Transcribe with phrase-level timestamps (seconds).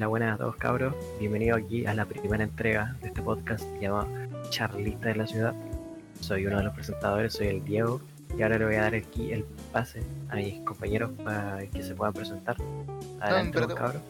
[0.00, 0.94] Hola, buenas a todos cabros.
[1.18, 4.08] Bienvenido aquí a la primera entrega de este podcast llamado
[4.48, 5.52] Charlista de la Ciudad.
[6.20, 8.00] Soy uno de los presentadores, soy el Diego.
[8.34, 9.44] Y ahora le voy a dar aquí el
[9.74, 10.00] pase
[10.30, 12.56] a mis compañeros para que se puedan presentar.
[13.20, 14.02] Adelante, vos, cabros.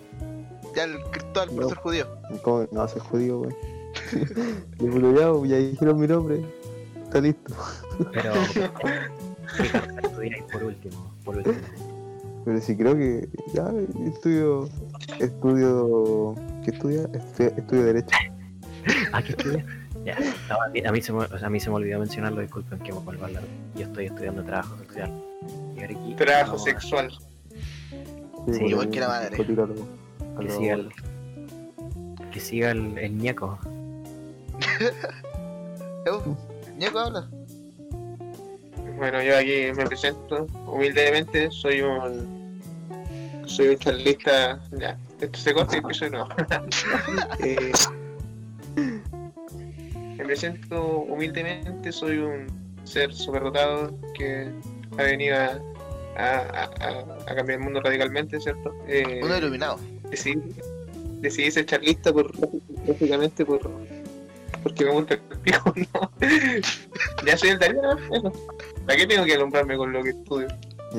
[0.76, 1.68] Ya el Cristóbal por No.
[1.68, 2.06] ser judío.
[2.42, 2.68] ¿Cómo?
[2.70, 3.48] No, soy judío.
[4.78, 6.40] Le puro ya, ya dijeron mi nombre.
[7.02, 7.52] Está listo.
[8.12, 8.32] Pero,
[9.56, 11.14] ¿qué carrera estudiáis por último?
[11.24, 11.56] Por último.
[12.44, 13.72] Pero sí creo que ya
[14.06, 14.68] estudio.
[15.18, 16.34] Estudio.
[16.64, 17.02] ¿Qué estudia?
[17.12, 18.16] Estudio, estudio Derecho.
[19.12, 19.64] ¿Ah, qué estudias?
[20.04, 20.16] Ya,
[20.48, 22.40] no, a, mí, a, mí se me, o sea, a mí se me olvidó mencionarlo,
[22.40, 23.42] disculpen que me vuelvo a hablar.
[23.76, 25.12] Yo estoy estudiando trabajo sexual.
[25.76, 27.10] Y ahora aquí Trabajo a- sexual.
[28.50, 29.34] Sí, igual que la madre.
[29.34, 30.88] A Que lo- siga el,
[32.32, 33.58] que siga el, el ñaco.
[36.06, 36.36] Eu,
[36.78, 37.28] Ñeco habla.
[38.96, 42.39] Bueno, yo aquí me presento humildemente, soy un
[43.50, 46.28] soy un charlista, ya, esto se corta y empiezo de nuevo.
[47.44, 47.72] Eh,
[50.16, 52.46] me presento humildemente, soy un
[52.84, 54.50] ser superdotado que
[54.98, 55.58] ha venido a,
[56.16, 56.36] a,
[56.80, 58.74] a- a cambiar el mundo radicalmente, ¿cierto?
[58.86, 59.78] Eh, Uno iluminado.
[60.10, 60.40] decidí,
[61.20, 62.32] decidí ser charlista por
[62.86, 63.60] básicamente por
[64.62, 66.10] porque me gusta el pico, ¿no?
[67.26, 67.80] ya soy el Darío.
[68.86, 70.48] ¿Para qué tengo que alumbrarme con lo que estudio?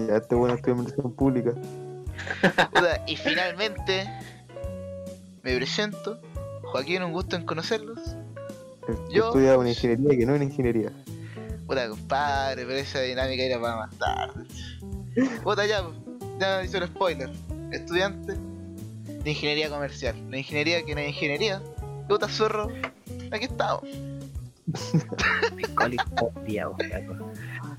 [0.08, 1.54] Ya este bueno estudia administración pública.
[3.08, 4.10] Y finalmente
[5.44, 6.20] me presento.
[6.64, 8.00] Joaquín, un gusto en conocerlos.
[9.12, 10.92] Yo- Estudia una ingeniería que no es una ingeniería.
[11.68, 14.46] Puta, compadre, pero esa dinámica era para más tarde.
[15.44, 15.84] Puta, ya,
[16.40, 17.30] ya hice un spoiler.
[17.72, 18.34] Estudiante
[19.24, 20.16] de ingeniería comercial.
[20.30, 21.62] La ingeniería que no es ingeniería.
[22.08, 22.70] Puta, zorro.
[23.32, 23.84] Aquí estamos.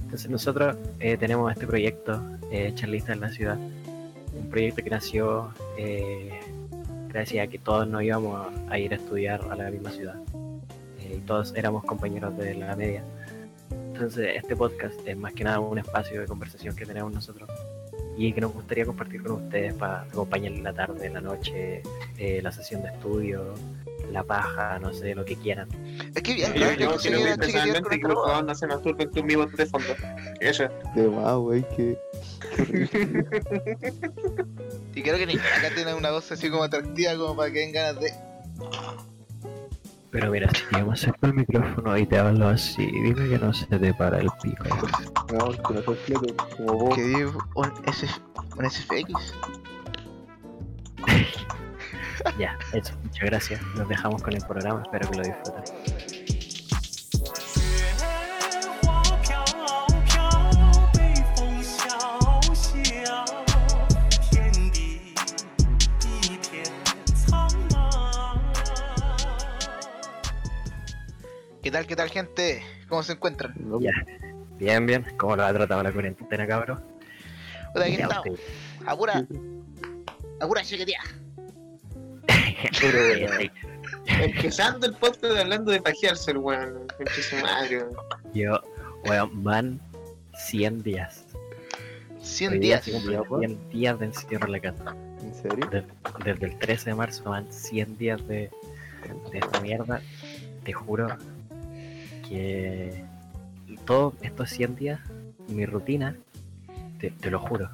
[0.03, 3.59] Entonces nosotros eh, tenemos este proyecto, eh, Charlista en la Ciudad,
[4.53, 6.39] proyecto que nació eh,
[7.09, 10.17] gracias a que todos nos íbamos a, ir a estudiar a la misma ciudad
[11.01, 13.03] Eh, y todos éramos compañeros de la media.
[13.71, 17.49] Entonces este podcast es más que nada un espacio de conversación que tenemos nosotros
[18.17, 21.83] y que nos gustaría compartir con ustedes para acompañar la tarde, la noche,
[22.19, 23.55] eh, la sesión de estudio,
[24.13, 25.69] la paja, no sé, lo que quieran.
[26.15, 26.73] Es que bien, Yo, ¿no?
[26.73, 29.67] yo Yo quiero con personalmente que por favor no se masturben con mi voz de
[29.67, 29.95] fondo.
[30.41, 30.65] Eso.
[30.95, 31.99] De más, wey, que.
[34.95, 37.73] Y creo que ni acá tiene una voz así como atractiva como para que den
[37.73, 38.13] ganas de.
[40.11, 43.53] Pero mira, si yo me acerco el micrófono y te hablo así, dime que no
[43.55, 44.65] se te para el pico.
[45.33, 45.97] No, que no soy
[46.57, 46.95] como vos.
[46.95, 48.21] Que digo un, SF,
[48.59, 49.35] un SFX.
[52.39, 53.61] Ya, eso, muchas gracias.
[53.75, 55.65] Nos dejamos con el programa, espero que lo disfruten.
[71.73, 72.63] Tal, qué tal, gente?
[72.89, 73.55] ¿Cómo se encuentran?
[73.81, 73.91] Ya.
[74.59, 75.05] Bien, bien.
[75.17, 76.85] ¿Cómo lo ha tratado la cuarentena, cabrón?
[77.73, 78.41] Puta, aquí estamos.
[78.87, 79.25] A pura.
[80.41, 80.63] Pura
[84.07, 86.87] Empezando el podcast hablando de pajearse, el weón.
[88.35, 88.61] Yo,
[89.05, 89.81] weón, van
[90.35, 91.25] 100 días.
[92.21, 93.03] 100 Hoy día días.
[93.03, 94.97] cumplen 100 días de encierro en la casa.
[95.23, 95.67] ¿En serio?
[95.71, 95.85] De-
[96.25, 98.51] desde el 13 de marzo van 100 días de,
[99.31, 100.01] de esta mierda.
[100.65, 101.09] Te juro
[102.33, 103.05] que
[103.85, 105.01] todos estos 100 días,
[105.49, 106.17] mi rutina,
[106.99, 107.69] te, te lo juro,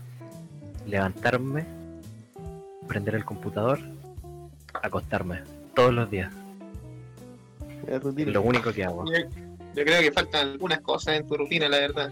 [0.86, 1.64] levantarme,
[2.88, 3.78] prender el computador,
[4.82, 5.42] acostarme,
[5.74, 6.32] todos los días.
[8.02, 8.32] Rutina.
[8.32, 9.04] lo único que hago.
[9.06, 9.18] Yo,
[9.74, 12.10] yo creo que faltan algunas cosas en tu rutina, la verdad.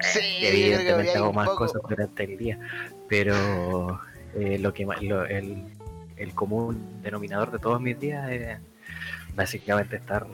[0.00, 1.66] Sí, que evidentemente hago más poco.
[1.66, 2.58] cosas durante el día,
[3.08, 4.00] pero
[4.34, 5.62] eh, lo que lo- el,
[6.16, 8.58] el común denominador de todos mis días es
[9.36, 10.26] básicamente estar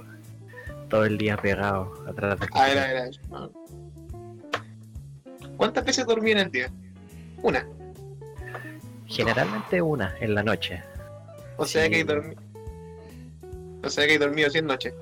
[0.88, 2.88] todo el día pegado atrás del A ver, a computador.
[2.88, 3.20] ver, a ver.
[3.30, 3.50] no.
[5.56, 6.70] ¿Cuántas veces dormí en el día?
[7.42, 7.66] Una.
[9.06, 10.82] Generalmente una en la noche.
[11.56, 11.90] O sea Sí.
[11.90, 12.42] que hay dormido.
[13.82, 14.94] O sea que he dormido 100 noches.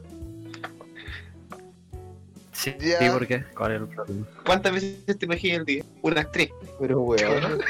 [2.52, 2.98] Sí, Ya.
[2.98, 3.44] sí, ¿por qué?
[3.56, 4.26] ¿Cuál es el problema?
[4.46, 5.84] ¿Cuántas veces te imaginas el día?
[6.02, 6.50] Unas tres.
[6.80, 7.58] Pero weón.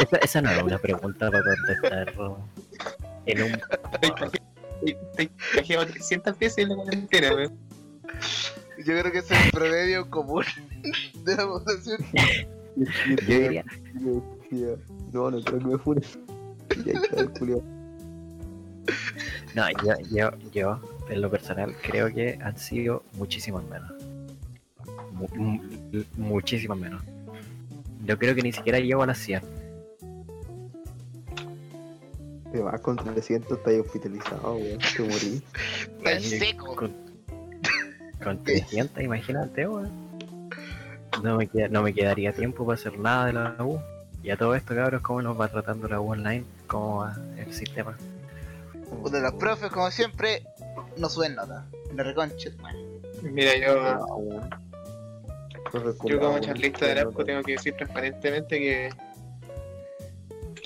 [0.00, 2.12] Esa, esa no era una pregunta para contestar
[3.26, 3.60] en un
[5.16, 7.52] Te pajeado 300 veces en la cuarentena, weón.
[8.78, 10.44] Yo creo que ese es el promedio común
[11.24, 11.98] de la población.
[12.76, 13.64] Yo diría,
[15.12, 16.18] No, no creo que me funes.
[16.84, 17.62] Y ahí está el culiao.
[19.54, 23.90] no, yo, yo, yo, en lo personal, creo que han sido muchísimos menos.
[25.12, 27.02] Mu- mu- muchísimos menos.
[28.04, 29.40] Yo creo que ni siquiera llego a las 100.
[32.56, 34.78] Te vas con 300, estás hospitalizado, weón.
[34.96, 35.42] Te morís.
[35.98, 36.74] Está Weón, seco.
[36.76, 36.94] Con,
[38.24, 39.90] con 300, imagínate, weón.
[41.22, 43.78] No me, queda- no me quedaría tiempo para hacer nada de la U.
[44.22, 46.44] Y a todo esto, cabros, ¿cómo nos va tratando la U online?
[46.66, 47.94] ¿Cómo va el sistema?
[48.90, 50.42] Uno de los profes, como siempre,
[50.96, 51.66] no suben nota.
[51.92, 52.74] Me reconche, man.
[53.22, 54.50] Mira, yo, Ah, weón.
[56.06, 56.40] Yo como weón.
[56.40, 58.88] charlista de Arapco tengo que decir transparentemente que,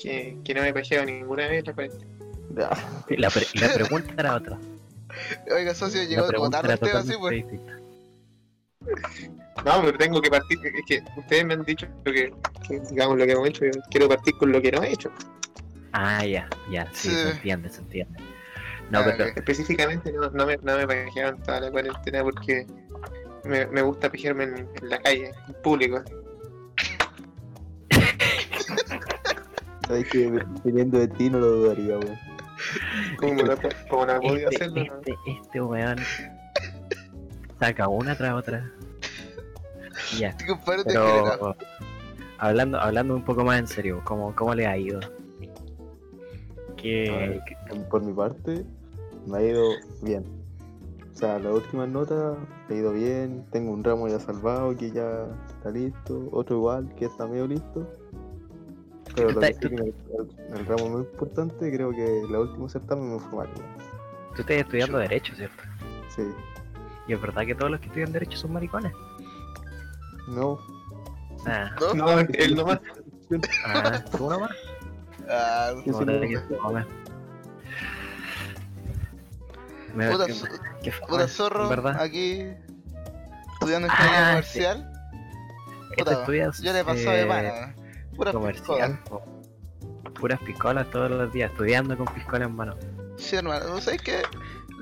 [0.02, 2.06] que, que no me he pajeado ninguna vez la cuarentena.
[2.54, 4.58] La, pre- la pregunta era otra.
[5.54, 7.34] Oiga, socio, llegó como tarde tema así, pues.
[7.36, 7.76] distinta.
[9.64, 12.32] No, pero tengo que partir, es que ustedes me han dicho que,
[12.66, 15.10] que digamos lo que hemos hecho, yo quiero partir con lo que no he hecho.
[15.92, 17.14] Ah, ya, ya, sí, Sí.
[17.14, 18.18] se entiende, se entiende.
[18.90, 19.24] No, Ah, pero.
[19.26, 22.66] Específicamente no, no me, no me pajeaba en toda la cuarentena porque
[23.44, 26.02] me, me gusta pajearme en, en la calle, en público.
[29.90, 32.16] Sabes que dependiendo de ti no lo dudaría, weón.
[33.18, 33.54] Como no,
[33.88, 34.98] como no podía este, hacerlo, ¿no?
[34.98, 35.98] este, este weón
[37.58, 38.70] saca una tras otra.
[40.16, 40.46] Ya, Este
[40.84, 41.56] pero
[42.38, 45.00] hablando, hablando un poco más en serio, ¿cómo, cómo le ha ido?
[45.00, 48.64] A ¿Qué, ver, Por mi parte,
[49.26, 49.70] me ha ido
[50.02, 50.24] bien.
[51.12, 52.36] O sea, las últimas notas
[52.68, 53.44] me ha ido bien.
[53.50, 56.28] Tengo un ramo ya salvado que ya está listo.
[56.30, 57.90] Otro igual que está medio listo.
[59.14, 59.94] Pero lo que sí que en el,
[60.48, 63.48] en el ramo muy importante, creo que el último certamen me fue mal.
[64.34, 65.62] tú estás estudiando Derecho, ¿cierto?
[66.14, 66.22] Sí.
[67.08, 68.92] Y es verdad que todos los que estudian Derecho son maricones.
[70.28, 70.58] No,
[71.46, 71.94] Ah, ¿No?
[71.94, 72.80] No, él nomás.
[73.64, 74.50] ah, ¿tú nomás?
[75.28, 76.84] Ah, No, sí no- que fome.
[79.94, 82.00] Me puta, qué- zo- qué fome, puta zorro, en ¿verdad?
[82.00, 82.46] aquí
[83.54, 84.58] estudiando Ah, ingeniería sí.
[84.60, 84.92] comercial.
[85.90, 87.74] ¿Esto Puta, estudias yo le pasó de eh, pana.
[88.20, 89.00] Pura comercial?
[90.20, 92.74] Puras piscolas todos los días, estudiando con piscola en mano.
[93.16, 93.66] Sí, hermano.
[93.68, 94.20] ¿No sabes qué?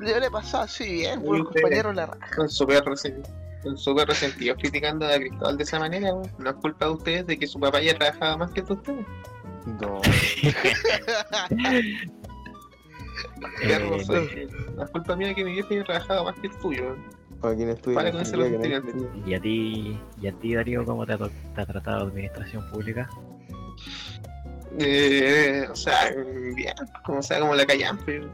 [0.04, 2.36] Yo le pasaba así bien, Uy, puro usted- compañero la raja.
[2.36, 3.28] Con su perro resentido.
[3.62, 6.30] Con su perro resentido criticando a Cristóbal de esa manera, weón.
[6.38, 9.06] No es culpa de ustedes de que su papá ya trabajaba más que ustedes.
[9.80, 10.00] no.
[13.62, 17.17] Eh, No es culpa mía que mi vieja ya trabajaba más que el tuyo, weón.
[17.40, 19.24] Para quien estudia Para con ese ingeniería, que no resentimiento.
[19.26, 22.04] hay ¿Y a ti, y a ti Darío, cómo te ha, te ha tratado la
[22.10, 23.08] administración pública?
[24.78, 26.10] Eh, o sea,
[26.54, 26.74] bien,
[27.04, 28.20] como sea, como la callampe.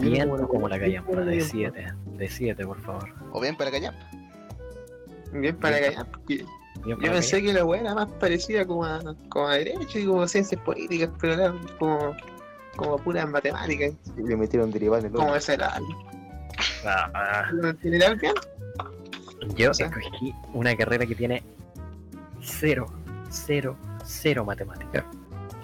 [0.00, 1.50] Bien como la- como la callampa, de callampa.
[1.50, 3.08] 7, de 7 por favor.
[3.32, 3.94] O bien para callar.
[5.32, 5.78] Bien para.
[5.78, 6.48] Bien
[6.86, 9.00] Yo pensé que la weá era más parecida como a,
[9.30, 12.14] como a derecho y como a ciencias políticas, pero era como,
[12.76, 15.80] como puras matemáticas, Le metieron el como esa era.
[16.84, 17.50] Ah,
[18.20, 18.34] bien.
[19.56, 19.86] yo O sea.
[19.86, 21.42] escogí una carrera que tiene
[22.40, 22.86] 0,
[23.30, 25.04] 0, 0 matemática.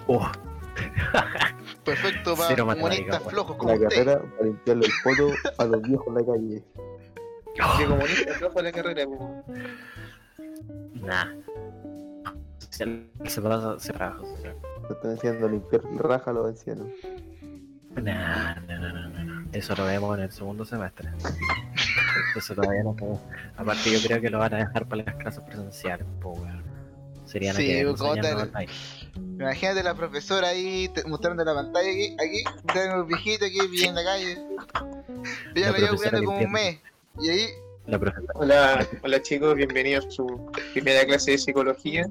[0.07, 0.27] Oh,
[1.85, 3.19] Perfecto Cero para bueno.
[3.29, 3.89] flojos como La usted.
[3.89, 6.63] carrera para limpiarle el poto a los viejos en la calle.
[7.77, 9.45] Que comunista flojo la carrera, como.
[10.95, 11.25] nah.
[12.69, 14.21] Se, se pasa, se trabaja.
[14.87, 15.11] Se están
[15.43, 16.87] a limpiar raja a los ancianos.
[17.95, 18.80] Nah, no.
[19.53, 21.09] Eso lo vemos en el segundo semestre.
[22.37, 23.19] Eso todavía no puedo.
[23.57, 26.63] Aparte, yo creo que lo van a dejar para las clases presenciales, pues, weón.
[27.25, 28.71] Serían Sí, aquellos ¿cómo enseñando te- online.
[29.39, 33.99] Imagínate la profesora ahí te- mostrando la pantalla aquí, aquí, tengo un viejito aquí viviendo
[33.99, 34.31] en la calle.
[35.55, 36.79] Ella La lo lleva profesora cuidando como un mes.
[37.21, 37.47] Y ahí,
[37.87, 38.33] La profesora.
[38.35, 42.05] Hola, hola chicos, bienvenidos a su primera clase de psicología.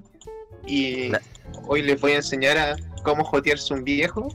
[0.67, 1.21] Y La-
[1.67, 4.29] hoy les voy a enseñar a cómo jotearse un viejo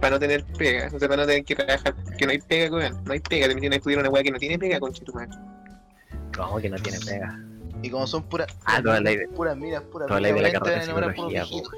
[0.00, 2.76] para no tener pega, o sea, para no tener que trabajar, que no hay pega,
[2.76, 5.30] weón, no hay pega, te metieron a estudiar una weá que no tiene pega, conchetumare.
[6.36, 7.38] ¿Cómo que no tiene pega?
[7.82, 9.28] y como son puras Ah, toda la idea.
[9.34, 11.74] puras miras, puras toda la miras, idea de la enamorar puros psicología, viejitos.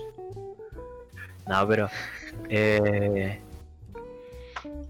[1.48, 1.88] No, pero.
[2.48, 3.40] Eh,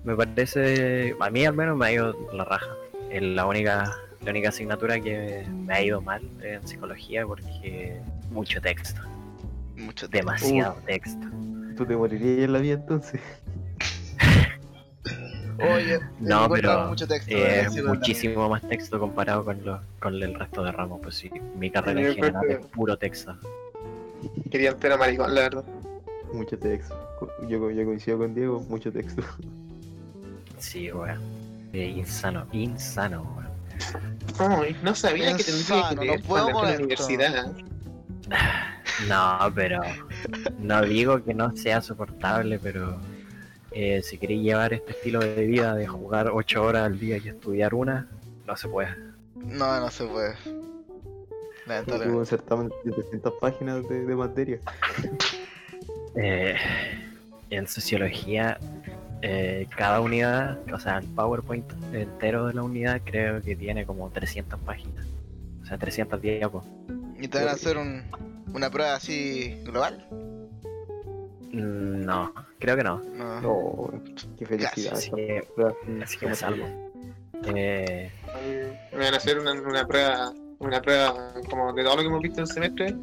[0.05, 1.15] me parece.
[1.21, 2.71] A mí al menos me ha ido la raja.
[3.11, 8.61] Es la única, la única asignatura que me ha ido mal en psicología porque mucho
[8.61, 9.01] texto.
[9.77, 10.09] Mucho.
[10.09, 11.27] Demasiado texto.
[11.79, 13.21] ¿Tú te morirías en la vida entonces?
[15.61, 17.31] Oye, No, pero, mucho texto.
[17.33, 20.99] Eh, muchísimo más texto comparado con, lo, con el resto de ramos.
[21.01, 23.37] Pues sí, mi carrera en general es puro texto.
[24.51, 25.65] Quería entera maricón, la verdad.
[26.33, 26.97] Mucho texto.
[27.49, 29.23] Yo, yo coincido con Diego, mucho texto.
[30.59, 31.21] Sí, weón.
[31.73, 34.59] Eh, insano, insano, weón.
[34.65, 36.83] Ay, no sabía que tendría que no puedo la esto.
[36.83, 37.53] universidad.
[39.09, 39.81] No, pero
[40.59, 42.99] no digo que no sea soportable, pero
[43.71, 47.29] eh, si queréis llevar este estilo de vida de jugar 8 horas al día y
[47.29, 48.09] estudiar una,
[48.45, 48.97] no se puede.
[49.37, 50.35] No, no se puede.
[51.67, 52.19] Lamentablemente.
[52.19, 54.59] un certamen de 700 páginas de, de materia.
[56.21, 56.57] Eh,
[57.51, 58.59] en sociología,
[59.23, 64.11] eh, cada unidad, o sea, el PowerPoint entero de la unidad creo que tiene como
[64.11, 65.07] 300 páginas.
[65.63, 66.65] O sea, 300 diapos.
[66.89, 68.05] ¿Y te van a hacer un,
[68.55, 70.07] una prueba así global?
[71.53, 73.03] Mm, No, creo que no.
[73.17, 73.41] No.
[73.41, 74.03] No,
[74.39, 74.97] qué felicidad.
[75.55, 75.75] Prueba.
[76.03, 76.65] Así que me salvo.
[77.47, 78.11] Eh,
[78.93, 82.23] Me van a hacer una, una prueba, una prueba como de todo lo que hemos
[82.23, 82.97] visto en el semestre.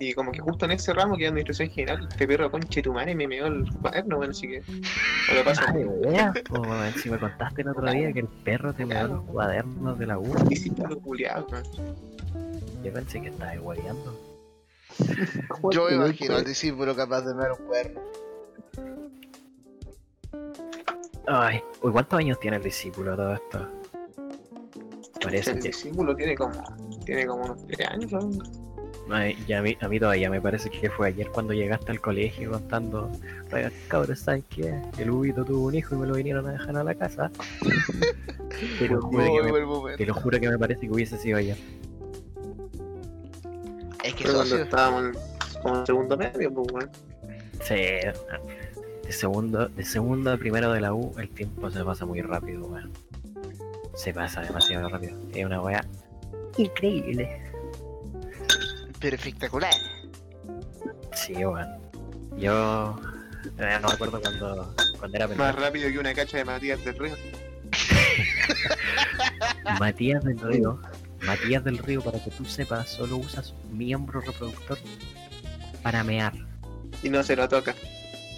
[0.00, 2.92] Y como que justo en ese ramo que es administración general, este perro conche tu
[2.92, 4.60] madre me meó el cuaderno, bueno, así que.
[5.32, 8.84] Lo de veras, po, weón, si me contaste el otro día que el perro te
[8.84, 10.34] me los cuadernos de la U,
[10.88, 11.62] lo culiado, man.
[12.84, 14.16] Yo pensé que estabas guayando.
[15.70, 18.00] Yo me imagino al discípulo capaz de ver un cuerno.
[21.26, 23.68] Ay, uy, ¿cuántos años tiene el discípulo todo esto?
[25.22, 26.52] Parece El que discípulo tiene como,
[27.06, 28.30] tiene como unos 3 años, ¿no?
[29.10, 32.00] Ay, ya a, mí, a mí todavía me parece que fue ayer cuando llegaste al
[32.00, 33.10] colegio contando,
[33.52, 34.80] oiga, cabros, ¿sabes qué?
[34.98, 37.30] El Ubito tuvo un hijo y me lo vinieron a dejar a la casa.
[38.78, 41.56] te, lo juro que me, te lo juro que me parece que hubiese sido ayer.
[44.32, 45.14] Cuando estábamos en-
[45.62, 46.90] como en segundo medio, pues, weón.
[47.62, 48.12] Sí, de
[49.12, 52.90] segundo, de segundo a primero de la U, el tiempo se pasa muy rápido, weón.
[53.94, 55.16] Se pasa demasiado rápido.
[55.32, 55.84] Es una weá
[56.56, 57.40] increíble.
[59.00, 59.72] Pero espectacular.
[61.12, 61.68] Sí, weón.
[62.36, 62.98] Yo
[63.58, 65.60] eh, no me acuerdo cuando, cuando era Más pendejo.
[65.60, 67.14] rápido que una cacha de Matías del Río.
[69.78, 70.80] Matías del Río.
[71.26, 74.78] Matías del Río, para que tú sepas, solo usa su miembro reproductor
[75.82, 76.32] para mear.
[77.02, 77.74] Y no se lo toca.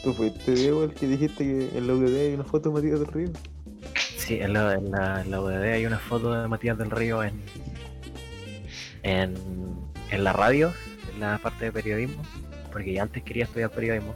[0.02, 3.00] ¿Tú fuiste, Diego, el que dijiste que en la UDD hay una foto de Matías
[3.00, 3.28] del Río?
[4.16, 7.22] Sí, en la, en la, en la UDD hay una foto de Matías del Río
[7.22, 7.40] en,
[9.02, 9.34] en,
[10.10, 10.72] en la radio,
[11.12, 12.22] en la parte de periodismo,
[12.72, 14.14] porque ya antes quería estudiar periodismo.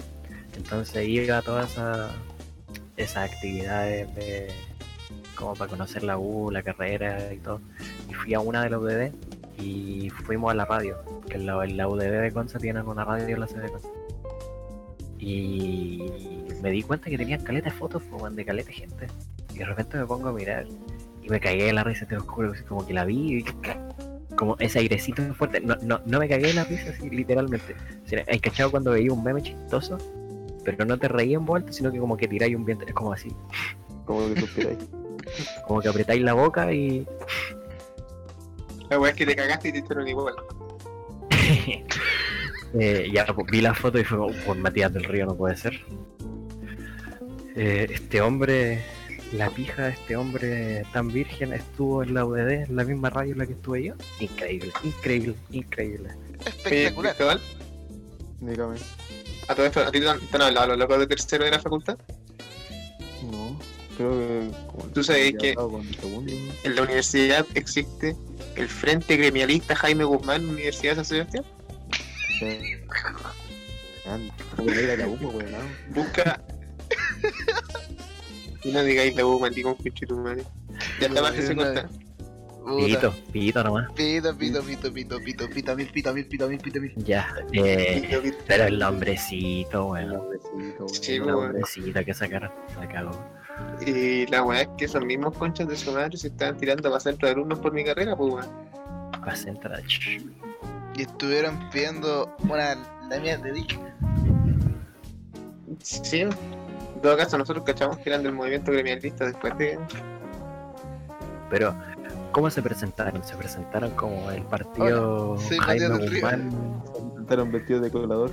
[0.56, 2.10] Entonces iba a todas esa-
[2.96, 4.52] esas actividades de
[5.40, 7.60] como para conocer la U, la carrera y todo.
[8.08, 9.12] Y fui a una de la UDD
[9.58, 13.04] y fuimos a la radio, que en la, en la UDD de Conce tienen una
[13.04, 13.88] radio en la sede de Conce.
[15.18, 16.02] Y
[16.62, 19.06] me di cuenta que tenían caleta de fotos weón, de caleta de gente.
[19.54, 20.66] Y de repente me pongo a mirar
[21.22, 23.44] y me cagué de la risa, te lo juro, como que la vi y
[24.36, 25.60] como ese airecito fuerte.
[25.60, 27.74] No, no, no me cagué de la risa así, literalmente.
[28.28, 29.98] ¿Hay cachado cuando veía un meme chistoso?
[30.64, 32.86] Pero no te reí en vuelta, sino que como que tiráis un viento.
[32.86, 33.30] Es como así.
[34.04, 34.78] Como que suspiráis.
[35.66, 37.06] Como que apretáis la boca y.
[38.88, 40.34] La weá es que te cagaste y te hicieron igual.
[42.72, 45.56] Eh, ya pues, vi la foto y fue como, pues Matías del Río no puede
[45.56, 45.80] ser.
[47.56, 48.80] Eh, este hombre,
[49.32, 53.32] la pija de este hombre tan virgen estuvo en la UDD, en la misma radio
[53.32, 53.94] en la que estuve yo.
[54.20, 56.10] Increíble, increíble, increíble.
[56.46, 57.40] Espectacular.
[58.38, 58.76] Dígame.
[59.50, 61.50] ¿a todo esto, a ti te han, te han hablado los locos de tercero de
[61.50, 61.98] la facultad?
[64.00, 64.50] Creo que.
[64.94, 65.54] Tú sabes que-.
[66.64, 68.16] En la universidad existe
[68.56, 71.44] el Frente Gremialista Jaime Guzmán, Universidad de San Sebastián.
[72.38, 72.76] Sí.
[74.56, 74.78] Pues.
[75.90, 76.42] Busca.
[78.64, 80.44] y no digáis la U, maldito pinche tu madre.
[80.98, 81.88] Ya está baja ese corta.
[82.64, 82.86] Puta.
[82.86, 83.92] Pito, pito nomás.
[83.92, 86.94] Pito, pito, pito, pito, pito, pito, mil, pito, mil, pito, mil, pito, mil.
[86.96, 90.22] Ya, eh, pero el nombrecito, weón.
[90.90, 93.39] Sí, El nombrecito que sacaron, la cagó.
[93.86, 97.00] Y la weá es que esos mismos conchas de su madre se estaban tirando para
[97.00, 98.70] centro de alumnos por mi carrera, pues weón.
[99.26, 99.82] Va a centrar.
[100.94, 102.76] Y estuvieron pidiendo una
[103.10, 103.78] la mía de Dick.
[105.82, 106.20] Sí.
[106.20, 106.30] En
[107.02, 109.78] todo caso, nosotros cachamos que eran del movimiento gremialista después de.
[111.50, 111.74] Pero,
[112.32, 113.24] ¿cómo se presentaron?
[113.24, 115.98] Se presentaron como el partido Hola, soy Jaime.
[115.98, 116.82] Guzmán.
[117.20, 118.30] Estaban vestidos de colador.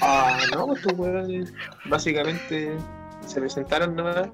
[0.00, 1.52] Ah, no, pues estos weones
[1.86, 2.74] básicamente
[3.26, 4.28] se presentaron nomás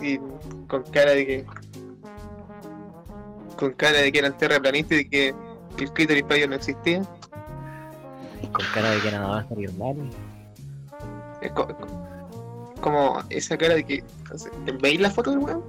[0.00, 0.18] y
[0.66, 1.46] con cara de que.
[3.56, 5.34] con cara de que eran terraplanistas y de que
[5.78, 7.02] el clítoris para ellos no existía.
[8.52, 9.96] con cara de que nada a salir mal.
[11.40, 11.68] Es co-
[12.80, 14.04] como esa cara de que.
[14.30, 15.64] no sé, ¿Veis la foto del weón?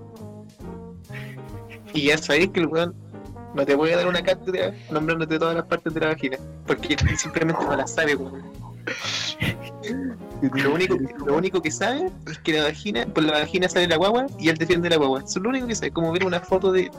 [1.94, 2.94] Y ya sabéis que el weón
[3.56, 6.38] no te puede dar una cátedra nombrándote todas las partes de la vagina.
[6.68, 8.44] Porque simplemente no la sabe, weón.
[10.54, 13.98] Lo único, lo único que sabe es que la vagina, por la vagina sale la
[13.98, 15.20] guagua y él defiende la guagua.
[15.20, 16.90] Eso es lo único que sabe, como ver una foto de.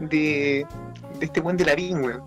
[0.00, 0.66] de.
[1.18, 2.22] de este buen de la weón.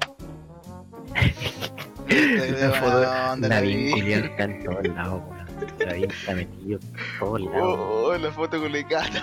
[2.09, 3.91] Una foto ¿Dónde La la vi vi?
[3.91, 5.47] culiao, está en todos lados, weón.
[5.79, 7.79] La vi está metido en todos lados.
[7.79, 9.21] Oh, la foto con la Icata.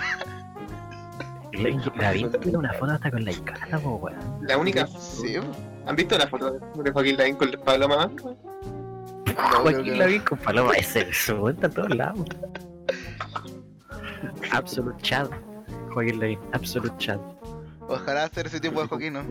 [1.97, 4.15] La vi tiene una foto hasta con la Icata, weón.
[4.41, 4.87] La única.
[4.87, 5.37] Sí,
[5.85, 8.09] ¿Han visto la foto de Joaquín Lavín con Pablo Mamá?
[9.35, 9.99] Que Joaquín no.
[9.99, 12.27] Lavín con Paloma, ese se monta a todos lados.
[14.51, 15.29] Absolute Chad.
[15.93, 17.19] Joaquín Lavín, Absolute Chad.
[17.87, 19.19] Ojalá hacer ese tipo de Joaquín, ¿no?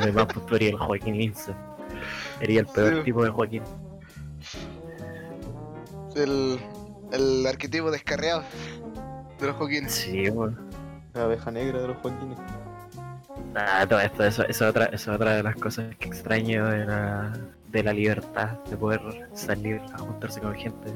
[0.00, 1.54] Además, pues tú el Joaquín Ince.
[2.38, 3.02] Sería el peor Sí.
[3.04, 3.62] tipo de Joaquín.
[6.14, 6.58] El,
[7.12, 8.42] el arquetipo descarriado
[9.40, 9.92] de los Joaquines.
[9.92, 10.56] Sí, bueno.
[11.14, 12.38] La abeja negra de los Joaquines.
[13.54, 16.66] Ah, todo esto, eso, eso, es otra, eso es otra de las cosas que extraño
[16.68, 17.32] de la,
[17.68, 19.00] de la libertad, de poder
[19.34, 20.92] salir a juntarse con gente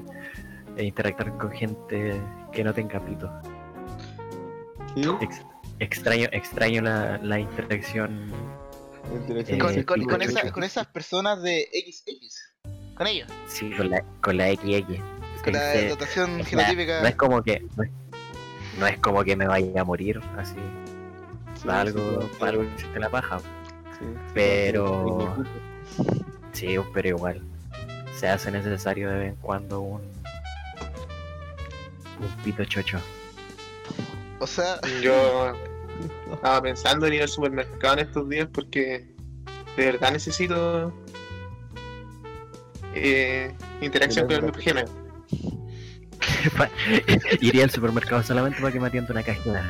[0.76, 2.20] e interactuar con gente
[2.52, 3.30] que no tenga pito.
[5.20, 5.42] Ex-
[5.78, 8.30] extraño, extraño la, la interacción.
[9.28, 10.38] Eh, Con, con- con chucho.
[10.38, 12.94] esa- con esas personas de XX.
[12.96, 13.28] Con ellos.
[13.46, 15.00] Sí, con la, con la XX.
[15.44, 17.02] Con la dotación genotípica.
[17.02, 17.90] no es como que no es,
[18.80, 20.60] no es como que me vaya a morir así Sí,
[21.66, 23.38] para algo sí, para algo que existe la paja.
[23.38, 24.04] Sí,
[24.34, 25.36] pero-
[26.52, 27.42] sí, pero igual
[28.14, 30.00] se hace necesario de vez en cuando un
[32.18, 32.98] un pito chocho.
[34.38, 35.52] O sea, Yo
[36.32, 39.06] estaba pensando en ir al supermercado en estos días porque
[39.76, 40.92] de verdad necesito
[42.94, 44.88] eh, interacción con el género.
[47.40, 49.64] Iría al supermercado solamente para que me atienda una cajera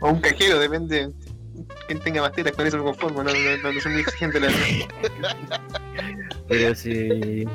[0.00, 1.10] O un cajero, depende.
[1.86, 3.22] Quien tenga más tetas, con eso me conformo.
[3.22, 5.60] No, no, no, soy muy exigente, la verdad.
[6.48, 7.46] pero si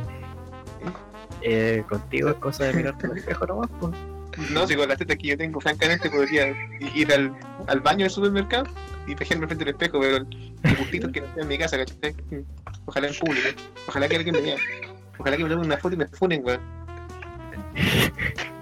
[1.42, 3.94] eh, contigo es cosa de mirarte al espejo nomás pues.
[4.52, 6.50] No, si con las tetas que yo tengo, francamente, podría
[6.94, 7.34] ir al,
[7.68, 8.66] al baño del supermercado
[9.08, 12.16] y pejarme frente al espejo, pero el gustito que no en mi casa, ¿cachai?
[12.86, 13.48] Ojalá en público.
[13.88, 14.58] Ojalá que alguien me vea.
[15.18, 16.60] Ojalá que me tomen una foto y me funen, weón.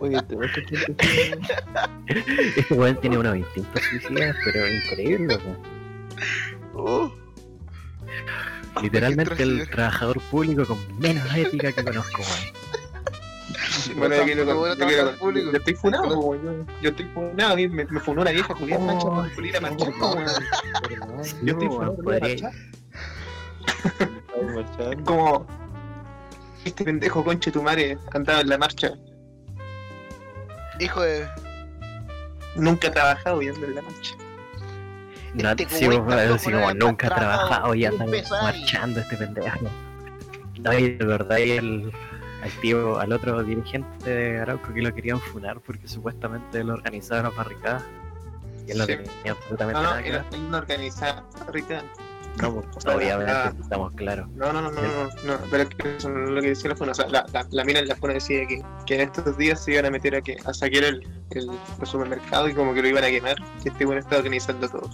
[0.00, 0.96] Oye, te vas a gente
[2.56, 5.38] este weón tiene unos instintos suicidas pero increíble
[6.74, 7.08] uh,
[8.82, 13.98] Literalmente el trabajador público con menos ética que conozco, weón.
[13.98, 15.50] Bueno, yo quiero, Qué bueno yo quiero- trabajar en público.
[15.52, 16.66] yo estoy funado, weón.
[16.80, 20.26] yo, estoy funado, me, me funó una vieja Julián Mancha Oh, weón.
[21.42, 21.96] Yo estoy funado
[25.04, 25.46] como
[26.64, 28.92] este pendejo conche tu madre andaba en la marcha,
[30.82, 31.28] hijo de.
[32.56, 34.14] nunca ha trabajado y anda en la marcha.
[35.34, 39.58] No, Este sí, así no como nunca ha trabajado y anda marchando este pendejo.
[40.60, 41.92] No, y de verdad y el,
[42.42, 47.22] al tío, al otro dirigente de Arauco que lo querían funar porque supuestamente él organizaba
[47.22, 47.82] las barricadas.
[48.66, 48.96] Y él no Sí.
[48.96, 50.24] tenía absolutamente No, no, nada que ver.
[50.54, 51.82] organizada rica.
[52.40, 52.48] No,
[52.94, 53.52] obviamente ah.
[53.60, 54.28] estamos claros.
[54.30, 56.70] No, no, no, no, no, no, pero es que eso no es lo que decía
[56.70, 56.92] la FUNA.
[56.92, 59.62] O sea, la, la, la mina en la FUNA decía que, que en estos días
[59.62, 62.82] se iban a meter a, que, a saquear el, el, el supermercado y como que
[62.82, 63.36] lo iban a quemar.
[63.62, 64.90] Que este bueno estaba organizando todo.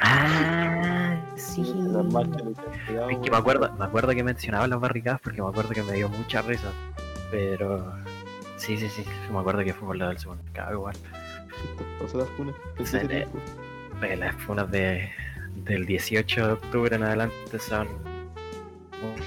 [0.00, 1.60] Ah, sí.
[1.62, 5.92] Es que me acuerdo, me acuerdo que mencionaba las barricadas porque me acuerdo que me
[5.92, 6.72] dio mucha risa.
[7.30, 7.92] Pero
[8.56, 10.96] sí, sí, sí, me acuerdo que fue por lo del supermercado igual.
[12.00, 12.54] Pasó las funas.
[12.84, 12.98] Sí,
[14.16, 15.10] Las funas de,
[15.56, 17.88] del 18 de octubre en adelante son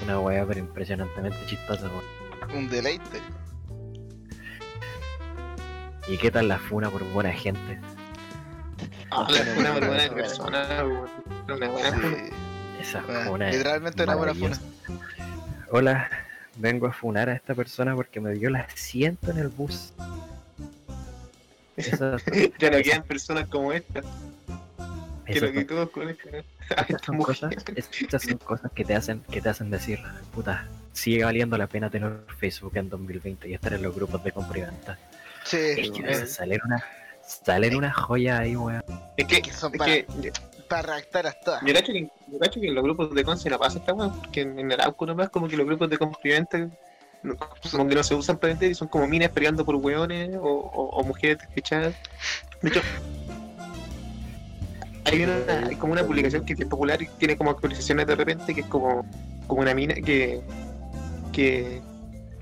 [0.02, 1.90] una wea pero impresionantemente chistosa.
[2.54, 3.20] Un deleite.
[6.08, 7.80] ¿Y qué tal la funa por buena gente?
[9.10, 10.84] Ah, la FUNA por buena persona.
[11.48, 12.16] Una buena FUNA.
[12.80, 14.58] Esa funa es literalmente una buena funa.
[15.70, 16.10] Hola,
[16.56, 19.92] vengo a funar a esta persona porque me dio el asiento en el bus.
[22.58, 24.00] Ya no quedan personas como esta.
[25.26, 25.90] Que todos
[26.68, 29.98] Estas esta son cosas, estas son cosas que te hacen, que te hacen decir,
[30.34, 34.32] puta, sigue valiendo la pena tener Facebook en 2020 y estar en los grupos de
[34.32, 34.98] compra y venta.
[35.44, 36.84] Sí, Es que eh, salen una,
[37.24, 38.82] salen una joya ahí, weón.
[39.16, 40.32] Es que, que son es para- que
[40.68, 41.62] para redactarlas todas.
[41.64, 44.58] Yo cacho que, que en los grupos de Conce no pasa esta weá, porque en,
[44.58, 46.58] en Arauco nomás como que los grupos de complemento
[47.22, 47.36] no,
[47.70, 50.40] como que no se usan para vender y son como minas peleando por hueones o,
[50.42, 51.94] o, o mujeres despechadas.
[52.62, 52.80] De hecho,
[55.06, 58.54] hay, una, hay como una publicación que es popular y tiene como actualizaciones de repente
[58.54, 59.04] que es como,
[59.46, 60.40] como una mina que,
[61.32, 61.80] que,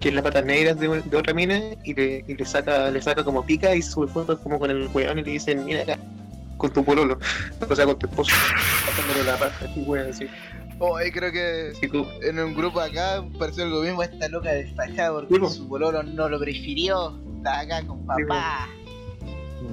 [0.00, 3.00] que es la patas negras de, de otra mina y le, y le saca le
[3.03, 5.98] saca como pica y sube fotos como con el hueón y le dicen mira acá
[6.57, 7.18] con tu pololo
[7.70, 8.33] o sea con tu esposo
[8.87, 10.27] pasándole la paja así weón así
[10.81, 14.03] Oh, ahí creo que como- en un grupo acá pareció algo mismo.
[14.03, 15.48] Esta loca despachada Sí, porque po.
[15.48, 17.16] su pololo no lo prefirió.
[17.37, 18.68] Está acá con papá.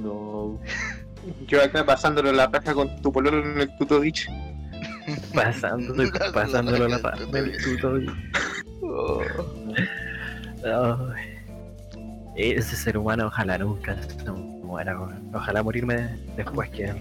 [0.04, 0.60] No.
[1.48, 4.32] Yo acá pasándole la paja con tu pololo en el tuto dicho.
[5.34, 5.94] Pasando,
[6.34, 7.94] pasándolo la paz del tuto.
[8.82, 9.22] Oh.
[11.16, 11.38] Ay.
[12.36, 14.98] Ese ser humano ojalá nunca se muera.
[15.34, 16.96] Ojalá morirme después que él.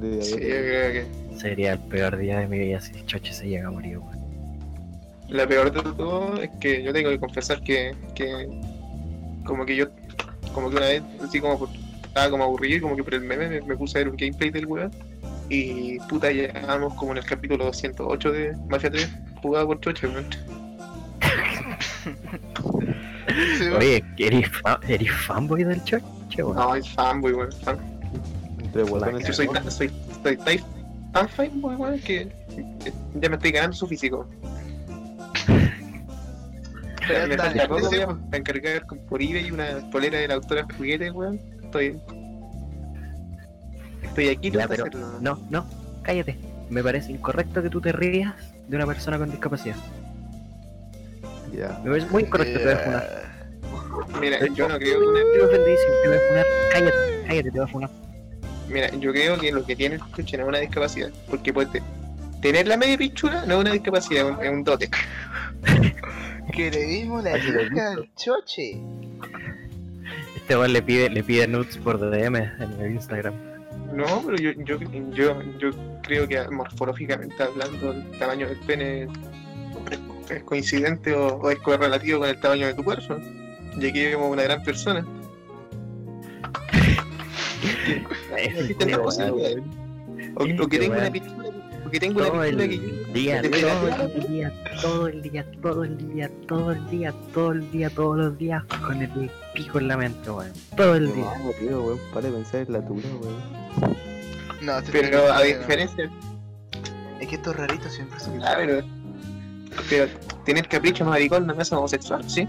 [0.00, 0.38] De Sí, yo diabetes.
[0.38, 3.98] creo que Sería el peor día de mi vida si Choche se llega a morir,
[5.28, 8.48] la peor de todo es que yo tengo que confesar que, que
[9.44, 9.86] como que yo,
[10.54, 11.68] como que una vez, así como por-
[12.16, 14.16] estaba como aburrido y como que por el meme me, me puse a ver un
[14.16, 14.90] gameplay del weón
[15.50, 19.08] y puta, ya vamos como en el capítulo 208 de Mafia 3,
[19.42, 20.26] jugado por Choche, weón.
[23.58, 23.64] Sí.
[23.76, 26.02] Oye, ¿eres, fa- eres fanboy del Choche,
[26.42, 26.56] weón?
[26.56, 27.52] No, es fanboy, weón.
[27.52, 27.76] fan.
[28.74, 29.90] Yo soy tan, soy,
[30.22, 30.56] soy tan,
[31.12, 32.28] tan fanboy, weón, que
[33.20, 34.26] ya me estoy ganando su físico.
[37.08, 37.36] Me
[37.68, 41.38] weón, para encargar con- por eBay una polera de la autora juguete, weón.
[41.78, 42.00] Estoy.
[44.02, 45.18] Estoy aquí Ya, para pero hacerlo.
[45.20, 45.66] no, no,
[46.02, 46.38] cállate.
[46.70, 48.34] Me parece incorrecto que tú te rías
[48.68, 49.76] de una persona con discapacidad.
[51.54, 51.78] Ya.
[51.84, 53.36] Me parece muy incorrecto, te voy a funar.
[54.20, 56.46] Mira, yo no creo que una- Estoy ofendidísimo, te voy a funar.
[56.72, 57.90] Cállate, cállate, te voy a funar.
[58.68, 61.10] Mira, yo creo que lo que tiene el chuche no es una discapacidad.
[61.30, 61.82] Porque puede te-
[62.42, 64.88] tener la media pinchura no es una discapacidad, es un, es un dote.
[66.52, 68.80] Que le vimos la chica al choche.
[70.46, 73.34] Este weón le pide, le pide nudes por DM en el Instagram.
[73.92, 74.78] No, pero yo, yo,
[75.10, 75.70] yo, yo
[76.02, 79.08] creo que morfológicamente hablando, el tamaño del pene
[80.30, 83.16] es, coincidente o, o es correlativo con el tamaño de tu cuerpo.
[83.78, 85.04] Ya que vemos una gran persona.
[90.38, 91.45] O, o que tengo una pintura,
[91.86, 95.22] o que tengo una Todo el pintura que día, de todo el día, todo el
[95.22, 99.30] día, todo el día, todo el día, todo el día, todos los días con el
[99.54, 100.52] pico en la mente, weón.
[100.76, 101.24] Todo el día.
[101.42, 103.96] No, tío, weón, para de pensar en la tuya, weón.
[104.62, 106.10] No, Pero a no, diferencia,
[107.20, 108.42] Es que estos raritos siempre son.
[108.42, 108.82] ah, pero,
[109.88, 110.08] pero
[110.44, 112.48] tener capricho maricón no me hace homosexual, ¿sí?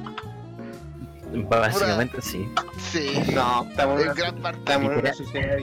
[1.49, 2.47] Básicamente sí.
[2.79, 3.11] Sí.
[3.35, 4.59] No, estamos en una, gran parte.
[4.59, 5.57] estamos en una sociedad.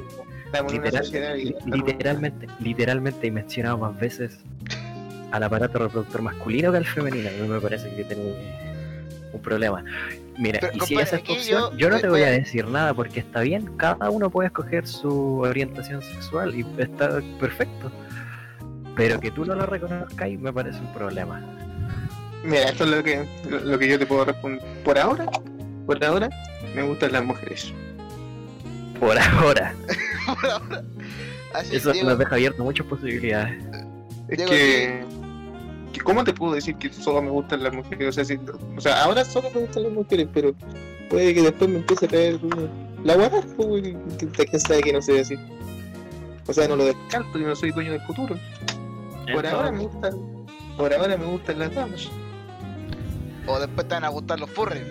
[0.54, 1.34] Estamos en una Literal- sociedad.
[1.36, 4.38] y- literalmente, literalmente he mencionado más veces
[5.32, 7.28] al aparato reproductor masculino que al femenino.
[7.28, 8.34] A mí me parece que tiene
[9.32, 9.84] un problema.
[10.38, 12.34] Mira, Pero, y si esa es tu opción, yo- yo, no te voy- a voy
[12.34, 17.20] a- decir nada porque está bien, cada uno puede escoger su orientación sexual y está
[17.40, 17.90] perfecto.
[18.96, 21.40] Pero que tú no lo reconozcas me parece un problema.
[22.44, 24.60] Mira, esto es lo que, lo, lo que yo te puedo responder.
[24.84, 25.26] Por ahora,
[25.86, 26.28] por ahora,
[26.76, 27.72] me gustan las mujeres.
[29.00, 29.74] Por ahora,
[30.26, 30.82] Por ahora.
[31.54, 33.62] Así eso Diego, nos deja abiertas muchas posibilidades.
[34.28, 35.04] Es Diego, que,
[35.92, 38.08] que ¿Cómo te puedo decir que solo me gustan las mujeres?
[38.08, 38.38] O sea, si-
[38.76, 40.54] o sea, ahora solo me gustan las mujeres, pero
[41.10, 42.40] puede que después me empiece a traer
[43.04, 43.82] la guarda, pues,
[44.18, 45.36] quién sabe que no sea así.
[46.46, 48.36] O sea, no lo descarto, yo no soy dueño del futuro.
[49.32, 50.14] Por ahora me gustan,
[50.76, 52.10] por ahora me gustan las damas.
[53.46, 54.82] O después te van a gustar los furries.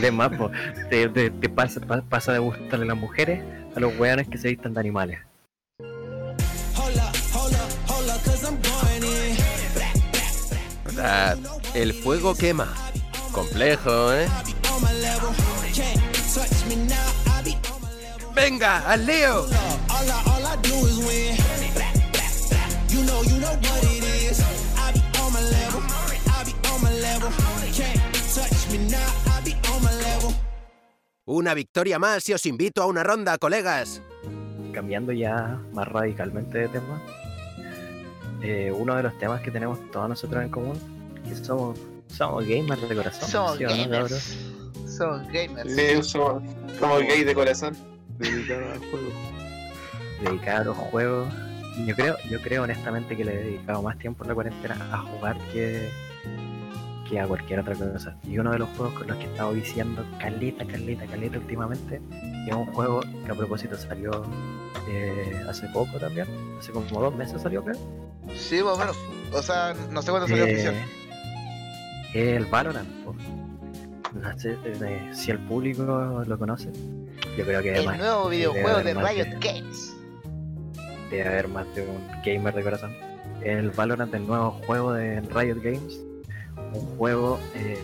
[0.00, 0.50] De más, po,
[0.90, 3.42] te, te- te pasa, pa- pasa de gustarle a las mujeres
[3.74, 5.18] a los weones que se vistan de animales.
[10.94, 11.36] Sea,
[11.74, 12.74] el fuego quema.
[13.32, 14.26] Complejo, ¿eh?
[18.34, 19.46] Venga, al lío.
[31.30, 34.00] Una victoria más y os invito a una ronda, colegas.
[34.72, 37.02] cambiando ya más radicalmente de tema,
[38.40, 40.80] eh, uno de los temas que tenemos todos nosotros en común,
[41.28, 43.28] que somos, somos gamers de corazón.
[43.28, 44.38] Somos ¿sí o no, gamers.
[44.86, 45.74] Somos gamers.
[45.74, 46.42] Sí, somos,
[46.80, 47.76] somos gays de corazón.
[48.18, 49.10] Dedicado al juego.
[50.22, 51.28] Dedicados a los juegos.
[51.84, 54.98] Yo creo, yo creo honestamente que le he dedicado más tiempo en la cuarentena a
[55.02, 55.90] jugar que,
[57.08, 58.16] que a cualquier otra cosa.
[58.24, 62.00] Y uno de los juegos con los que he estado viciando caleta, caleta, caleta últimamente,
[62.46, 64.24] es un juego que a propósito salió
[64.88, 66.26] eh, hace poco también,
[66.58, 67.76] hace como dos meses salió creo.
[68.36, 68.96] Sí, más o menos.
[69.32, 70.74] O sea, no sé cuándo salió Eh, oficial.
[72.14, 72.88] el Valorant.
[73.04, 73.14] po.
[74.14, 76.70] No sé eh, si el público lo conoce.
[77.36, 79.94] Yo creo que El nuevo videojuego de Riot Games.
[81.10, 82.92] debe haber más de un gamer de corazón.
[83.42, 86.00] El Valorant, el nuevo juego de Riot Games.
[86.72, 87.78] Un juego eh,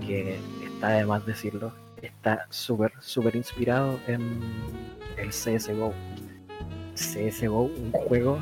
[0.00, 1.72] que está de más decirlo.
[2.00, 4.40] Está súper, súper inspirado en
[5.16, 5.92] el CSGO.
[6.94, 8.38] CSGO, un juego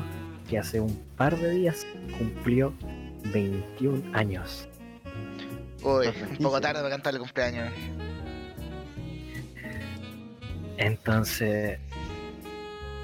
[0.49, 1.85] que hace un par de días
[2.17, 2.73] cumplió
[3.33, 4.67] 21 años.
[5.83, 7.71] Uy, un poco tarde para cantar el cumpleaños.
[10.77, 11.77] Entonces,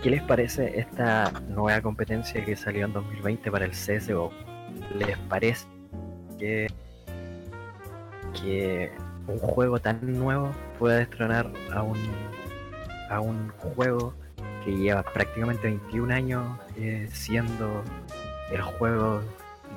[0.02, 4.32] ¿qué les parece esta nueva competencia que salió en 2020 para el CSGO?
[4.98, 5.68] ¿Les parece
[6.46, 6.68] que,
[8.40, 8.92] que
[9.28, 11.98] un juego tan nuevo pueda destronar a un,
[13.10, 14.14] a un juego
[14.64, 17.84] que lleva prácticamente 21 años eh, siendo
[18.52, 19.22] el juego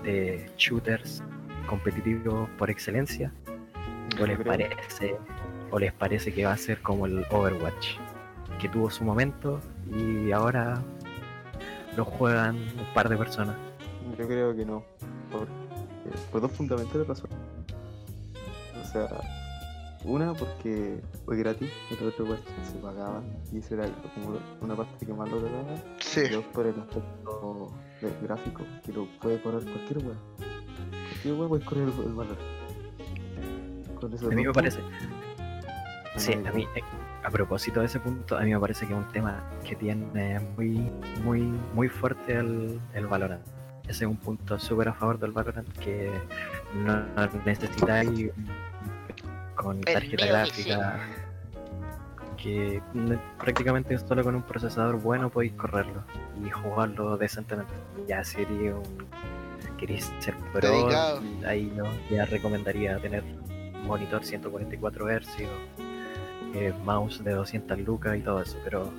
[0.02, 1.22] de shooters
[1.66, 3.32] competitivo por excelencia,
[4.20, 5.16] o les parece,
[5.70, 7.96] o les parece que va a ser como el Overwatch,
[8.58, 9.60] que tuvo su momento
[9.94, 10.82] y ahora
[11.96, 13.56] lo juegan un par de personas.
[14.18, 14.84] Yo creo que no.
[16.30, 17.36] Por dos fundamentales razones.
[18.82, 19.08] O sea,
[20.04, 25.04] una porque fue gratis, el otro pues se pagaba y eso era como una parte
[25.04, 25.76] que más lo trataba.
[26.00, 26.20] Sí.
[26.20, 30.16] Y dos por el aspecto de- gráfico, que lo puede correr cualquier web.
[31.10, 32.36] Cualquier web puede correr el, el valor.
[34.00, 36.80] Con A mí me parece, puntos, sí, a mí, eh,
[37.24, 40.38] a propósito de ese punto, a mí me parece que es un tema que tiene
[40.56, 40.90] muy,
[41.24, 41.42] muy,
[41.74, 43.44] muy fuerte el, el Valorant.
[43.88, 46.10] Ese es un punto súper a favor del Valorant que
[46.74, 47.02] no
[47.44, 48.30] necesitáis
[49.54, 51.00] con tarjeta gráfica
[52.36, 52.80] que
[53.38, 56.04] prácticamente solo con un procesador bueno podéis correrlo
[56.44, 57.72] y jugarlo decentemente.
[58.06, 59.08] Ya sería un
[59.78, 61.22] queréis ser pro, Dedicado.
[61.46, 63.24] ahí yo ya recomendaría tener
[63.84, 65.38] monitor 144 Hz,
[66.54, 68.92] eh, mouse de 200 lucas y todo eso, pero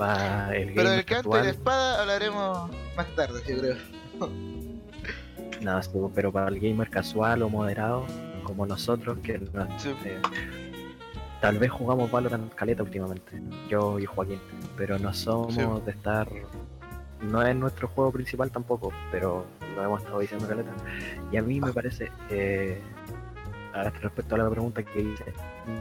[0.00, 3.76] va el Pero gamer del canto y la actual, espada hablaremos más tarde, yo creo.
[5.60, 8.06] nada, sí, pero para el gamer casual o moderado,
[8.44, 9.94] como nosotros, que no- Sí.
[10.04, 10.20] eh,
[11.40, 14.40] tal vez jugamos Valorant caleta últimamente, yo y Joaquín,
[14.76, 15.60] pero no somos Sí.
[15.84, 16.28] de estar,
[17.22, 20.70] no es nuestro juego principal tampoco, pero lo hemos estado diciendo caleta,
[21.32, 22.80] y a mí me parece, eh,
[23.74, 25.32] a- respecto a la pregunta que hice,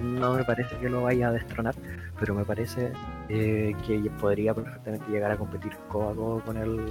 [0.02, 1.76] no me parece que lo vaya a destronar,
[2.20, 2.92] pero me parece
[3.30, 6.86] eh, que podría perfectamente llegar a competir codo a codo con el,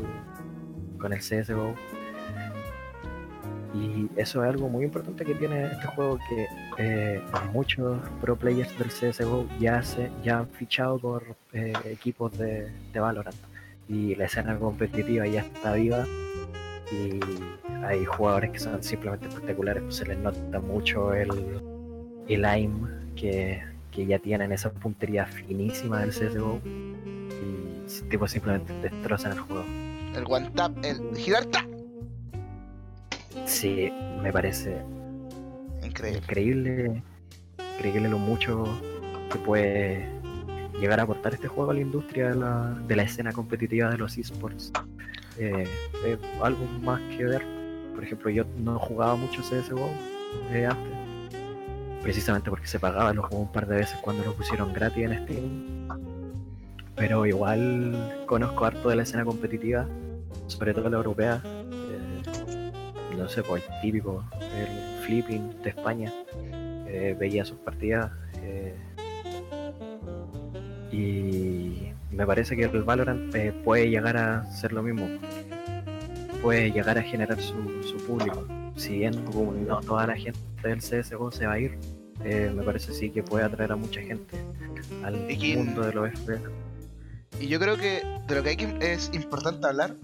[1.05, 1.75] con el CSGO.
[3.75, 6.47] Y eso es algo muy importante que tiene este juego que
[6.79, 7.21] eh,
[7.53, 13.01] muchos pro players del CSGO ya se ya han fichado por eh, equipos de, de
[13.01, 13.37] Valorant
[13.87, 16.07] y la escena competitiva ya está viva
[16.91, 17.21] y
[17.85, 21.61] hay jugadores que son simplemente espectaculares, pues se les nota mucho el,
[22.29, 29.33] el aim que, que ya tienen esa puntería finísima del CSGO y tipo simplemente destrozan
[29.33, 29.84] el juego.
[30.15, 31.65] El one tap, el girar tap.
[33.47, 33.91] Sí,
[34.23, 34.81] me parece
[35.83, 36.19] Increíble.
[36.21, 37.03] increíble,
[37.77, 38.65] increíble lo mucho
[39.31, 40.09] que puede
[40.81, 43.99] llegar a aportar este juego a la industria de la, de la escena competitiva de
[43.99, 44.73] los esports.
[45.39, 45.67] Eh,
[46.43, 47.43] algo más que ver.
[47.95, 49.89] Por ejemplo, yo no jugaba mucho CSGO
[50.53, 50.93] eh, antes,
[52.03, 55.25] precisamente porque se pagaba, lo jugué un par de veces cuando lo pusieron gratis en
[55.25, 55.89] Steam.
[56.97, 59.87] Pero igual conozco harto de la escena competitiva,
[60.47, 61.43] sobre todo la europea.
[61.45, 62.71] eh,
[63.17, 66.13] no sé, pues el típico, el flipping de España.
[66.87, 68.11] eh, veía sus partidas.
[68.43, 68.75] eh,
[70.93, 75.09] y me parece que el Valorant puede llegar a ser lo mismo.
[76.41, 78.47] Puede llegar a generar su, su público.
[78.77, 79.25] Si bien
[79.67, 81.77] no toda la gente del CSGO se va a ir,
[82.23, 84.37] me parece sí que puede atraer a mucha gente
[85.03, 85.17] al
[85.57, 86.64] mundo de los FPS.
[87.41, 89.95] Y yo creo que de lo que hay que, es importante hablar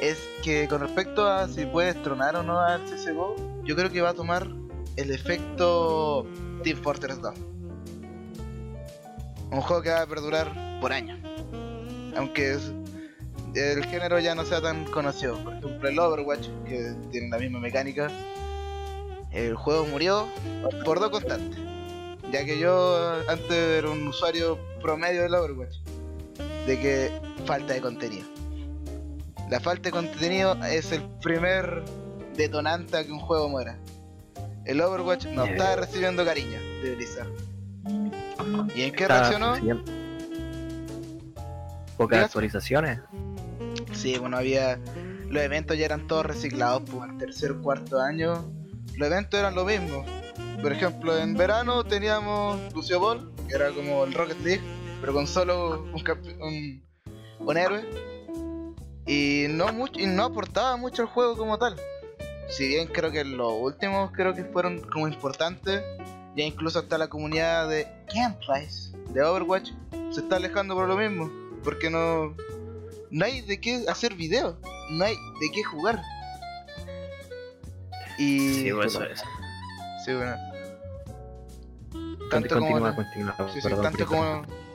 [0.00, 4.00] es que con respecto a si puedes tronar o no al CSGO, yo creo que
[4.00, 4.48] va a tomar
[4.96, 6.26] el efecto
[6.62, 7.34] Team Fortress 2.
[9.50, 11.18] Un juego que va a perdurar por años.
[12.16, 12.72] Aunque es-
[13.54, 15.42] el género ya no sea tan conocido.
[15.42, 18.10] Por ejemplo, el Overwatch, que tiene la misma mecánica.
[19.32, 20.28] El juego murió
[20.84, 21.58] por dos constantes.
[22.30, 25.76] Ya que yo antes era un usuario promedio del Overwatch
[26.66, 27.12] de que
[27.44, 28.26] falta de contenido.
[29.50, 31.82] La falta de contenido es el primer
[32.36, 33.78] detonante a que un juego muera.
[34.64, 35.52] El Overwatch no Yeah.
[35.52, 37.28] está recibiendo cariño de Blizzard.
[38.74, 39.54] ¿Y en qué reaccionó?
[41.96, 43.00] Pocas actualizaciones.
[43.92, 44.78] Sí, bueno, había.
[45.28, 48.44] Los eventos ya eran todos reciclados, pues en tercer cuarto año.
[48.96, 50.04] Los eventos eran lo mismo.
[50.62, 54.62] Por ejemplo, en verano teníamos Lucio Ball, que era como el Rocket League,
[55.00, 56.02] pero con solo un,
[56.40, 56.84] un,
[57.40, 57.84] un héroe.
[59.06, 61.76] Y no, mucho, y no aportaba mucho al juego como tal.
[62.48, 65.82] Si bien creo que los últimos creo que fueron como importantes,
[66.36, 69.70] ya incluso hasta la comunidad de gameplays de Overwatch
[70.10, 71.30] se está alejando por lo mismo.
[71.64, 72.34] Porque no,
[73.10, 74.56] no hay de qué hacer videos,
[74.90, 76.00] no hay de qué jugar.
[78.18, 79.22] Y Sí, pues, eso es.
[80.04, 80.36] sí, bueno.
[82.30, 83.34] Tanto como Continúa, la- continúa.
[83.52, 84.42] sí, sí, perdón, tanto Cristian.
[84.44, 84.67] como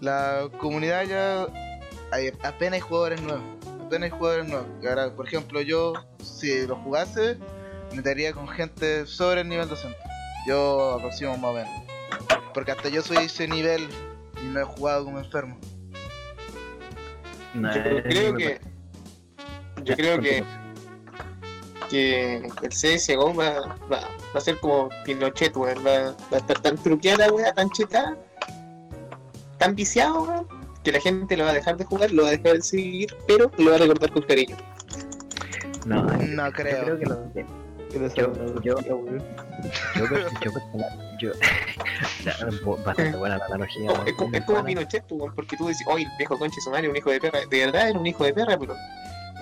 [0.00, 1.46] la comunidad ya
[2.12, 3.44] hay, apenas hay jugadores nuevos,
[3.84, 4.68] apenas hay jugadores nuevos.
[4.86, 7.38] Ahora, por ejemplo, yo si lo jugase
[7.90, 10.00] me metería con gente sobre el nivel 200.
[10.46, 11.70] Yo aproximo más o menos.
[12.54, 13.88] Porque hasta yo soy ese nivel
[14.42, 15.58] y no he jugado como enfermo.
[17.54, 18.60] No, Yo creo que.
[19.82, 20.44] Yo creo que,
[21.88, 25.78] que el CSGO va, va, va a ser como Pinochet, weón.
[25.78, 28.16] Va, va a estar tan truqueada, weón, tan chetada,
[29.60, 30.48] tan viciado, weón,
[30.82, 33.14] que la gente lo va a dejar de jugar, lo va a dejar de seguir,
[33.28, 34.56] pero lo va a recordar con cariño.
[35.86, 36.82] No, No yo creo.
[36.84, 37.46] creo que lo que-
[37.90, 39.00] ¿Quieres Yo- yo- yo,
[42.84, 43.90] bastante buena la analogía.
[44.06, 44.64] Es, como, es como buena.
[44.64, 47.20] Pinochet, pues, weón, porque tú decís, oye, el viejo conche su madre, un hijo de
[47.20, 47.40] perra.
[47.50, 48.74] De verdad era un hijo de perra, pero.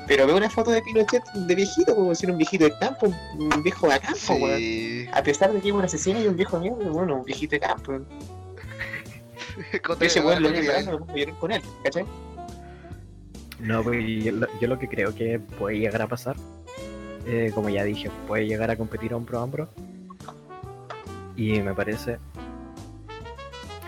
[0.07, 3.13] Pero veo una foto de Pinochet de viejito, como si era un viejito de campo,
[3.39, 4.57] un viejo de campo, weón.
[4.57, 5.07] Sí.
[5.13, 7.61] A pesar de que es un asesino y un viejo mío, bueno, un viejito de
[7.61, 7.99] campo.
[9.85, 12.05] Con Ese weón lo pasa, no puedo llorar con él, ¿cachai?
[13.61, 16.37] No, pues yo, lo- yo lo que creo que puede llegar a pasar,
[17.27, 19.69] eh, como ya dije, puede llegar a competir hombro a hombro.
[21.37, 22.19] Y me parece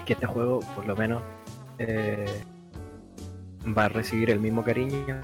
[0.06, 1.22] que este juego, por lo menos,
[1.78, 2.26] eh,
[3.76, 5.20] va a recibir el mismo cariño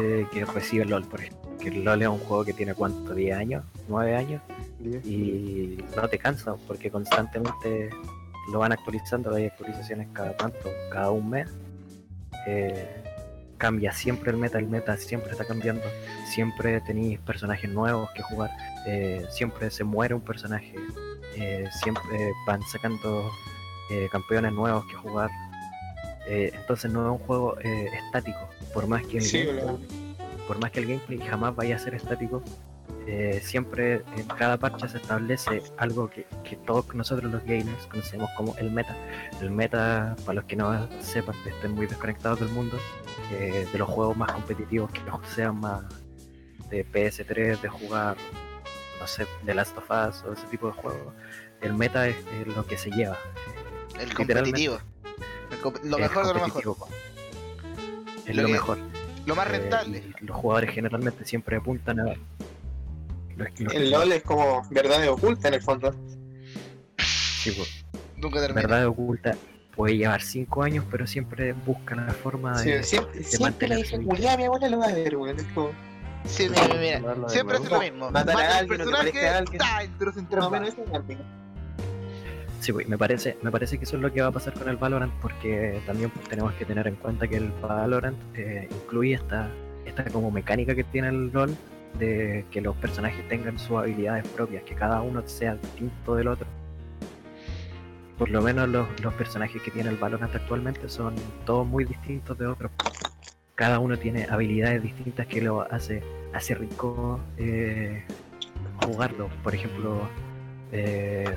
[0.00, 1.40] eh, que recibe el LOL, por ejemplo.
[1.58, 4.42] Que LOL es un juego que tiene cuánto, 10 años, 9 años,
[5.04, 7.90] y no te cansa porque constantemente
[8.52, 11.50] lo van actualizando, hay actualizaciones cada tanto, cada un mes.
[12.46, 13.02] Eh,
[13.56, 15.82] cambia siempre el meta, el meta siempre está cambiando,
[16.26, 18.50] siempre tenéis personajes nuevos que jugar,
[18.86, 20.74] eh, siempre se muere un personaje,
[21.36, 23.30] eh, siempre van sacando
[24.10, 25.30] campeones nuevos que jugar.
[26.26, 29.78] Entonces no es un juego estático, por más que el Sí, gameplay-
[30.48, 32.42] por más que el gameplay jamás vaya a ser estático,
[33.06, 38.30] eh, siempre en cada parche se establece algo que, que todos nosotros los gamers conocemos
[38.36, 38.96] como el meta.
[39.40, 42.78] El meta, para los que no sepan, que estén muy desconectados del mundo,
[43.32, 45.00] eh, de los juegos más competitivos que
[45.34, 45.82] sean más
[46.70, 48.16] de PS3, de jugar,
[49.00, 51.12] no sé, de Last of Us o ese tipo de juegos.
[51.60, 53.16] El meta es, es lo que se lleva.
[54.00, 54.78] El competitivo.
[55.50, 56.62] El comp- lo mejor de lo mejor.
[58.26, 58.78] Es Lo lo, mejor.
[59.26, 60.02] Lo más Eh, rentable.
[60.20, 62.14] los jugadores generalmente siempre apuntan a.
[63.36, 65.94] los- los que- El LOL es como verdad oculta en el fondo.
[66.98, 67.84] sí, pues,
[68.16, 68.62] Nunca termina.
[68.62, 69.36] verdad oculta
[69.76, 72.82] puede llevar 5 años, pero siempre busca la forma Sí, de.
[72.84, 74.10] siempre siempre la mantenerse hija vivo.
[74.10, 75.36] culiada, mi abuela lo va a ver, weón.
[75.38, 75.70] Es como,
[76.26, 77.14] Sí, mira, mira, mira.
[77.16, 78.10] De Siempre hace lo mismo.
[78.10, 79.44] Matar a Mata al alguien que personaje, a.
[82.60, 84.68] Sí, pues, me parece, me parece que eso es lo que va a pasar con
[84.70, 89.14] el Valorant, porque también pues, tenemos que tener en cuenta que el Valorant eh, incluye
[89.14, 89.50] esta,
[89.84, 91.54] esta como mecánica que tiene el LOL
[91.98, 96.46] de que los personajes tengan sus habilidades propias, que cada uno sea distinto del otro.
[98.18, 102.38] Por lo menos los, los personajes que tiene el Valorant actualmente son todos muy distintos
[102.38, 102.70] de otros.
[103.56, 106.02] Cada uno tiene habilidades distintas que lo hace,
[106.32, 108.04] hace rico eh,
[108.84, 109.28] jugarlo.
[109.42, 110.08] Por ejemplo,
[110.72, 111.34] eh,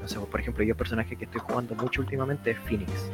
[0.00, 3.10] no sé, por ejemplo, yo el personaje que estoy jugando mucho últimamente es Phoenix.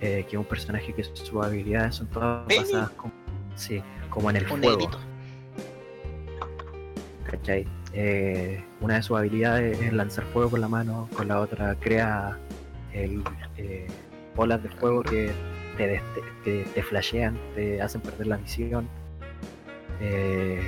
[0.00, 3.12] eh, que es un personaje que sus habilidades son todas basadas como,
[3.56, 4.90] sí, como en el Un fuego.
[7.30, 7.66] ¿Cachai?
[7.92, 12.36] Eh, una de sus habilidades es lanzar fuego con la mano, con la otra crea
[12.92, 13.22] el,
[13.56, 13.86] eh,
[14.34, 15.30] bolas de fuego que
[15.76, 16.00] te,
[16.44, 18.88] te, te- flashean, te hacen perder la visión.
[20.00, 20.60] Eh,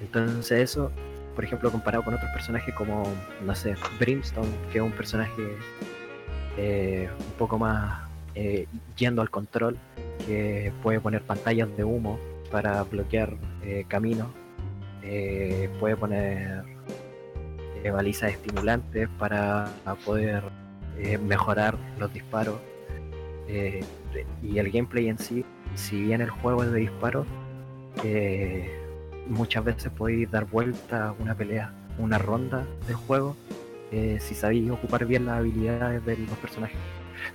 [0.00, 0.90] entonces eso,
[1.34, 3.04] por ejemplo, comparado con otros personajes como,
[3.44, 5.42] no sé, Brimstone, que es un personaje
[6.58, 9.76] un poco más eh, yendo al control,
[10.26, 12.18] que puede poner pantallas de humo
[12.50, 13.34] para bloquear
[13.88, 14.28] caminos
[15.08, 16.64] eh, puede poner
[17.82, 19.70] eh, balizas estimulantes para
[20.04, 20.42] poder
[20.98, 22.58] eh, mejorar los disparos.
[24.42, 25.44] y el gameplay en sí,
[25.76, 27.26] si bien el juego es de disparos,
[29.28, 33.36] muchas veces podéis dar vuelta a una pelea, una ronda del juego,
[34.18, 36.78] si sabéis ocupar bien las habilidades de los personajes.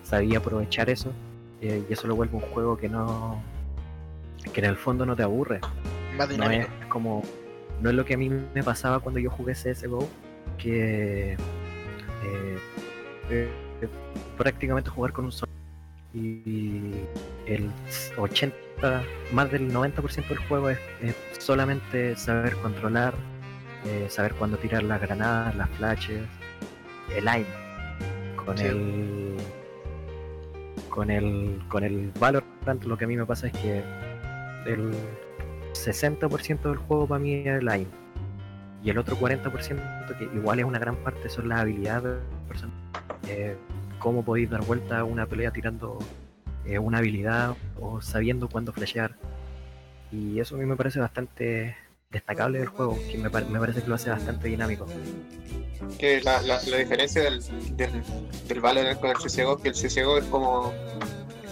[0.03, 1.13] Sabéis aprovechar eso,
[1.61, 3.41] y eso lo vuelve un juego que no
[4.53, 5.61] que en el fondo no te aburre
[6.17, 7.23] Más no es como
[7.81, 10.07] no es lo que a mí me pasaba cuando yo jugué CSGO
[10.57, 12.57] que eh,
[13.29, 13.49] eh,
[14.37, 15.51] prácticamente jugar con un solo
[16.13, 16.91] y
[17.45, 17.69] el
[18.17, 18.53] 80
[19.31, 23.13] más del 90% del juego es, es solamente saber controlar
[23.85, 26.21] eh, saber cuándo tirar las granadas las flashes
[27.15, 27.45] el aim
[28.45, 28.65] con Sí.
[28.65, 29.37] el
[30.89, 33.81] con el con el Valorant lo que a mí me pasa es que
[34.65, 34.91] el
[35.73, 37.87] 60% del juego para mí es el aim.
[38.83, 42.77] Y el otro 40%, que igual es una gran parte, son las habilidades del personaje.
[43.27, 43.55] Eh,
[43.99, 45.99] cómo podéis dar vuelta a una pelea tirando
[46.65, 49.15] eh, una habilidad o sabiendo cuándo flashear.
[50.11, 51.75] Y eso a mí me parece bastante
[52.09, 54.85] destacable del juego, que me, pare- me parece que lo hace bastante dinámico.
[55.97, 57.41] Que la, la, diferencia del,
[57.77, 58.03] del,
[58.47, 58.61] del
[58.97, 60.73] con el CSGO es que el CSGO es como,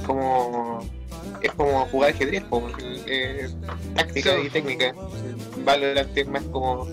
[0.06, 0.80] como
[1.92, 2.68] jugar ajedrez, po,
[3.08, 3.50] eh,
[3.96, 4.48] táctica Sí.
[4.48, 4.94] y técnica.
[5.66, 6.88] Valorant es más como,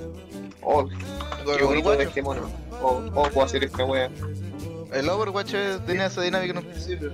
[0.62, 2.42] oh, qué bonito Overwatch, este mono,
[2.82, 4.10] o oh, puedo hacer esta wea.
[4.92, 5.54] el Overwatch
[5.86, 7.12] tenía esa dinámica en un principio.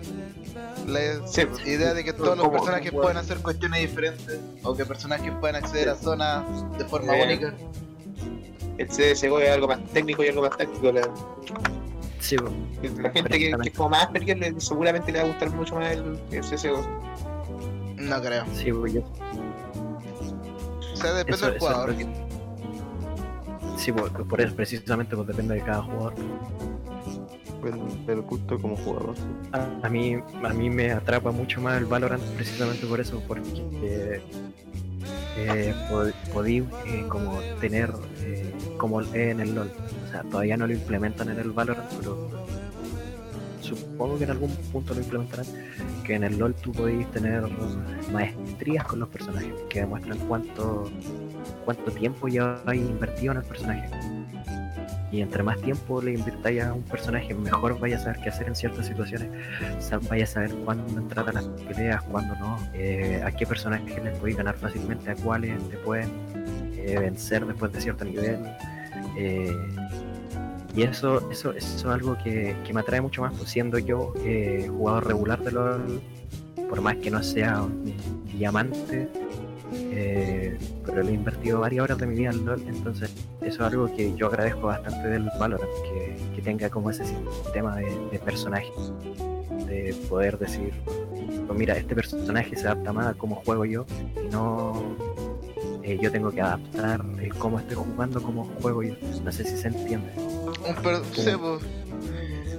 [0.87, 4.75] La Sí, idea de que todos los como- personajes como- puedan hacer cuestiones diferentes o
[4.77, 6.45] que personajes puedan acceder a zonas
[6.79, 7.55] de forma Eh, única.
[8.79, 10.91] El CSGO es algo más técnico y algo más táctico.
[10.93, 11.03] La,
[12.21, 12.51] Sí, po.
[13.03, 15.93] la gente que, que es como más le- seguramente le va a gustar mucho más
[15.93, 16.85] el, el CSGO.
[18.03, 18.45] No creo.
[18.55, 19.03] sí, po, yo-
[20.93, 21.95] O sea, depende eso- del jugador.
[23.79, 26.15] Sí, por, por eso precisamente pues depende de cada jugador.
[27.65, 29.15] El, el gusto como jugador.
[29.17, 29.23] sí.
[29.53, 34.21] A, a mí a mí me atrapa mucho más el Valorant precisamente por eso, porque
[35.37, 39.71] eh, pod- podí eh, como tener eh, como en el LOL.
[40.07, 42.42] O sea, todavía no lo implementan en el Valorant, pero
[43.77, 45.47] supongo que en algún punto lo implementarán.
[46.05, 47.43] Que en el LOL tú podéis tener
[48.13, 50.91] maestrías con los personajes que demuestran cuánto
[51.65, 53.89] cuánto tiempo ya hay invertido en el personaje.
[55.11, 58.49] Y entre más tiempo le invirtáis a un personaje, mejor vaya a saber qué hacer
[58.49, 59.29] en ciertas situaciones.
[60.09, 64.17] Vaya a saber cuándo entrar a las peleas, cuándo no, eh, a qué personajes les
[64.17, 66.11] podéis ganar fácilmente, a cuáles te pueden
[66.77, 68.39] eh, vencer después de cierto nivel.
[69.19, 69.55] eh,
[70.75, 74.15] y eso, eso, eso es algo que, que me atrae mucho más, pues, siendo yo
[74.25, 76.01] eh, jugador regular de LOL,
[76.69, 77.65] por más que no sea
[78.33, 79.09] diamante,
[79.75, 83.13] eh, pero le he invertido varias horas de mi vida en LOL, entonces
[83.43, 87.77] eso es algo que yo agradezco bastante del Valorant, que, que tenga como ese sistema
[87.77, 88.93] de, de personajes,
[89.67, 90.73] de poder decir,
[91.47, 93.85] pues mira, este personaje se adapta más a cómo juego yo,
[94.25, 94.97] y no
[95.83, 98.95] eh, yo tengo que adaptar eh, cómo estoy jugando, cómo juego yo.
[99.25, 100.13] No sé si se entiende.
[100.17, 101.63] Un per- sí, pues.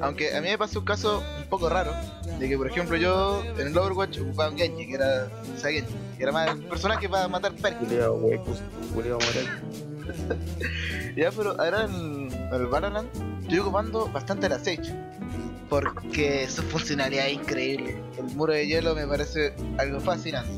[0.01, 1.91] Aunque a mí me pasó un caso un poco raro,
[2.37, 5.71] de que por ejemplo yo en el Overwatch ocupaba un Genji, que era, o sea,
[5.71, 7.79] Genji, que era más el personaje para matar perks.
[8.93, 9.61] Moral.
[11.15, 13.07] Ya, pero ahora en el Valorant
[13.43, 14.93] estoy ocupando bastante la Sage.
[15.69, 18.01] Porque su funcionalidad es increíble.
[18.17, 20.51] El muro de hielo me parece algo fascinante.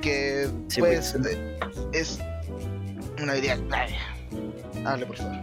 [0.00, 1.58] Que Sí, pues eh,
[1.92, 2.18] es
[3.22, 3.94] una habilidad clave.
[4.84, 5.36] Hable por favor.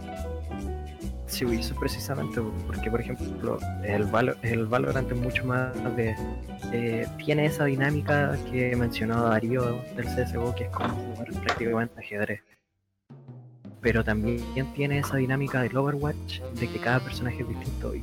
[1.26, 6.16] Sí, eso es precisamente porque, por ejemplo, el, Valo- el Valorant es mucho más de...
[6.72, 12.40] eh, tiene esa dinámica que mencionó Darío del CSGO, que es como jugar prácticamente ajedrez.
[13.82, 14.42] Pero también
[14.74, 18.02] tiene esa dinámica del Overwatch, de que cada personaje es distinto y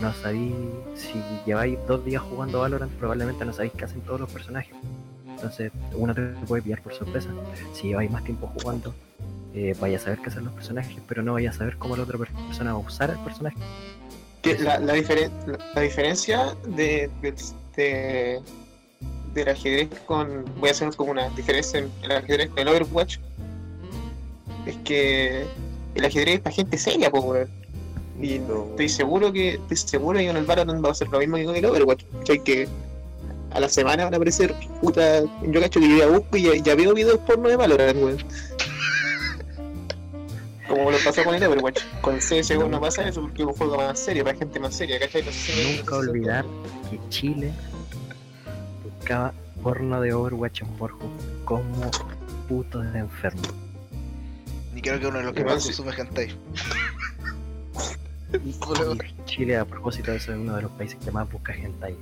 [0.00, 0.54] no sabéis,
[0.94, 4.74] si lleváis dos días jugando Valorant, probablemente no sabéis qué hacen todos los personajes.
[5.36, 7.28] Entonces, uno te puede pillar por sorpresa.
[7.74, 8.94] Si lleváis más tiempo jugando,
[9.54, 12.02] eh, vaya a saber qué hacen los personajes, pero no vaya a saber cómo la
[12.02, 13.56] otra persona va a usar el personaje.
[14.60, 17.34] La, la, diferen- la, la diferencia de, de,
[17.76, 18.40] de-
[19.34, 20.44] del ajedrez con.
[20.58, 23.18] Voy a hacer como una diferencia en el ajedrez con el Overwatch.
[24.66, 25.44] Es que
[25.94, 27.48] el ajedrez es para gente seria, po, weón.
[28.20, 28.66] Y No.
[28.70, 29.54] estoy seguro que.
[29.54, 32.04] Estoy seguro que con el Valorant va a ser lo mismo que con el Overwatch.
[32.20, 32.42] ¿cachai?
[32.44, 32.68] Que
[33.56, 35.22] a la semana van a aparecer puta.
[35.42, 38.18] Yo cacho que yo ya busco y ya, ya veo videos porno de Valorant, weón.
[40.68, 41.80] Como lo pasó con el Overwatch.
[42.00, 44.98] Con CSGO no pasa eso porque es un juego más serio, para gente más seria,
[44.98, 45.22] ¿cachai?
[45.22, 46.44] No sé si- Nunca olvidar
[46.90, 47.52] que Chile
[48.84, 49.32] buscaba
[49.62, 51.10] porno de Overwatch en Pornhub
[51.44, 51.90] como
[52.48, 53.42] putos de enfermo.
[54.74, 56.36] Y creo que uno de los que más consume hentai.
[59.24, 61.96] Chile, a propósito de eso, es uno de los países que más busca gente ahí.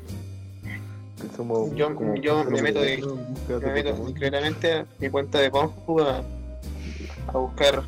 [1.31, 3.95] Que somos Yo- como- yo me meto de- Yo me meto a
[5.01, 6.22] mi cuenta de Pornhub a,
[7.29, 7.83] a buscar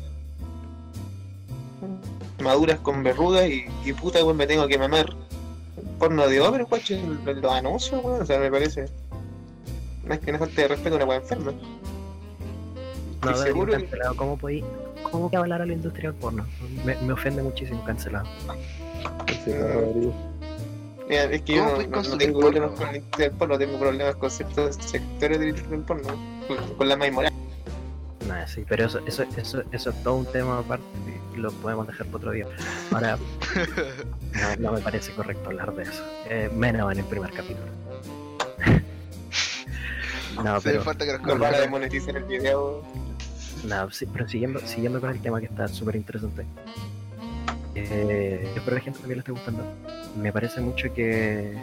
[2.41, 5.15] maduras con verrugas y, y puta weón me tengo que mamar
[5.99, 8.85] porno de en en los anuncios weón, o sea me parece
[10.09, 11.51] es que no falte de respeto a una weá enferma.
[13.25, 14.15] No, seguro que- cancelado.
[14.15, 14.63] ¿Cómo podí?
[15.11, 16.45] ¿Cómo que hablar a la industria del porno?
[16.85, 18.25] Me, me ofende muchísimo cancelado.
[19.45, 20.13] Darío.
[21.07, 24.75] Mira, es que yo ¿Cómo no, tengo problemas con del porno, tengo problemas con ciertos
[24.75, 26.03] sectores del porno,
[26.47, 27.33] con, con la más moral.
[28.27, 30.83] Nada, sí, pero eso, eso, eso, eso es todo un tema aparte
[31.33, 32.45] y lo podemos dejar para otro día.
[32.91, 33.17] Ahora,
[34.33, 36.03] no, no me parece correcto hablar de eso.
[36.29, 37.67] Eh, menos en el primer capítulo.
[40.43, 42.83] no, Se pero, falta que nos desmonetizar el video.
[43.63, 46.45] no, sí, pero siguiendo, siguiendo con el tema que está súper interesante.
[47.79, 49.63] Eh, espero a la gente también le esté gustando.
[50.19, 51.53] Me parece mucho que,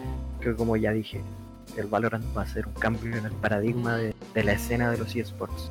[0.40, 1.20] que, como ya dije,
[1.76, 4.98] el Valorant va a ser un cambio en el paradigma de, de la escena de
[4.98, 5.70] los eSports.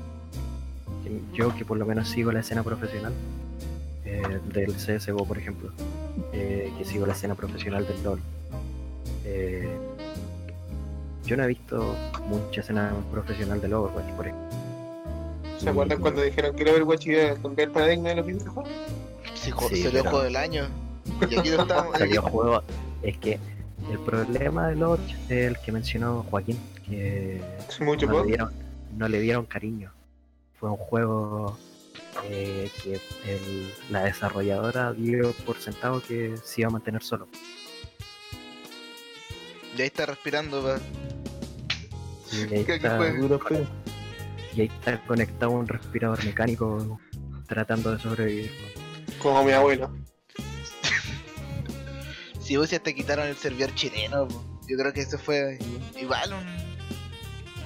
[1.34, 3.14] Yo que por lo menos sigo la escena profesional
[4.06, 5.72] eh, del CSGO, por ejemplo,
[6.32, 8.20] eh, que sigo la escena profesional del LoL.
[9.26, 9.78] eh,
[11.26, 11.96] yo no he visto
[12.28, 14.48] mucha escena profesional del Overwatch, por ejemplo.
[15.58, 18.70] ¿Se acuerdan cuando dijeron que el Overwatch iba a cambiar el paradigma de los videojuegos?
[19.52, 20.68] Jo- Sí, salió pero- juego del año.
[21.30, 21.98] Y aquí no estamos.
[21.98, 22.64] Salió juego,
[23.02, 23.40] es que
[23.92, 27.42] el problema Overwatch es el que mencionó Joaquín, que
[27.82, 28.52] mucho no le dieron,
[28.98, 29.92] no le dieron cariño.
[30.60, 31.58] Fue un juego
[32.30, 37.28] eh, que el- la desarrolladora dio por sentado que se iba a mantener solo.
[39.78, 40.80] Y ahí está respirando, pa.
[42.32, 43.66] Y ahí, ¿Qué- qué está, fue?
[44.56, 47.00] Y ahí está conectado un respirador mecánico
[47.48, 48.52] tratando de sobrevivir.
[49.24, 49.90] Como mi abuelo.
[52.42, 54.28] Si vos ya te quitaron el servidor chileno,
[54.68, 55.58] yo creo que eso fue
[55.98, 56.46] igual un,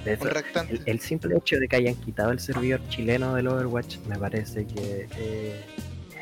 [0.04, 0.74] reactante.
[0.74, 4.68] el, el simple hecho de que hayan quitado el servidor chileno del Overwatch me parece
[4.68, 5.66] que eh,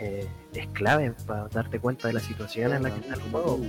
[0.01, 3.61] eh, es clave para darte cuenta de la situación en la que está el juego.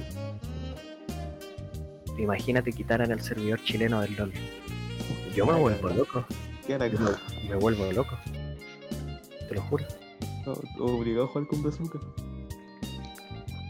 [2.17, 4.31] Imagínate quitaran el servidor chileno del LOL.
[5.35, 6.25] Yo me vuelvo loco,
[6.65, 6.97] ¿Qué era que
[7.49, 8.17] me vuelvo loco.
[9.49, 9.85] Te lo juro.
[10.79, 11.99] Obligado a jugar con bazooka?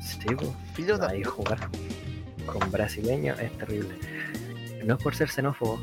[0.01, 1.01] Sí, pues.
[1.01, 1.69] Ahí jugar
[2.45, 3.95] con brasileños es terrible.
[4.85, 5.79] No es por ser xenófobo,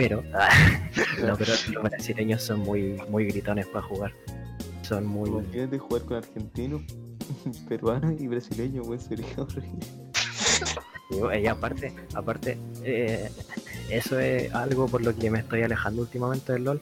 [0.00, 0.22] pero,
[1.26, 4.12] no, pero los brasileños son muy, muy gritones para jugar.
[4.80, 5.28] Son muy.
[5.28, 6.82] Imagínate jugar con argentinos,
[7.68, 9.86] peruanos y brasileños, sería horrible.
[11.42, 13.30] Y aparte, aparte, eh,
[13.90, 16.80] eso es algo por lo que me estoy alejando últimamente del LOL.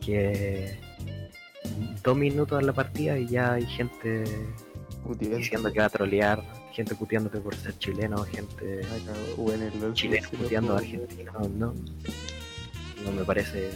[0.00, 0.78] Que
[2.02, 4.24] dos minutos en la partida y ya hay gente
[5.18, 8.82] diciendo que va a trolear, gente puteándote por ser chileno, gente
[9.36, 11.50] LOL chileno puteando a juego, argentinos.
[11.50, 11.74] No,
[13.04, 13.70] no me parece.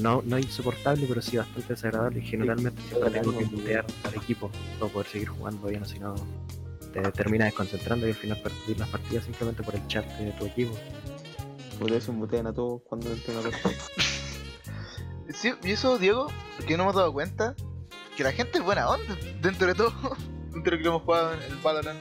[0.00, 2.20] No, no insoportable, pero sí bastante desagradable.
[2.20, 6.14] Y generalmente siempre tengo que putear al equipo para poder seguir jugando bien, si no
[6.92, 10.46] te terminas desconcentrando y al final perdís las partidas simplemente por el chat de tu
[10.46, 10.74] equipo.
[11.78, 13.40] Por eso mutean a todos cuando entran a.
[15.32, 16.28] Sí, y eso, Diego,
[16.66, 17.54] que no hemos dado cuenta,
[18.16, 19.92] que la gente es buena onda, dentro de todo,
[20.52, 22.00] dentro de lo que hemos jugado en el Valorant.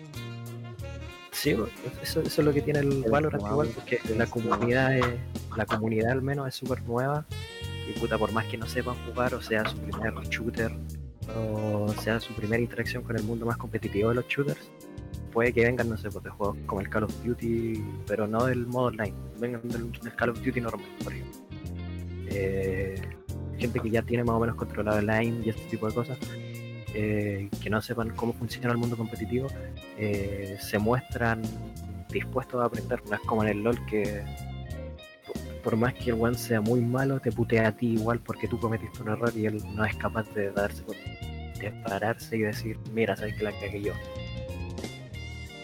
[1.31, 1.55] Sí,
[2.01, 5.05] eso, eso es lo que tiene el Valorant igual, porque la comunidad es,
[5.55, 7.25] la comunidad al menos es súper nueva
[7.87, 10.71] y puta por más que no sepan jugar o sea su primer shooter
[11.35, 14.69] o sea su primera interacción con el mundo más competitivo de los shooters,
[15.31, 18.45] puede que vengan, no sé, pues de juegos como el Call of Duty, pero no
[18.45, 21.46] del modo online, vengan del, del Call of Duty normal, por ejemplo.
[22.39, 22.95] Eh,
[23.57, 26.17] gente que ya tiene más o menos controlado el line y este tipo de cosas,
[26.93, 29.47] eh, que no sepan cómo funciona el mundo competitivo,
[29.97, 31.41] eh, se muestran
[32.09, 33.01] dispuestos a aprender.
[33.09, 34.23] No es como en el LOL que
[35.63, 38.59] por- más que el one sea muy malo, te putea a ti igual porque tú
[38.59, 40.83] cometiste un error y él no es capaz de darse
[41.59, 43.93] de pararse y decir, mira, sabes que la cagué yo.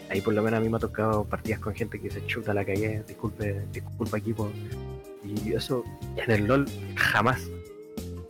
[0.09, 2.53] Ahí por lo menos a mí me ha tocado partidas con gente que se chuta
[2.53, 4.51] la cagué, disculpe, disculpa equipo.
[5.45, 5.84] Y eso
[6.17, 6.65] en el LOL
[6.95, 7.41] jamás,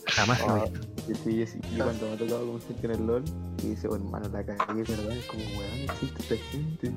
[0.07, 0.87] jamás lo he Ah, visto.
[1.05, 3.23] Sí, sí, sí, y cuando me ha tocado con gente en el LOL
[3.61, 5.11] y dice, oh, hermano, la cagué, ¿verdad?
[5.11, 6.91] Es como, weón, existe esta gente.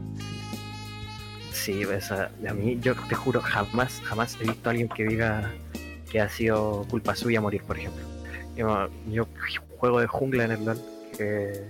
[1.52, 5.52] Sí, esa, a mí, yo te juro, jamás, jamás he visto a alguien que diga
[6.10, 8.02] que ha sido culpa suya morir, por ejemplo.
[8.56, 9.26] Yo, yo
[9.78, 10.80] juego de jungla en el LoL,
[11.16, 11.64] que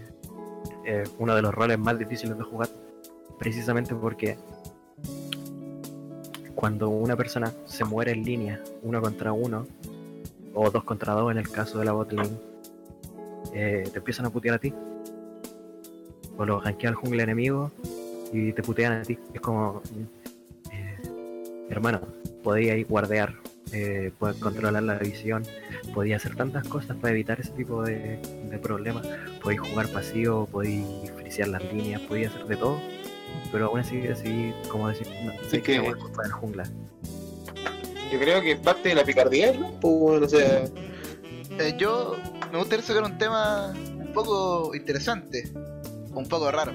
[0.85, 2.69] es uno de los roles más difíciles de jugar,
[3.39, 4.37] precisamente porque
[6.57, 9.67] cuando una persona se muere en línea, uno contra uno,
[10.55, 12.31] o dos contra dos en el caso de la bot lane,
[13.55, 14.73] eh, te empiezan a putear a ti.
[16.39, 17.71] O lo gankea el jungla enemigo
[18.33, 19.19] y te putean a ti.
[19.35, 19.83] Es como,
[20.73, 22.01] eh, hermano,
[22.43, 23.35] podía ir guardear,
[23.73, 25.43] eh, controlar la visión,
[25.93, 28.19] podía hacer tantas cosas para evitar ese tipo de,
[28.51, 29.07] de problemas.
[29.43, 30.87] Podéis jugar pasivo, podéis
[31.17, 32.79] frisear las líneas, podéis hacer de todo,
[33.53, 36.65] pero aún así decidí, como decir, no, sé que- que voy a jugar jungla.
[38.13, 39.73] Yo creo que parte de la picardía, ¿no?
[39.81, 40.65] Pues o sea,
[41.59, 42.17] Eh, yo
[42.53, 45.51] me gustaría sacar un tema un poco interesante,
[46.13, 46.73] un poco raro,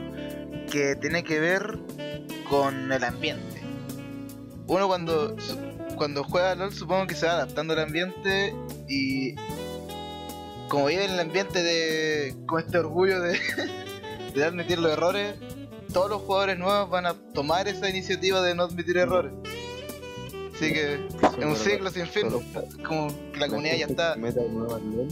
[0.71, 1.77] que tiene que ver
[2.49, 3.61] con el ambiente.
[4.67, 5.59] Uno cuando, su-
[5.97, 8.55] cuando juega LOL supongo que se va adaptando al ambiente
[8.89, 9.35] y
[10.67, 13.37] como vive en el ambiente de con este orgullo de,
[14.33, 15.35] de admitir los errores,
[15.93, 19.31] todos los jugadores nuevos van a tomar esa iniciativa de no admitir errores.
[20.55, 20.93] Así que
[21.39, 22.27] es un ciclo sin fin,
[22.85, 25.07] como que la comunidad ya está meta de nuevo al LOL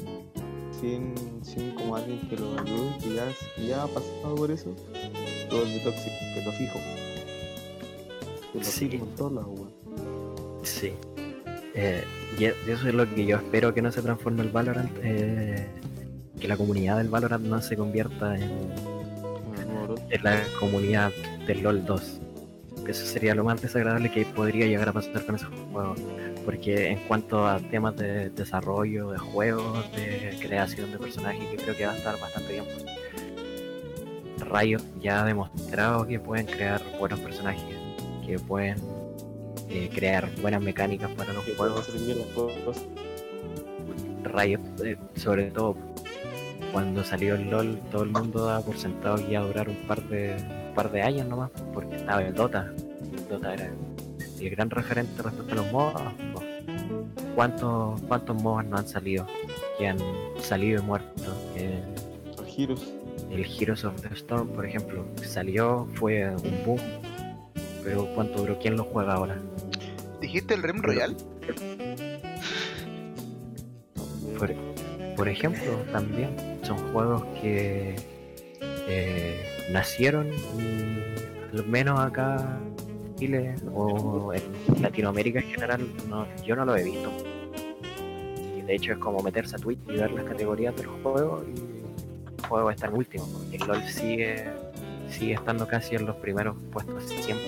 [0.80, 3.26] sin, sin como alguien que lo ayude, que ya,
[3.56, 4.76] que ya ha pasado por eso,
[5.50, 6.80] todo es tóxico, que lo fijo.
[8.54, 8.90] Que lo Sí.
[8.90, 9.72] fijo en todos lados, weón.
[10.64, 10.94] Sí.
[11.76, 12.04] Eh,
[12.38, 14.92] y e- y eso es lo que yo espero que no se transforme el Valorant.
[15.04, 15.68] eh,
[16.40, 18.99] que la comunidad del Valorant no se convierta en.
[20.10, 21.12] En la comunidad
[21.48, 22.22] del LOL 2.
[22.88, 26.00] eso sería lo más desagradable que podría llegar a pasar con esos juegos.
[26.46, 31.76] Porque en cuanto a temas de desarrollo de juegos, de creación de personajes, yo creo
[31.76, 32.66] que va a estar bastante bien.
[34.52, 37.76] Riot ya ha demostrado que pueden crear buenos personajes,
[38.26, 38.78] que pueden
[39.70, 41.88] eh, crear buenas mecánicas para los juegos.
[44.24, 45.76] Riot, eh, sobre todo
[46.72, 49.76] cuando salió el LOL, todo el mundo daba por sentado que iba a durar un
[49.88, 50.36] par de,
[50.70, 52.72] un par de años nomás, porque estaba el Dota.
[53.14, 53.70] El Dota era
[54.40, 56.42] el gran referente respecto a los po.
[57.36, 59.26] ¿Cuántos, ¿Cuántos MOBAs no han salido?
[59.78, 59.98] Que han
[60.40, 61.34] salido y muerto.
[61.56, 61.82] Eh,
[62.38, 62.94] Los giros.
[63.32, 66.80] el Heroes of the Storm, por ejemplo, salió, fue un boom.
[67.84, 68.60] Pero ¿cuánto duró?
[68.60, 69.38] ¿Quién lo juega ahora?
[70.22, 71.16] ¿Dijiste el Rem Royal?
[74.38, 74.54] Por,
[75.16, 76.36] por ejemplo, también
[76.70, 77.96] son juegos que
[78.62, 79.42] eh,
[79.72, 82.60] nacieron y al menos acá
[83.08, 84.44] en Chile o en
[84.82, 87.12] Latinoamérica en general, no, yo no lo he visto.
[88.56, 91.60] Y de hecho es como meterse a Twitch y ver las categorías del juego y
[91.60, 94.46] el juego está en último, porque el LOL sigue,
[95.10, 97.48] sigue estando casi en los primeros puestos siempre.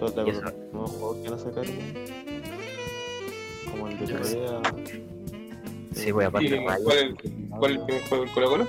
[0.00, 0.42] De eso-
[0.72, 1.74] juegos que a.
[3.72, 4.12] Como el de.
[4.14, 4.62] Corea.
[5.92, 6.60] Sí, voy a ¿Y partir de
[7.58, 8.24] cuál, es- es el primer juego?
[8.24, 8.66] ¿El Colo Colo?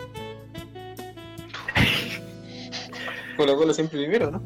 [3.37, 4.41] Colo Colo siempre primero, ¿no?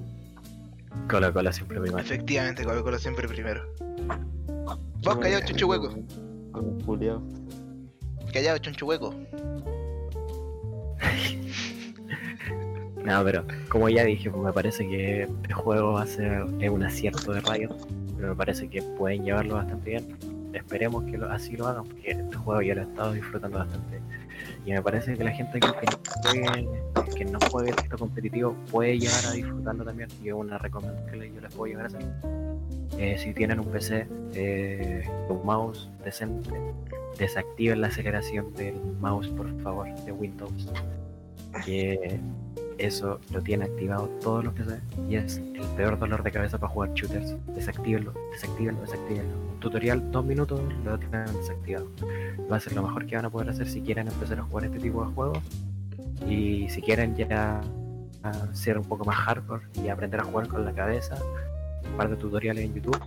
[1.09, 1.99] Colo Colo siempre primero.
[1.99, 3.63] Efectivamente, Colo Colo siempre primero.
[5.03, 5.93] Vos callado, chuncho hueco.
[6.85, 7.21] Juliado.
[8.31, 9.13] Callado, chuncho hueco.
[13.03, 16.69] No, pero como ya dije, pues, me parece que este juego va a ser es
[16.69, 17.75] un acierto de Riot,
[18.15, 20.17] pero me parece que pueden llevarlo bastante bien.
[20.53, 23.99] Esperemos que así lo hagan, porque este juego yo lo he estado disfrutando bastante.
[24.65, 29.31] Y me parece que la gente que, no juegue, que esto competitivo puede llegar a
[29.31, 30.09] disfrutarlo también.
[30.23, 32.05] Y una recomendación que yo les puedo llegar a hacer.
[32.97, 36.51] Eh, si tienen un PC, eh, un mouse decente,
[37.17, 40.71] desactiven la aceleración del mouse, por favor, de Windows.
[41.65, 42.19] Que
[42.77, 44.79] eso lo tiene activado todos los PC
[45.09, 47.35] y es el peor dolor de cabeza para jugar shooters.
[47.55, 49.52] Desactívenlo, desactívenlo, desactívenlo.
[49.63, 51.87] Tutorial, dos minutos, lo tienen desactivado.
[52.51, 54.65] Va a ser lo mejor que van a poder hacer si quieren empezar a jugar
[54.65, 55.39] este tipo de juegos.
[56.27, 57.61] Y si quieren ya
[58.23, 61.17] a ser un poco más hardcore y aprender a jugar con la cabeza,
[61.89, 62.99] un par de tutoriales en YouTube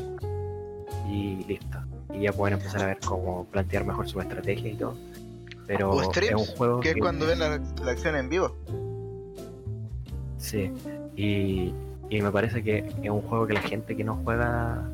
[1.11, 1.79] y listo.
[2.15, 4.97] Y ya pueden empezar a ver cómo plantear mejor su estrategia y todo.
[5.67, 8.57] Pero O es un juego que es cuando ven la, la acción en vivo.
[10.39, 10.73] Sí,
[11.17, 11.75] y,
[12.09, 14.89] y me parece que es un juego que la gente que no juega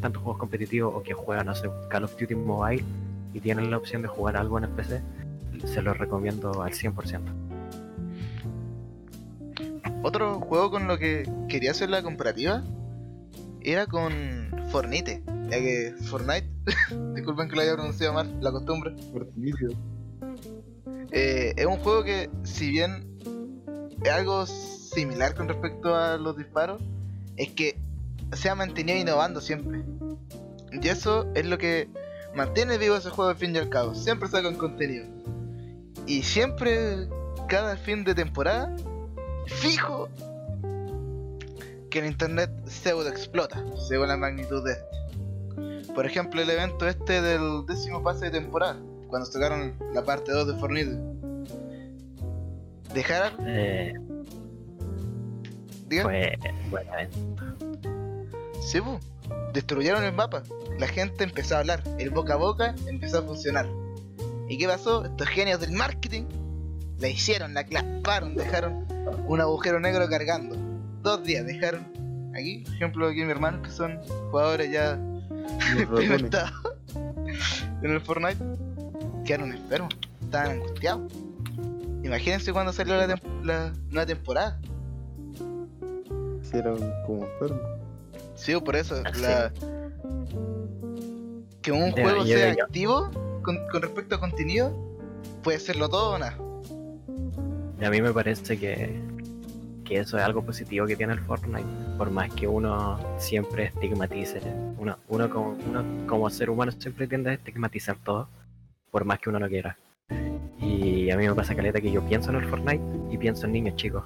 [0.00, 2.84] tantos juegos competitivos o que juega, no sé, Call of Duty Mobile
[3.32, 5.02] y tienen la opción de jugar algo en el PC,
[5.64, 7.20] se lo recomiendo al 100%.
[10.02, 12.62] Otro juego con lo que quería hacer la comparativa
[13.60, 14.12] era con
[14.70, 15.22] Fornite.
[15.50, 16.48] Ya que Fortnite,
[17.14, 18.94] disculpen que lo haya pronunciado mal, la costumbre.
[19.12, 19.76] Fortnite.
[21.10, 23.18] Eh, es un juego que, si bien
[24.04, 26.80] es algo similar con respecto a los disparos,
[27.36, 27.78] es que
[28.32, 29.82] se ha mantenido innovando siempre.
[30.72, 31.88] Y eso es lo que
[32.34, 33.94] mantiene vivo ese juego al fin y al cabo.
[33.94, 35.06] Siempre sacan contenido.
[36.06, 37.08] Y siempre,
[37.48, 38.74] cada fin de temporada,
[39.46, 40.08] fijo
[41.90, 45.92] que el internet pseudo explota, según la magnitud de este.
[45.92, 50.46] Por ejemplo, el evento este del décimo pase de temporada, cuando sacaron la parte 2
[50.46, 50.98] de Fortnite.
[52.94, 53.94] Dejaron, Eh,
[56.02, 56.32] fue
[58.60, 58.98] sí, pu,
[59.52, 60.42] destruyeron el mapa.
[60.78, 63.66] La gente empezó a hablar, el boca a boca empezó a funcionar.
[64.48, 65.04] ¿Y qué pasó?
[65.04, 66.24] Estos genios del marketing
[66.98, 68.86] la hicieron, la claparon, dejaron
[69.26, 70.56] un agujero negro cargando.
[71.02, 71.86] Dos días dejaron.
[72.34, 73.98] Aquí, por ejemplo, aquí mi hermano que son
[74.30, 74.98] jugadores ya
[75.78, 76.52] experimentados
[77.82, 78.42] en el Fortnite,
[79.24, 81.12] quedaron enfermos, estaban angustiados.
[82.02, 84.60] Imagínense cuando salió la, tem- la nueva temporada.
[86.42, 87.77] Hicieron como enfermos.
[88.38, 89.60] Sí, por eso, Ah, sí.
[91.60, 93.10] que un juego sea activo
[93.42, 94.72] con, con respecto a contenido,
[95.42, 96.36] puede serlo todo o nada.
[97.80, 99.00] Y a mí me parece que,
[99.84, 101.66] que eso es algo positivo que tiene el Fortnite.
[101.96, 104.40] Por más que uno siempre estigmatice,
[104.78, 108.28] uno, uno, como, uno como ser humano siempre tiende a estigmatizar todo,
[108.90, 109.76] por más que uno no quiera.
[110.60, 113.52] Y a mí me pasa caleta que yo pienso en el Fortnite y pienso en
[113.52, 114.04] niños chicos.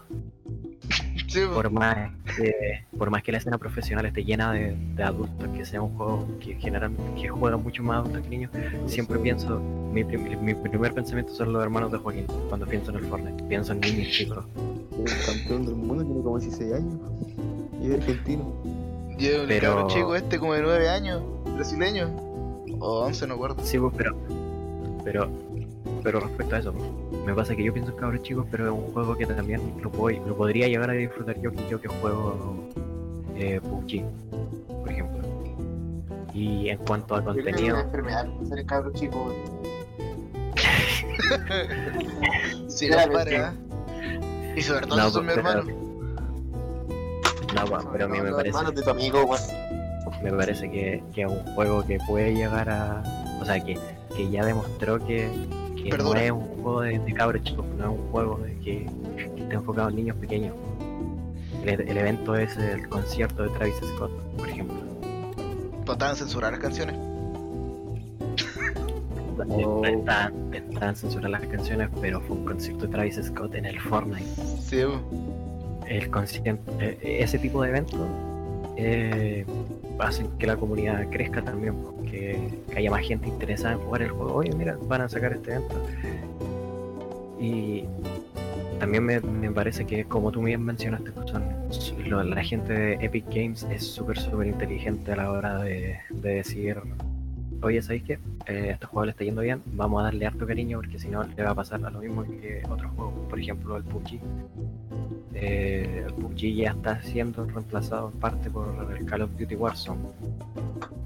[1.32, 1.40] Sí.
[1.52, 5.64] Por más que, por más que la escena profesional esté llena de, de adultos, que
[5.64, 8.50] sea un juego que generan, que juegan mucho más adultos que niños,
[8.86, 12.98] siempre pienso, mi, prim- mi primer pensamiento son los hermanos de Joaquín cuando pienso en
[12.98, 13.42] el Fortnite.
[13.44, 14.44] Pienso en niños chicos.
[15.06, 16.94] Es campeón del mundo, tiene como 16 años.
[17.80, 18.52] Y es argentino.
[19.18, 21.22] Lleva un Pero- cabro chico este como de 9 años,
[21.54, 22.08] brasileño.
[22.78, 23.62] O 11, no acuerdo.
[23.64, 24.16] Sí, pues, pero,
[25.04, 25.28] pero,
[26.02, 26.90] pero respecto a eso, pues,
[27.24, 29.90] me pasa que yo pienso en cabros chicos, pero es un juego que también lo,
[29.90, 32.54] puedo, lo podría llegar a disfrutar yo, que yo que juego
[33.36, 34.02] eh, PUBG,
[34.80, 35.22] por ejemplo.
[36.34, 39.32] Y en cuanto a Yo creo que es contenido, una enfermedad ser cabro chico.
[42.68, 43.36] Sí, Claramente.
[43.36, 43.54] compadre, ¿ah?
[44.56, 45.62] Y sobre todo No, si son mi hermano.
[45.62, 49.30] no, pues, pero a mí me parece, de tu amigo,
[50.22, 53.02] me parece que, que es un juego que puede llegar a,
[53.40, 53.78] o sea, que,
[54.16, 55.28] que ya demostró que,
[55.82, 58.86] que no es un juego de, de cabros chicos, no es un juego de que,
[59.16, 60.54] que está enfocado en niños pequeños.
[61.64, 64.76] El, el evento es el concierto de Travis Scott, por ejemplo.
[65.84, 66.96] Trataban censurar las canciones.
[69.48, 69.82] Oh.
[70.94, 74.24] Censuradas las canciones, pero fue un concierto de Travis Scott en el Fortnite.
[74.60, 74.82] Sí.
[75.88, 78.00] El concierto, eh, ese tipo de eventos
[78.76, 79.44] eh,
[79.98, 81.74] hacen que la comunidad crezca también,
[82.04, 82.38] que,
[82.70, 84.34] que haya más gente interesada en jugar el juego.
[84.34, 85.76] Oye, mira, van a sacar este evento.
[87.40, 87.84] Y
[88.78, 91.44] también me, me parece que, como tú bien mencionaste, pues son,
[92.34, 96.78] la gente de Epic Games es súper, súper inteligente a la hora de, de decir,
[97.62, 98.18] oye, ¿sabéis qué?
[98.46, 101.22] Eh, este juego le está yendo bien, vamos a darle harto cariño porque si no
[101.22, 104.20] le va a pasar a lo mismo que otros juegos, por ejemplo el PUBG.
[105.34, 110.00] Eh, PUBG ya está siendo reemplazado en parte por el Call of Duty Warzone.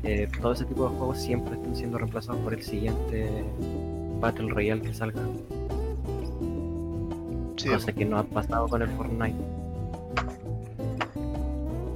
[0.02, 3.44] Eh, todo ese tipo de juegos siempre están siendo reemplazados por el siguiente
[4.20, 5.20] Battle Royale que salga,
[7.56, 9.36] Sí, cosa que no ha pasado con el Fortnite.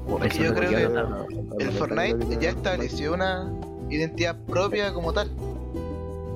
[0.08, 3.50] Porque yo creo que el Fortnite ya estableció una
[3.90, 5.30] identidad propia como tal.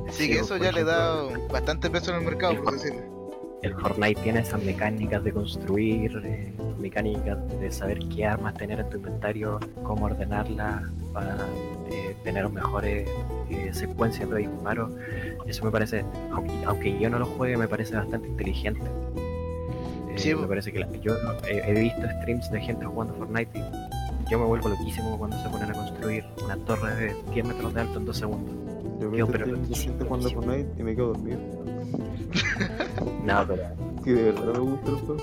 [0.09, 3.14] Así Sí, que pues, eso ya le da bastante peso en el mercado, por decirlo.
[3.65, 8.91] El Fortnite tiene esas mecánicas de construir, eh, mecánicas de saber qué armas tener en
[8.91, 11.37] tu inventario, cómo ordenarlas para
[11.91, 13.09] eh, tener mejores
[13.51, 14.91] eh, secuencias de disparos.
[15.47, 18.83] Eso me parece, aunque, aunque yo no lo juegue, me parece bastante inteligente.
[20.11, 21.15] Eh, Sí, me parece que la- yo
[21.49, 25.49] he, he visto streams de gente jugando Fortnite y yo me vuelvo loquísimo cuando se
[25.49, 28.55] ponen a construir una torre de 10 metros de alto en 2 segundos.
[29.01, 30.43] Yo Quedo veo pero que loquísimo, loquísimo.
[30.43, 31.39] Fortnite y me quedo dormido.
[33.25, 33.63] No, pero
[34.05, 35.23] Que de verdad me gusta el juego.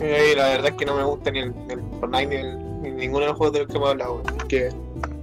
[0.00, 2.82] Eh, la verdad es que no me gusta ni el, ni el Fortnite ni, el-
[2.82, 4.22] ni ninguno de los juegos de los que hemos hablado.
[4.48, 4.68] Que,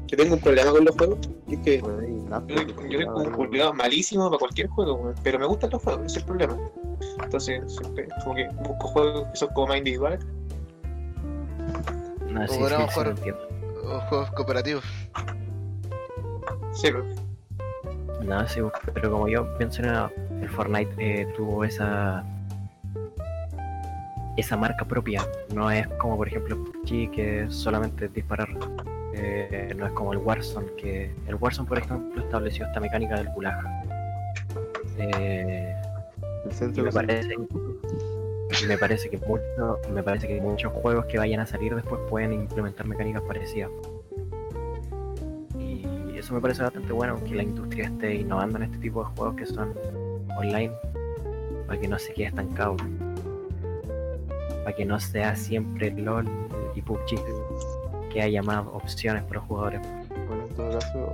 [0.07, 1.19] que tengo un problema con los juegos.
[1.47, 4.95] Y es que Bueno, ahí, nada, yo, yo tengo un culiado malísimo para cualquier juego,
[4.95, 6.57] weón, pero me gustan los juegos, ese es el problema.
[7.23, 10.19] Entonces, siempre como que busco juegos que son como más individuales.
[12.29, 13.15] no, sí, sí, sí, jugar-
[14.09, 14.83] juegos cooperativos.
[16.73, 17.05] Sí, pero
[18.25, 18.61] No, sí,
[18.93, 20.11] pero como yo mencionaba,
[20.41, 22.23] el Fortnite eh, tuvo esa
[24.37, 25.21] esa marca propia.
[25.53, 28.49] No es como por ejemplo PUBG que solamente es disparar.
[29.15, 33.29] Eh, no es como el Warzone, que el Warzone por ejemplo estableció esta mecánica del
[33.29, 33.59] gulag.
[34.97, 35.75] Eh,
[36.83, 37.37] me parece,
[38.67, 42.33] me parece que mucho- me parece que muchos juegos que vayan a salir después pueden
[42.33, 43.69] implementar mecánicas parecidas.
[46.23, 49.35] Eso me parece bastante bueno que la industria esté innovando en este tipo de juegos
[49.35, 49.73] que son
[50.37, 50.71] online
[51.67, 52.77] para que no se quede estancado.
[54.63, 56.25] Para que no sea siempre LOL
[56.75, 57.19] y PUBG,
[58.09, 59.81] que haya más opciones para los jugadores.
[60.29, 61.13] Bueno, en todo caso,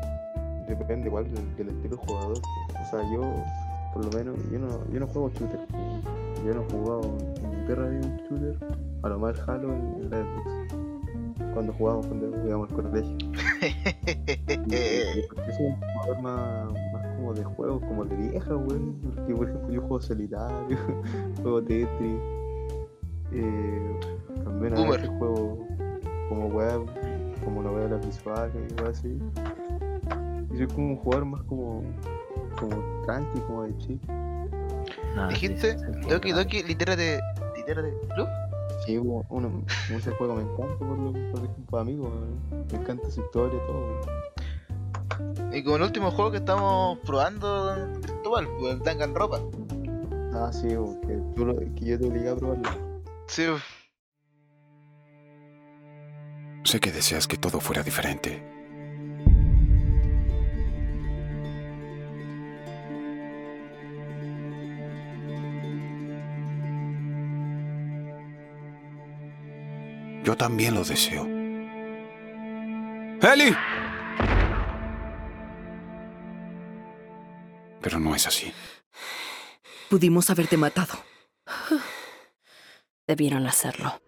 [0.68, 2.38] depende igual del, del estilo de jugador.
[2.80, 3.34] O sea, yo,
[3.96, 5.60] por lo menos, yo no, yo no juego shooter.
[6.46, 7.18] Yo no he jugado
[7.52, 8.56] en perra había un shooter,
[9.02, 11.52] a lo más Halo en, en.
[11.52, 13.29] Cuando jugábamos cuando íbamos al colegio.
[13.60, 13.76] Soy
[15.66, 18.96] un jugador más, más como de juegos, como de vieja, weón.
[19.04, 20.78] Porque, por ejemplo, yo juego solitario,
[21.42, 22.22] juego Tetris.
[23.32, 24.00] Eh,
[24.44, 25.68] también a veces juego
[26.30, 26.82] como web,
[27.44, 29.20] como novelas visuales y así.
[30.52, 31.84] Y soy como un jugador más como,
[32.60, 34.00] como tranqui, como de chill.
[35.30, 35.76] Dijiste.
[36.10, 37.20] Doki Doki, litérate,
[37.56, 38.28] litérate, ¿Club?
[38.90, 39.64] Sí, uno, uno,
[39.96, 42.12] ese juego me encanta por, lo, por ejemplo, amigos,
[42.72, 44.02] me encanta su historia, todo.
[45.54, 49.42] Y como el último juego que estamos probando virtual, pues el Danganronpa.
[50.34, 52.68] Ah, sí, que, tú lo- que yo te obligué a probarlo.
[53.28, 53.44] Sí,
[56.64, 58.42] Sé que deseas que todo fuera diferente.
[70.30, 71.26] Yo también lo deseo.
[73.24, 73.52] ¡Eli!
[77.82, 78.54] Pero no es así.
[79.90, 80.94] Pudimos haberte matado.
[83.08, 84.00] Debieron hacerlo.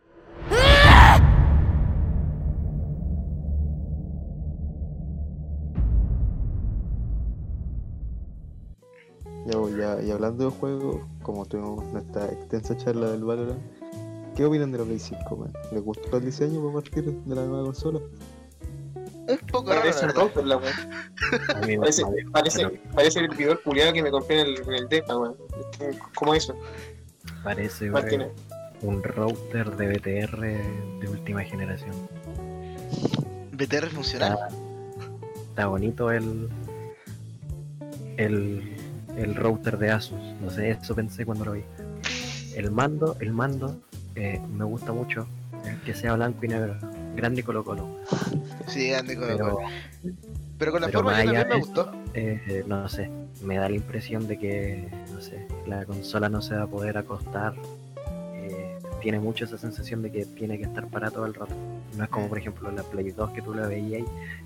[9.47, 13.80] Ya, ya, y hablando de juego, como tuvimos nuestra extensa charla del Valorant,
[14.35, 15.53] ¿qué opinan de la Play 5, man?
[15.71, 17.99] ¿Les gustó el diseño para partir de la nueva consola?
[19.27, 20.21] Un poco raro, Parece verdad.
[20.21, 20.57] router la
[21.65, 24.73] mí me- Parece, parece, pero parece el video culiado que me compré en el, en
[24.73, 25.35] el DEPA, weón.
[26.15, 26.55] ¿Cómo eso?
[27.43, 27.91] parece
[28.81, 31.91] un router de BTR de última generación.
[33.53, 34.33] BTR funcional.
[34.33, 34.47] Está,
[35.49, 36.49] está bonito el,
[38.17, 38.75] el
[39.17, 40.19] el router de Asus.
[40.41, 41.63] No sé, eso pensé cuando lo vi.
[42.55, 43.77] El mando, el mando
[44.15, 45.27] eh, me gusta mucho
[45.65, 46.75] eh, que sea blanco y negro,
[47.15, 47.87] grande y colo colo.
[48.67, 49.57] Sí, grande con Pero,
[50.57, 51.91] Pero con la pero forma allá también me gustó.
[52.13, 53.09] eh, no sé,
[53.43, 56.97] me da la impresión de que, no sé, la consola no se va a poder
[56.97, 57.53] acostar.
[58.35, 61.55] eh, tiene mucho esa sensación de que tiene que estar para todo el rato.
[61.97, 64.03] No es como, por ejemplo, la Play 2 que tú la veías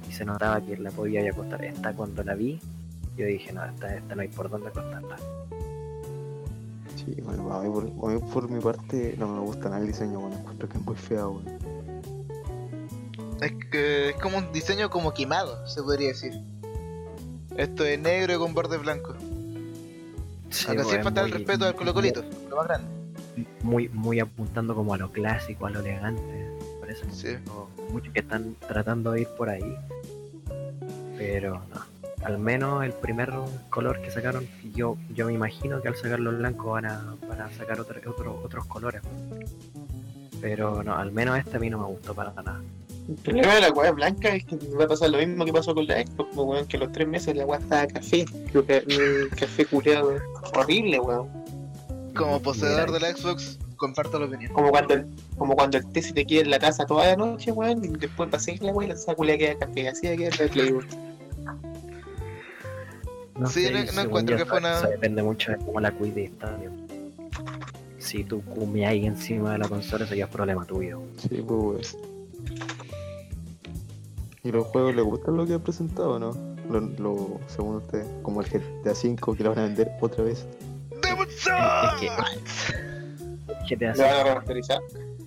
[0.10, 1.64] y se notaba que la podía acostar.
[1.66, 2.60] Esta, cuando la vi,
[3.18, 5.18] yo dije, no, esta, esta no hay por dónde acostarla.
[7.06, 9.88] Sí, bueno, a mí, por, a mí por mi parte no me gusta nada el
[9.88, 11.44] diseño, bueno, encuentro que es muy weón.
[13.42, 16.34] Es que es como un diseño como quemado, se podría decir.
[17.58, 19.18] Esto es negro y con bordes blancos.
[20.50, 22.88] Sí, Acá sí falta el respeto al colocolito, lo más grande.
[23.62, 26.50] Muy, muy apuntando como a lo clásico, a lo elegante.
[26.80, 27.36] Parece Sí.
[27.92, 29.76] muchos que están tratando de ir por ahí.
[31.18, 31.95] Pero no.
[32.26, 33.32] Al menos el primer
[33.70, 37.40] color que sacaron, yo, yo me imagino que al sacarlo en blanco van a, van
[37.42, 39.02] a sacar otro, otro- otros colores.
[40.42, 42.62] Pero no, al menos este a mí no me gustó para nada.
[43.08, 45.76] El problema de la weá blanca es que va a pasar lo mismo que pasó
[45.76, 48.26] con la Xbox, pues, weón, que los tres meses la weá estaba café.
[48.52, 48.84] Creo que
[49.30, 50.22] un café culeado, weón.
[50.56, 51.28] Horrible, weón.
[52.16, 54.52] Como Mira, poseedor de la Xbox, comparto la opinión.
[54.54, 55.06] Como cuando el,
[55.38, 57.90] como cuando el té se te queda en la casa toda la noche, weón, y
[57.90, 59.88] después pasé la weá y la esa culea queda café.
[59.90, 60.88] Así de quedar la Play, weón.
[63.38, 65.80] No Sí, sé, no- no encuentro yo, que fue eso una- depende mucho de cómo
[65.80, 66.32] la cuides.
[66.40, 66.86] también.
[67.98, 71.02] Si tú comes ahí encima de la consola, eso ya es problema tuyo.
[71.18, 71.98] Sí, pues.
[74.44, 76.56] ¿Y los juegos les gustan lo que han presentado o no?
[76.70, 80.46] Lo, lo, según ustedes, como el GTA V que lo van a vender otra vez.
[81.02, 82.00] ¡Demon Es Souls!
[83.68, 84.80] que GTA Lo van a remasterizar.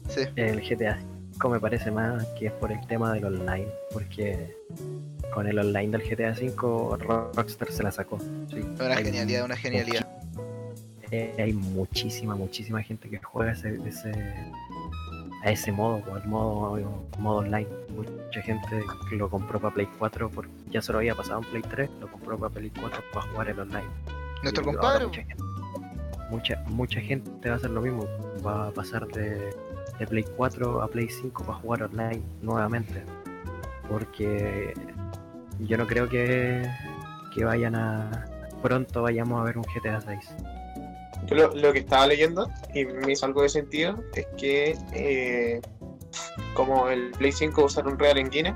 [0.08, 0.98] Sí, El GTA
[1.48, 4.56] Me parece más que es por el tema del online, porque
[5.32, 6.96] con el online del GTA V
[7.34, 8.18] Rockstar se la sacó.
[8.50, 10.06] Sí, una hay genialidad, una genialidad.
[11.10, 14.12] eh, hay muchísima, muchísima gente que juega ese, ese-
[15.44, 17.68] a ese modo, o al modo, modo online.
[17.96, 18.82] Mucha gente
[19.12, 22.08] lo compró para Play 4, porque ya se lo había pasado en Play 3, lo
[22.10, 23.86] compró para Play 4 para jugar el online.
[24.42, 25.22] Nuestro compadre, Mucha
[26.30, 28.06] mucha, mucha gente va a hacer lo mismo,
[28.46, 29.56] va a pasar de,
[29.98, 33.02] de Play 4 a Play 5 para jugar online nuevamente.
[33.88, 34.74] Porque
[35.60, 36.62] yo no creo que,
[37.34, 38.26] que vayan a.
[38.62, 40.18] Pronto vayamos a ver un GTA 6.
[41.26, 45.60] Yo lo, lo que estaba leyendo, y me hizo algo de sentido, es que eh,
[46.54, 48.54] como el Play 5 va a usar un Real Engine,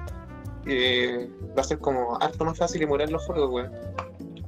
[0.66, 3.72] eh, va a ser como harto más fácil emular los juegos, weón.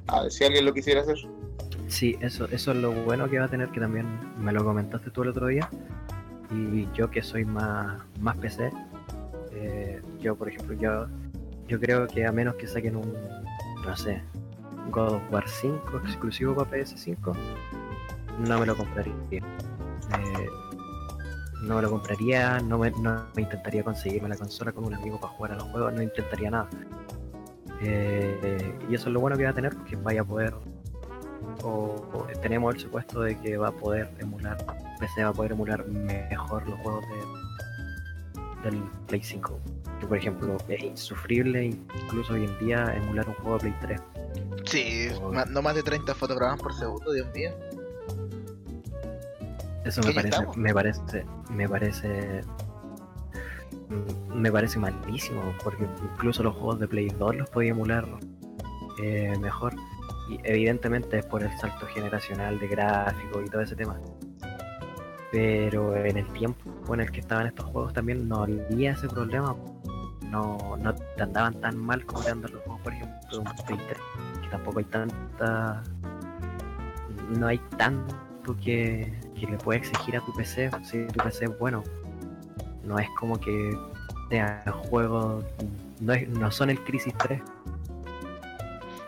[0.06, 1.16] A ver si alguien lo quisiera hacer.
[1.88, 4.06] Sí, eso, eso es lo bueno que va a tener, que también
[4.38, 5.68] me lo comentaste tú el otro día.
[6.54, 8.70] Y yo que soy más, más PC,
[9.52, 11.06] eh, yo por ejemplo, yo,
[11.66, 13.12] yo creo que a menos que saquen un,
[13.84, 14.22] no sé,
[14.90, 17.34] God of War 5 exclusivo para PS5,
[18.46, 19.14] no me lo compraría.
[19.32, 19.42] Eh,
[21.62, 25.18] no me lo compraría, no me, no me intentaría conseguirme la consola con un amigo
[25.18, 26.68] para jugar a los juegos, no intentaría nada.
[27.80, 30.54] Eh, y eso es lo bueno que va a tener, que vaya a poder
[31.62, 34.58] o tenemos el supuesto de que va a poder emular,
[34.98, 39.60] PC va a poder emular mejor los juegos de, del Play 5.
[40.00, 44.00] Que por ejemplo es insufrible incluso hoy en día emular un juego de Play 3.
[44.64, 45.08] sí,
[45.50, 47.50] no más de 30 fotogramas por segundo, Dios mío.
[49.84, 50.56] Eso me ¿Que ya parece, estamos?
[50.56, 52.40] me parece, me parece,
[53.90, 58.06] mm, me parece malísimo, porque incluso los juegos de Play 2 los podía emular
[59.02, 59.74] eh, mejor.
[60.30, 64.00] Y evidentemente es por el salto generacional de gráficos y todo ese tema.
[65.34, 69.56] Pero en el tiempo en el que estaban estos juegos también no había ese problema.
[70.30, 73.78] No, no te andaban tan mal como te andan los juegos, por ejemplo, un Play
[73.88, 73.98] 3,
[74.42, 75.82] que tampoco hay tanta.
[77.36, 81.58] No hay tanto que, que le pueda exigir a tu PC si tu PC es
[81.58, 81.82] bueno.
[82.84, 83.76] No es como que
[84.30, 85.44] sean juegos.
[86.00, 87.42] No, es- no son el Crisis 3.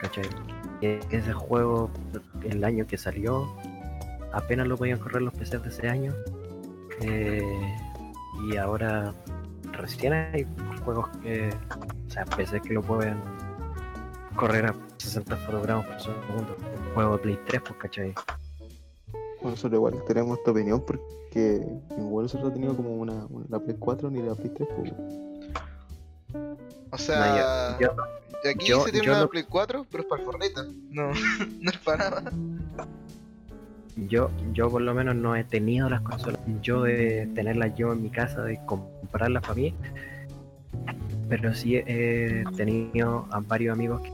[0.01, 0.25] ¿Cachai?
[0.81, 1.89] Ese juego,
[2.43, 3.49] el año que salió,
[4.37, 6.13] apenas lo podían correr los PCs de ese año.
[7.01, 7.43] eh,
[8.51, 9.13] y ahora
[9.73, 10.47] recién hay
[10.85, 11.51] juegos que.
[12.07, 13.17] O sea, PCs que lo pueden
[14.37, 16.57] correr a 60 fotogramas por segundo.
[16.95, 18.15] juego de Play 3, pues, ¿cachai?
[19.41, 21.67] Bueno, nosotros igual tenemos esta opinión porque
[21.99, 24.69] igual nosotros tenido como una, una- la Play 4 ni la Play 3.
[24.77, 24.93] pues,
[26.93, 27.95] O sea, yo-
[28.45, 30.61] de aquí yo- se tiene yo una no- Play 4, pero es para el Fortnite.
[30.91, 31.11] No,
[31.61, 32.33] no es para nada.
[33.97, 36.41] Yo, yo por lo menos no he tenido las consolas.
[36.63, 39.75] Yo de tenerlas yo en mi casa, de comprarlas para mí.
[41.29, 44.13] Pero sí he tenido a varios amigos que,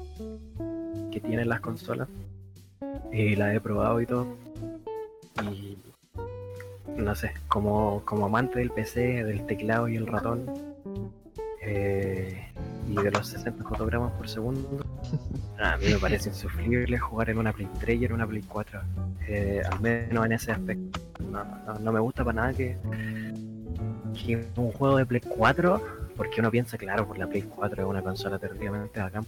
[1.10, 2.08] que tienen las consolas.
[3.12, 4.36] Y las he probado y todo.
[5.52, 5.76] Y
[6.96, 10.71] no sé, como, como amante del PC, del teclado y el ratón.
[11.64, 12.48] Eh,
[12.88, 14.84] y de los 60 fotogramas por segundo.
[15.58, 18.80] A mí me parece insufrible jugar en una Play 3 y en una Play 4
[19.28, 20.98] eh, al menos en ese aspecto.
[21.30, 22.76] No, no- no me gusta para nada que,
[24.26, 25.80] que un juego de Play 4,
[26.16, 29.24] porque uno piensa, claro, por la Play 4 es una consola terriblemente bacán,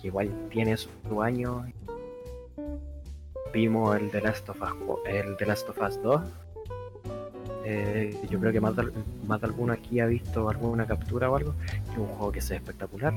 [0.00, 1.64] que igual tiene su año.
[3.52, 6.20] Vimos el The Last of Us, el The Last of Us 2.
[7.64, 8.90] Eh, yo creo que más de,
[9.26, 11.54] más de alguno aquí ha visto alguna captura o algo.
[11.92, 13.14] Es un juego que se ve espectacular.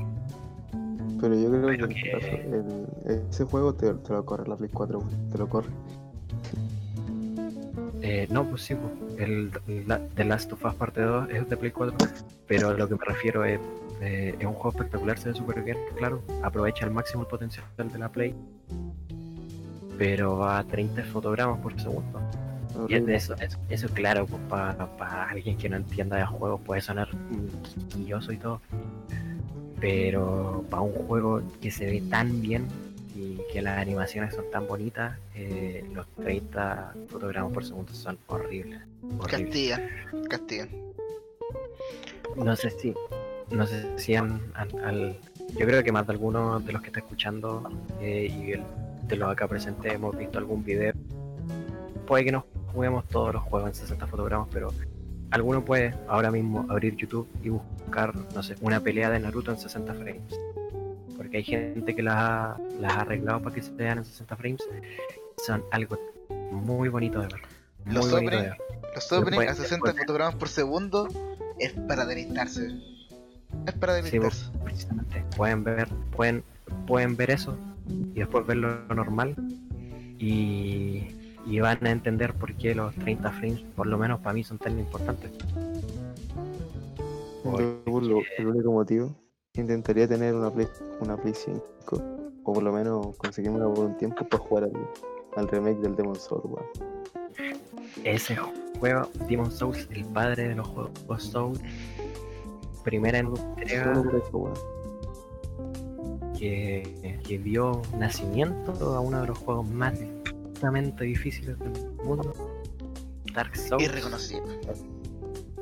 [1.20, 2.42] Pero yo creo Pero que, que-
[3.06, 5.68] el- ese juego te, te lo corre la Play 4, weón, te lo corre.
[8.02, 9.50] Eh, no, pues sí, pues, el,
[9.86, 11.96] la- The Last of Us parte 2 es de Play 4,
[12.46, 13.58] pero lo que me refiero es,
[14.00, 17.64] eh, es un juego espectacular, se ve súper bien, claro, aprovecha al máximo el potencial
[17.76, 18.34] de la Play,
[19.98, 22.20] pero va a 30 fotogramas por segundo.
[22.88, 26.60] Y es de eso, eso, eso claro, pues para alguien que no entienda de juegos
[26.62, 27.08] puede sonar
[27.62, 28.60] quisquilloso y todo,
[29.80, 32.66] pero para un juego que se ve tan bien
[33.14, 38.80] y que las animaciones son tan bonitas, eh, los 30 fotogramas por segundo son horribles.
[39.18, 39.30] horribles.
[39.46, 39.80] Castigan,
[40.28, 40.68] castigan.
[42.36, 42.94] No sé si,
[43.50, 45.16] no sé si han, han- al-
[45.58, 47.62] yo creo que más de alguno de los que está escuchando
[48.00, 48.64] eh, y el-
[49.08, 50.92] de los acá presentes hemos visto algún video.
[52.06, 52.44] Puede que no
[52.76, 54.68] juguemos todos los juegos en 60 fotogramas, pero
[55.30, 59.58] alguno puede ahora mismo abrir YouTube y buscar, no sé, una pelea de Naruto en
[59.58, 60.38] 60 frames.
[61.16, 64.36] Porque hay gente que las ha, las ha arreglado para que se vean en 60
[64.36, 64.60] frames.
[65.44, 65.98] Son algo
[66.52, 67.40] muy bonito de ver.
[67.86, 68.56] Muy Los de opening- openings
[68.86, 71.08] a Después- 60 después- fotogramas por segundo
[71.58, 72.68] es para deleitarse.
[73.66, 74.50] Es para Sí, deleitarse.
[74.50, 75.24] vos, precisamente.
[75.34, 76.44] Pueden ver, pueden,
[76.86, 77.56] pueden ver eso
[78.14, 79.34] y después ver lo normal
[80.18, 81.06] y,
[81.46, 84.58] y van a entender por qué los 30 frames, por lo menos para mí, son
[84.58, 85.30] tan importantes.
[87.44, 89.14] Yo, el único motivo,
[89.54, 90.66] intentaría tener una Play,
[91.00, 92.02] una Play 5,
[92.42, 94.72] o por lo menos conseguirme por un tiempo para jugar al,
[95.36, 96.66] al remake del Demon Souls, weón.
[98.02, 98.36] Ese
[98.80, 101.60] juego, Demon Souls, el padre de los juegos Souls,
[102.82, 104.02] primera entrega
[106.36, 109.98] que, que dio nacimiento a uno de los juegos más
[110.60, 112.32] extremadamente difíciles del mundo,
[113.34, 113.82] Dark Souls.
[113.84, 114.58] Irreconocible.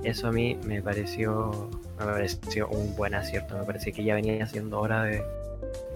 [0.05, 3.59] Eso a mí me pareció, me pareció un buen acierto.
[3.59, 5.23] Me parecía que ya venía siendo hora de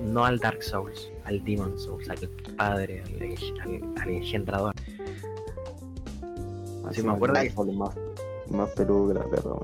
[0.01, 2.19] no al Dark Souls, al Demon Souls, al
[2.57, 4.75] padre, al, eng- al- al engendrador.
[6.89, 7.95] Así me acuerdo que- más,
[8.51, 9.55] más peludo que la perra.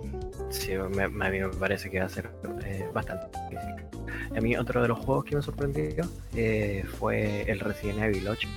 [0.50, 2.30] Sí, me- me- a mí me parece que va a ser
[2.64, 3.74] eh, bastante difícil.
[4.36, 6.04] A mí otro de los juegos que me sorprendió
[6.34, 8.48] eh, fue el Resident Evil 8.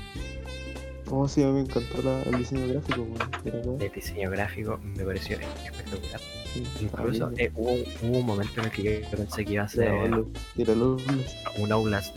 [1.09, 1.41] ¿Cómo sí?
[1.43, 3.81] A mí me encantó la- el diseño gráfico, weón.
[3.81, 6.19] El diseño gráfico me pareció espectacular.
[6.53, 9.69] Sí, Incluso eh, hubo, hubo un momento en el que yo pensé que iba a
[9.69, 12.15] ser un Outlast.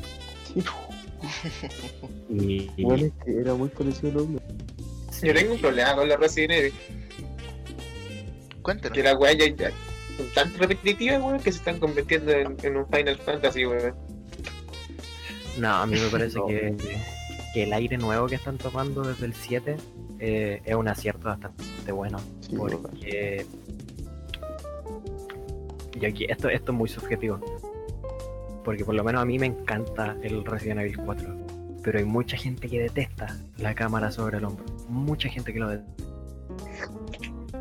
[0.52, 0.62] Sí,
[2.30, 4.26] Y, y- bueno, es que era muy parecido a los
[5.12, 6.72] sí, Yo tengo un problema con la Resident Evil.
[8.62, 8.96] Cuéntanos.
[8.96, 9.70] Que la weá ya, ya
[10.16, 13.94] son tan repetitivas, weón, que se están convirtiendo en, en un Final Fantasy, weón.
[15.58, 16.46] No, a mí me parece No.
[16.46, 16.74] que,
[17.52, 19.76] que el aire nuevo que están tomando desde el 7
[20.18, 22.18] eh, es un acierto bastante bueno.
[22.40, 22.56] Sí.
[22.56, 23.46] Porque.
[26.00, 27.40] Y aquí, esto, esto es muy subjetivo.
[28.64, 31.36] Porque por lo menos a mí me encanta el Resident Evil 4.
[31.82, 34.64] Pero hay mucha gente que detesta la cámara sobre el hombro.
[34.88, 36.04] Mucha gente que lo detesta.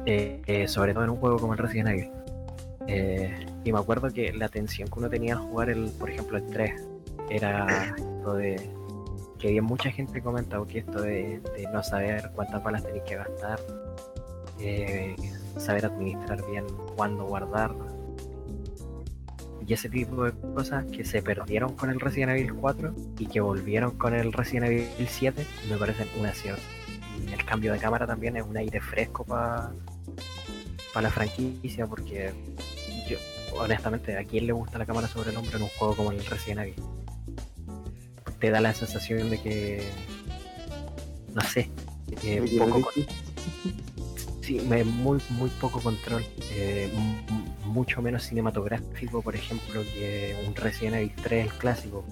[0.05, 2.09] Eh, eh, sobre todo en un juego como el Resident Evil.
[2.87, 6.37] Eh, y me acuerdo que la tensión que uno tenía al jugar, el, por ejemplo,
[6.37, 6.87] el 3,
[7.29, 8.69] era esto de
[9.39, 11.41] que había mucha gente comentado que esto de,
[11.73, 13.59] no saber cuántas balas tenéis que gastar,
[14.59, 15.15] eh,
[15.57, 16.65] saber administrar bien
[16.95, 17.73] cuándo guardar
[19.69, 23.39] y ese tipo de cosas que se perdieron con el Resident Evil 4 y que
[23.39, 26.63] volvieron con el Resident Evil 7 me parecen un acierto.
[27.23, 29.71] Y el cambio de cámara también es un aire fresco para
[30.99, 32.33] la franquicia porque
[33.07, 33.19] yo
[33.59, 36.25] honestamente a quién le gusta la cámara sobre el hombro en un juego como el
[36.25, 36.98] Resident Evil
[38.39, 39.83] te da la sensación de que
[41.33, 41.69] no sé,
[42.23, 42.93] eh, poco ¿no con-
[44.41, 46.91] sí, muy, muy poco control, eh,
[47.65, 52.03] mucho menos cinematográfico, por ejemplo, que un Resident Evil 3 el clásico,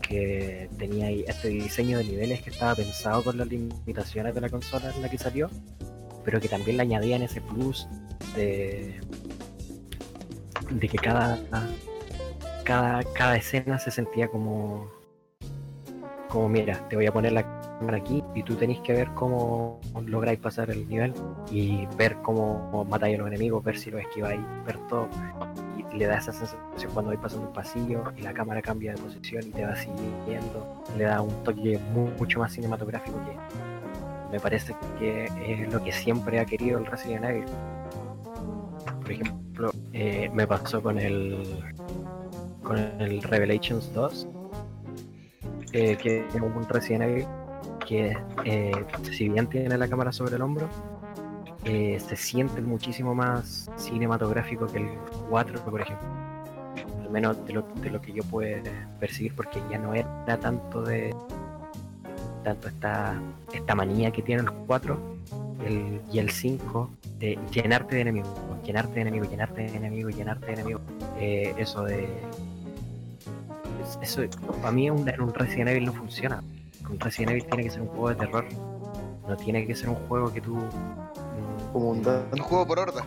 [0.00, 4.90] que tenía este diseño de niveles que estaba pensado con las limitaciones de la consola
[4.94, 5.50] en la que salió,
[6.24, 7.86] pero que también le añadían ese plus
[8.34, 9.00] de,
[10.70, 11.38] de que cada,
[12.64, 14.90] cada, cada escena se sentía como,
[16.32, 17.42] como mira, te voy a poner la
[17.78, 21.12] cámara aquí y tú tenés que ver cómo lográis pasar el nivel
[21.50, 25.08] y ver cómo matáis a los enemigos, ver si los esquiváis, ver todo.
[25.92, 29.02] Y le da esa sensación cuando vais pasando un pasillo y la cámara cambia de
[29.02, 30.82] posición y te va siguiendo.
[30.96, 33.36] Le da un toque mu- mucho más cinematográfico que
[34.32, 37.44] me parece que es lo que siempre ha querido el Resident Evil.
[39.02, 41.62] Por ejemplo, eh, me pasó con el
[42.62, 44.26] con el Revelations 2,
[45.72, 46.66] eh, que es un
[47.02, 47.26] Evil
[47.86, 48.72] que eh,
[49.10, 50.68] si bien tiene la cámara sobre el hombro,
[51.64, 54.88] eh, se siente muchísimo más cinematográfico que el
[55.30, 56.06] 4, por ejemplo.
[57.02, 58.62] Al menos de lo, de lo que yo puedo
[58.98, 61.14] percibir, porque ya no era tanto de
[62.42, 63.14] tanto esta,
[63.52, 64.98] esta manía que tiene el 4
[65.64, 68.30] el- y el 5 de llenarte de enemigos,
[68.64, 70.82] llenarte de enemigos, llenarte de enemigos, llenarte de enemigos.
[71.20, 72.08] Eso de.
[73.82, 74.22] Es- Eso
[74.60, 76.42] para mí un, un Resident Evil no funciona.
[76.90, 78.44] Un Resident Evil tiene que ser un juego de terror.
[79.28, 80.56] No tiene que ser un juego que tú.
[80.56, 82.02] mm, Como un
[82.40, 83.02] juego por horda.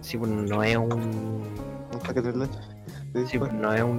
[0.00, 1.42] Sí, pues no es un.
[3.26, 3.98] Sí, pues, no es un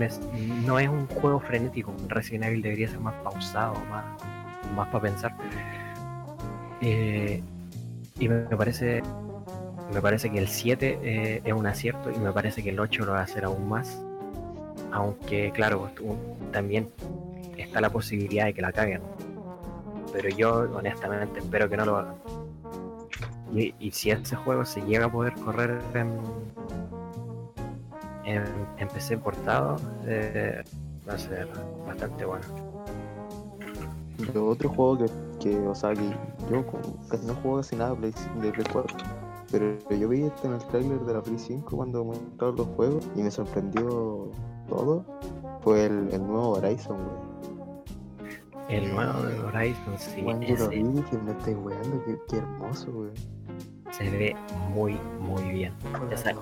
[0.66, 1.92] no es un juego frenético.
[1.92, 4.06] Un Resident Evil debería ser más pausado, más,
[4.76, 5.36] más para pensar.
[6.82, 7.44] Eh,
[8.20, 9.02] y me, me parece
[9.94, 13.06] me parece que el 7 eh, es un acierto y me parece que el 8
[13.06, 14.02] lo va a hacer aún más.
[14.92, 15.90] Aunque claro,
[16.52, 16.90] también
[17.58, 19.02] está la posibilidad de que la caguen.
[20.12, 22.16] Pero yo honestamente espero que no lo hagan.
[23.54, 26.20] Y, si ese juego se llega a poder correr en,
[28.94, 30.64] PC portado, eh,
[31.08, 31.48] va a ser
[31.86, 32.46] bastante bueno.
[34.36, 35.06] Otro juego que,
[35.40, 36.10] que, o sea, que
[36.52, 36.66] yo
[37.10, 38.98] casi no juego casi nada de Play, de Play 4.
[39.52, 43.08] Pero yo vi esto en el trailer de la Play 5 cuando mostraron los juegos
[43.16, 44.32] y me sorprendió
[44.70, 45.06] todo.
[45.64, 47.30] Fue el, el nuevo Horizon, güey.
[48.70, 52.16] El nuevo de Horizon, sí, Cuando yo lo ese vi dije, me estoy weando, qué,
[52.30, 53.10] qué hermoso, güey.
[53.92, 54.36] se ve
[54.70, 55.74] muy, muy bien.
[56.12, 56.42] Esa- No.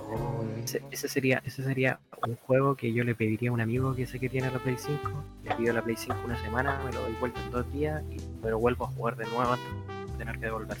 [0.62, 4.06] Ese, ese sería, ese sería un juego que yo le pediría a un amigo que
[4.06, 4.98] sé que tiene la Play 5.
[5.44, 8.20] Le pido la Play 5 una semana, me lo doy vuelta en dos días y
[8.44, 10.76] me lo vuelvo a jugar de nuevo antes de tener que devolver.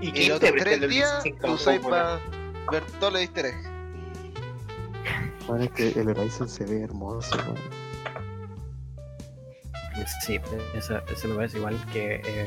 [0.00, 1.90] ¿Y Y quién los tres el días 25, lo usáis weón?
[1.90, 2.18] para
[2.72, 3.70] ver todos los easter eggs.
[5.60, 7.54] Es que el Horizon se ve hermoso, man.
[10.22, 10.38] Sí,
[10.74, 12.46] eso, eso me parece igual que, eh,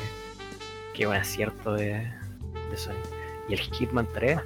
[0.94, 2.12] que un acierto de,
[2.70, 2.94] de Sony.
[3.48, 4.40] Y el Hitman 3,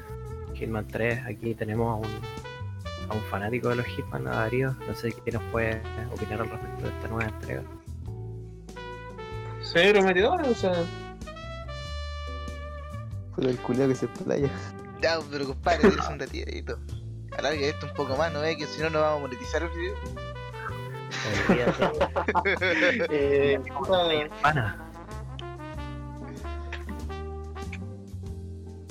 [0.54, 2.14] Hitman 3, aquí tenemos a un,
[3.10, 4.76] a un fanático de los Hitman, a Darío.
[4.88, 5.82] No sé qué nos puede
[6.14, 7.64] opinar al respecto de esta nueva entrega.
[9.62, 10.74] Se ve prometedor, o sea.
[13.34, 14.50] Fue el culiao que se playa.
[15.02, 16.80] Ya, pero compadre, eres un ratito.
[17.38, 18.56] Alarga esto un poco más, ¿no ve?
[18.58, 19.96] Que si no, no vamos a monetizar el video.
[23.10, 24.78] Eh, puta,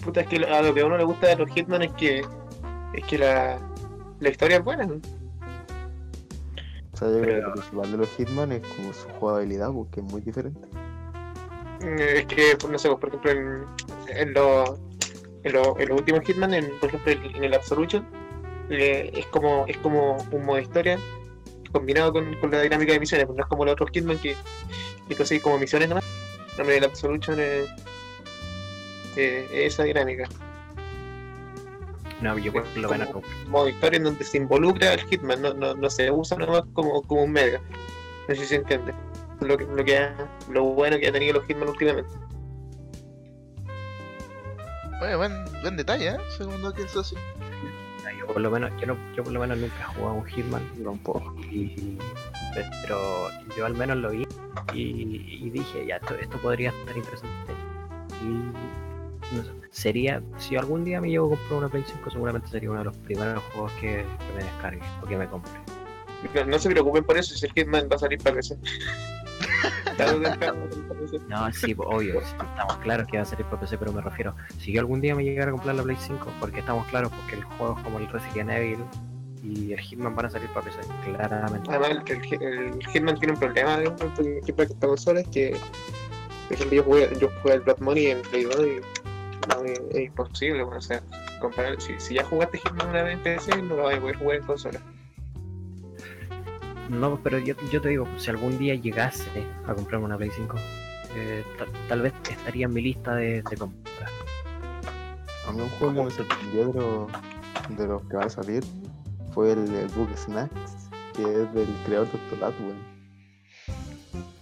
[0.05, 2.25] puta, es que a lo que a uno le gusta de los Hitman es que.
[2.95, 3.59] Es que la.
[4.21, 4.85] La historia es buena.
[4.87, 4.95] ¿no?
[6.93, 10.01] O sea, yo creo que lo principal de los Hitman es como su jugabilidad, porque
[10.01, 10.61] es muy diferente.
[11.83, 13.67] Eh, Es que, pues, no sé, pues, por ejemplo, en,
[14.17, 14.79] en, los
[15.43, 18.07] en, lo- en los últimos Hitman, en, por ejemplo, en, en el Absolution,
[18.71, 20.99] eh, es como es como un modo historia
[21.73, 24.37] combinado con, con la dinámica de misiones, pues no es como los otros Hitman que,
[25.09, 26.05] que como misiones nomás.
[26.59, 27.69] No, el Absolution es,
[29.17, 30.29] eh, es esa dinámica.
[32.21, 33.19] No, yo por lo menos no.
[33.47, 36.63] Un modo historia en donde se involucra al Hitman, no, no, no se usa nomás
[36.75, 37.61] como, como un mega.
[38.29, 38.93] No sé si se entiende.
[39.41, 42.13] Lo, que, lo, que ha- lo bueno que ha tenido los Hitman últimamente.
[45.03, 45.33] Oye, buen,
[45.63, 46.17] buen detalle, ¿eh?
[46.37, 47.17] Segundo que eso así.
[48.23, 50.63] Yo por lo menos, yo, no, yo por lo menos nunca he jugado un Hitman.
[50.85, 51.35] Tampoco.
[51.51, 51.99] Y,
[52.83, 54.27] pero yo al menos lo vi
[54.75, 57.53] y, dije, ya, esto, esto podría estar interesante.
[58.23, 62.49] Y no sé, sería, si algún día me llevo a comprar una Play 5, seguramente
[62.49, 64.05] sería uno de los primeros juegos que,
[64.37, 65.53] me descargue o que me compre.
[66.35, 68.57] No, no se preocupen por eso, si el Hitman va a salir para PC.
[71.29, 74.35] No, sí, obvio, sí, estamos claros que va a salir para PC, pero me refiero,
[74.59, 77.37] si yo algún día me llegara a comprar la Play 5, porque estamos claros, porque
[77.37, 78.85] el juego es como el Resident Evil
[79.43, 81.71] y el Hitman van a salir para PC, claramente.
[81.71, 85.57] Además, el, el- Hitman tiene un problema de que para esta consola es que
[86.49, 88.81] Por ejemplo, yo jugué, yo jugué el Blood Money en Play 2 y
[89.49, 91.03] no, es, es imposible, bueno, o sea,
[91.41, 94.17] comparar, si, si ya jugaste Hitman una vez en PC, no lo vas a poder
[94.17, 94.81] jugar en consola.
[96.93, 99.31] No, pero yo, yo te digo, si algún día llegase
[99.67, 100.57] a comprarme una Play 5,
[101.17, 104.11] eh, ta- tal vez estaría en mi lista de, de compras.
[105.49, 108.63] A mí un juego que me sorprendió de los, de los que van a salir
[109.33, 112.93] fue el, el Book Snacks, que es del creador de Octolat, weón.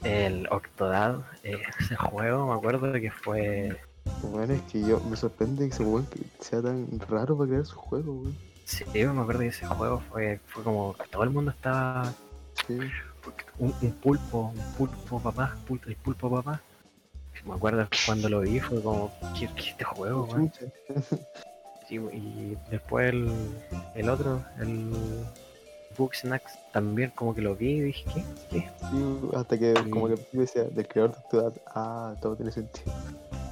[0.02, 3.78] El Octodad, eh, ese juego, me acuerdo que fue.
[4.22, 6.06] Bueno, es que yo me sorprende que ese weón
[6.40, 8.36] sea tan raro para crear su juego, weón.
[8.64, 10.94] Sí, me acuerdo que ese juego fue, fue como.
[11.10, 12.12] Todo el mundo estaba.
[12.70, 12.78] Sí.
[13.58, 16.60] Un, un pulpo, un pulpo papá, pulpo, el pulpo papá.
[17.44, 19.10] Me acuerdo cuando lo vi, fue como.
[19.38, 20.28] ¿Qué, qué es este juego.
[21.88, 23.30] Sí, y después el,
[23.96, 24.90] el otro, el
[25.98, 28.24] Book Snacks, también como que lo vi y dije, ¿qué?
[28.50, 28.70] ¿Qué?
[28.90, 32.92] Sí, hasta que como que decía del creador de Octolat, ah, todo tiene sentido.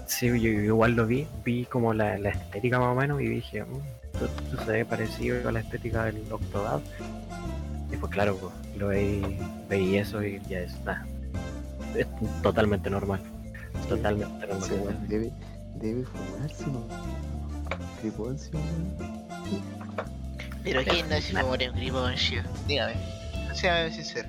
[0.07, 3.27] Sí, yo, yo igual lo vi, vi como la, la estética más o menos y
[3.29, 3.81] dije, "Mm,
[4.15, 6.81] esto, esto se ve parecido a la estética del Octodad.
[7.91, 9.39] Y pues claro, pues, lo veí,
[9.69, 11.07] veí eso y ya es nada.
[11.97, 12.07] Es
[12.43, 13.21] totalmente normal.
[13.89, 14.63] Totalmente normal.
[14.63, 15.33] Ese weón debe,
[15.77, 16.87] debe fumarse, ¿no?
[18.01, 18.59] Griponcio.
[20.65, 22.43] Pero ¿quién no se muere un griponcio?
[22.67, 22.95] Dígame.
[23.55, 24.29] Séame sincero.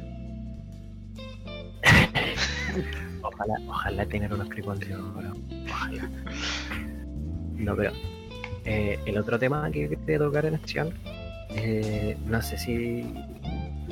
[3.22, 5.34] Ojalá, ojalá tener unos bro.
[5.70, 6.10] Ojalá.
[7.56, 7.92] No, pero
[8.66, 10.94] eh, el otro tema que quería tocar en acción,
[11.50, 13.14] eh, no sé si.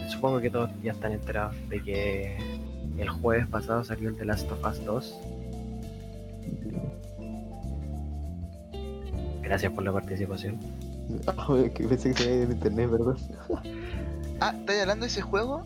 [0.10, 2.38] Supongo que todos ya están enterados de que
[2.98, 5.19] el jueves pasado salió el The Last of Us 2.
[9.41, 10.57] Gracias por la participación.
[11.26, 13.15] Ah, que pensé que se veía en internet, ¿verdad?
[14.41, 15.65] Ah, ¿estáis hablando de ese juego?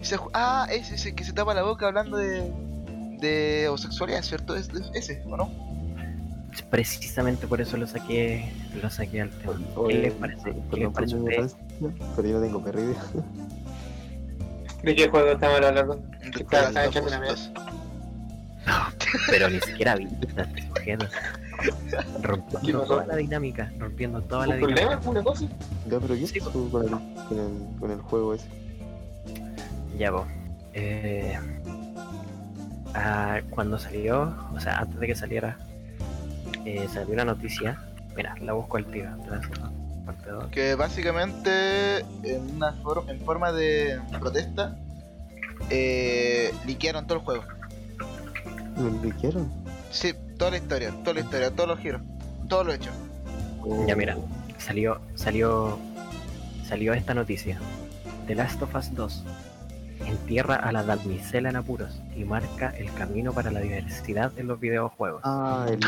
[0.00, 2.50] Ese ju- ah, ese, ese que se tapa la boca hablando de.
[3.20, 4.56] de homosexualidad, ¿cierto?
[4.56, 5.48] Es, es- ese, ¿o no?
[6.70, 9.54] Precisamente por eso lo saqué, lo saqué al tema.
[9.88, 10.54] ¿Qué les parece?
[10.72, 11.56] ¿Qué les parece a ustedes?
[12.16, 13.02] pero yo no tengo perra idea.
[14.84, 16.02] ¿De qué juego estamos hablando?
[16.22, 17.50] Echando 2.
[19.30, 20.74] Pero ni siquiera vi este sujeto.
[20.84, 20.98] ¿Qué
[22.22, 25.00] Rompiendo toda la dinámica, rompiendo toda la dinámica.
[25.88, 28.48] Ya, pero ¿qué Sí, con el, con el, con el juego ese?
[29.96, 30.26] Ya vos.
[30.74, 31.38] Eh,
[32.94, 35.56] ah, cuando salió, o sea, antes de que saliera,
[36.64, 37.78] eh, salió una noticia.
[38.16, 39.10] Mira, la busco al tiro.
[40.50, 44.76] Que básicamente, en, una for- en forma de protesta,
[45.70, 47.44] eh, liquearon todo el juego.
[48.78, 49.50] ¿Lo liquearon?
[49.90, 52.02] Sí, toda la historia, toda la historia, todos los giros,
[52.48, 52.90] todo lo hecho.
[53.86, 54.16] Ya mira,
[54.58, 55.78] salió, salió,
[56.68, 57.58] salió esta noticia.
[58.26, 59.24] The Last of Us 2
[60.06, 64.60] entierra a la damisela en apuros y marca el camino para la diversidad en los
[64.60, 65.22] videojuegos.
[65.24, 65.78] Ah, el.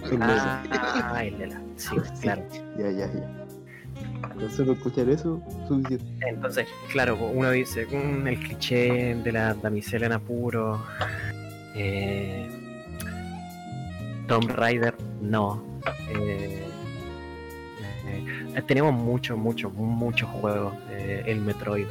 [0.20, 1.60] Ah, el de la.
[1.76, 2.42] Sí, claro.
[2.78, 4.28] Ya, ya, ya.
[4.34, 6.04] Con solo escuchar eso, suficiente.
[6.26, 10.82] Entonces, claro, uno dice, "Mm, el cliché de la damisela en apuro.
[11.76, 12.48] Eh,
[14.26, 15.62] Tomb Raider, no.
[16.08, 16.64] Eh,
[18.56, 20.74] eh, tenemos muchos, muchos, muchos juegos.
[20.90, 21.86] eh, el Metroid.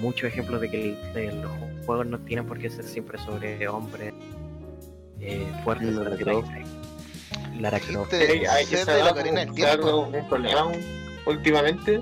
[0.00, 1.50] muchos ejemplos de que de los
[1.86, 4.12] juegos no tienen por qué ser siempre sobre hombres
[5.20, 5.96] eh, fuertes.
[7.60, 8.12] Lara Croft.
[8.12, 8.22] hay-.
[8.22, 10.00] Existe Hay, que saber la Ocarina del un, Tiempo.
[10.12, 10.72] un problema
[11.26, 12.00] últimamente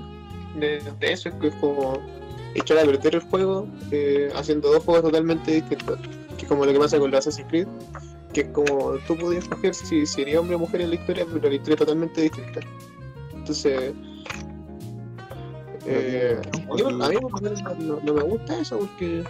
[0.55, 1.99] de, de eso, es que es como
[2.53, 5.99] echar a perder el juego eh, haciendo dos juegos totalmente distintos.
[6.37, 7.67] Que es como lo que pasa con los Assassin's Creed,
[8.33, 11.47] que es como tú podías escoger si sería hombre o mujer en la historia, pero
[11.49, 12.59] la historia es totalmente distinta.
[13.33, 13.93] Entonces,
[15.85, 19.23] eh, a mí, a mí por lo menos no, no- no me gusta eso porque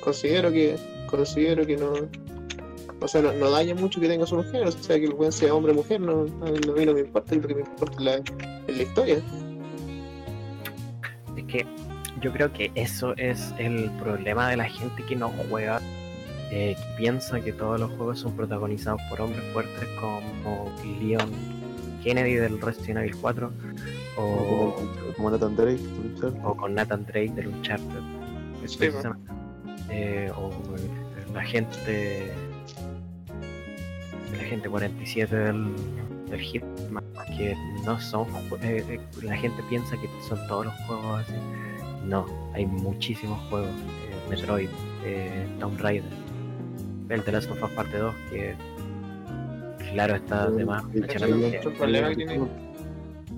[0.00, 0.76] considero que
[1.06, 1.92] considero que no
[3.02, 5.32] o sea, no, no daña mucho que tenga solo género, o sea, que el buen
[5.32, 8.02] sea hombre o mujer, no, a mí, no me importa, lo que me importa es
[8.02, 8.14] la,
[8.66, 9.22] es la historia.
[11.36, 11.66] Es que
[12.20, 15.80] yo creo que eso es el problema de la gente que no juega,
[16.50, 21.30] eh, que piensa que todos los juegos son protagonizados por hombres fuertes como Leon
[22.02, 23.50] Kennedy del Resident Evil 4
[24.16, 25.80] o, Como, como Nathan Drake,
[26.44, 28.00] o con Nathan Drake del Uncharted.
[28.66, 29.32] Sí, precisamente.
[29.90, 32.32] Eh, o eh, la gente
[34.32, 35.74] la gente 47 del,
[36.28, 37.04] del Hitman
[37.36, 38.26] que no son
[38.62, 41.34] eh, eh, la gente piensa que son todos los juegos así
[42.04, 44.68] no hay muchísimos juegos eh, Metroid
[45.04, 46.10] eh, Tomb Raider
[47.08, 48.54] el The Last of Us parte 2 que
[49.92, 50.84] claro está de más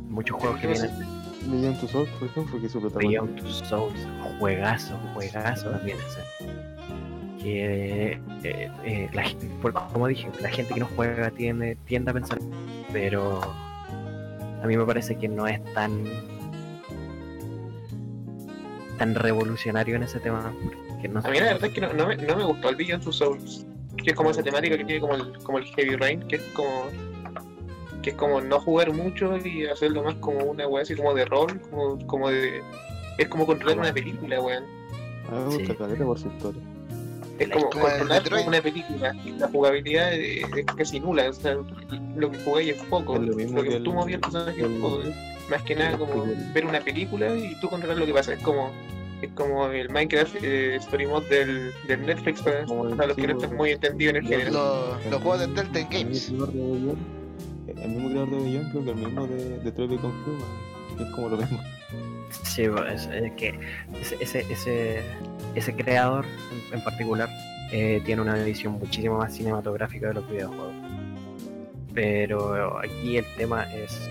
[0.08, 1.14] muchos juegos que ¿Qué vienen
[1.46, 3.22] Beyond Two Souls, por ejemplo, que es su protagonista.
[3.22, 4.08] Beyond Two Souls,
[4.38, 6.20] juegazo, juegazo también ese.
[7.44, 8.12] Que
[8.42, 12.14] eh, eh, la, gen- por- como dije, la gente que no juega tiende, tiende a
[12.14, 12.38] pensar,
[12.92, 13.40] pero
[14.62, 16.04] a mí me parece que no es tan
[18.98, 20.52] tan revolucionario en ese tema.
[20.88, 22.76] porque no A mí la verdad es que no, no me, no me gustó el
[22.76, 23.66] Beyond Two Souls.
[23.96, 26.42] Que es como esa temática que tiene como el, como el Heavy Rain, que es
[26.54, 26.88] como
[28.02, 31.24] que es como no jugar mucho y hacerlo más como una weá así como de
[31.24, 32.62] rol, como, como de.
[33.18, 34.64] Es como controlar una película, weón.
[35.30, 36.02] Me gusta Sí.
[36.04, 36.62] por su historia.
[37.38, 39.14] Es como de controlar una película.
[39.38, 41.28] La jugabilidad es, es casi nula.
[41.30, 41.56] O sea,
[42.16, 43.16] lo que jugué es poco.
[43.16, 45.00] Es lo mismo que que el- tú movías el personaje es poco.
[45.50, 46.24] Más que nada como
[46.54, 48.32] ver una película y tú controlar lo que pasa.
[48.34, 48.70] Es como
[49.22, 53.32] es como el Minecraft eh, Story Mode del, del Netflix para, para los que no
[53.38, 54.50] están muy entendidos en el género.
[54.52, 56.28] Los, los juegos de Telltale El Games.
[56.28, 60.12] el mismo creador de Beyond, creo que el mismo de, de Human,
[60.98, 61.58] que es como lo mismo.
[62.30, 63.58] Sí, es, es que
[64.00, 65.02] ese, ese, ese,
[65.54, 66.24] ese creador
[66.72, 67.28] en, particular
[67.72, 70.74] eh, tiene una visión muchísimo más cinematográfica de los videojuegos.
[71.94, 74.10] Pero aquí el tema es,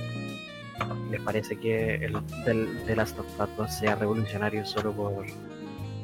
[1.11, 5.25] ¿les parece que el del, de Last of Us 2 sea revolucionario solo por,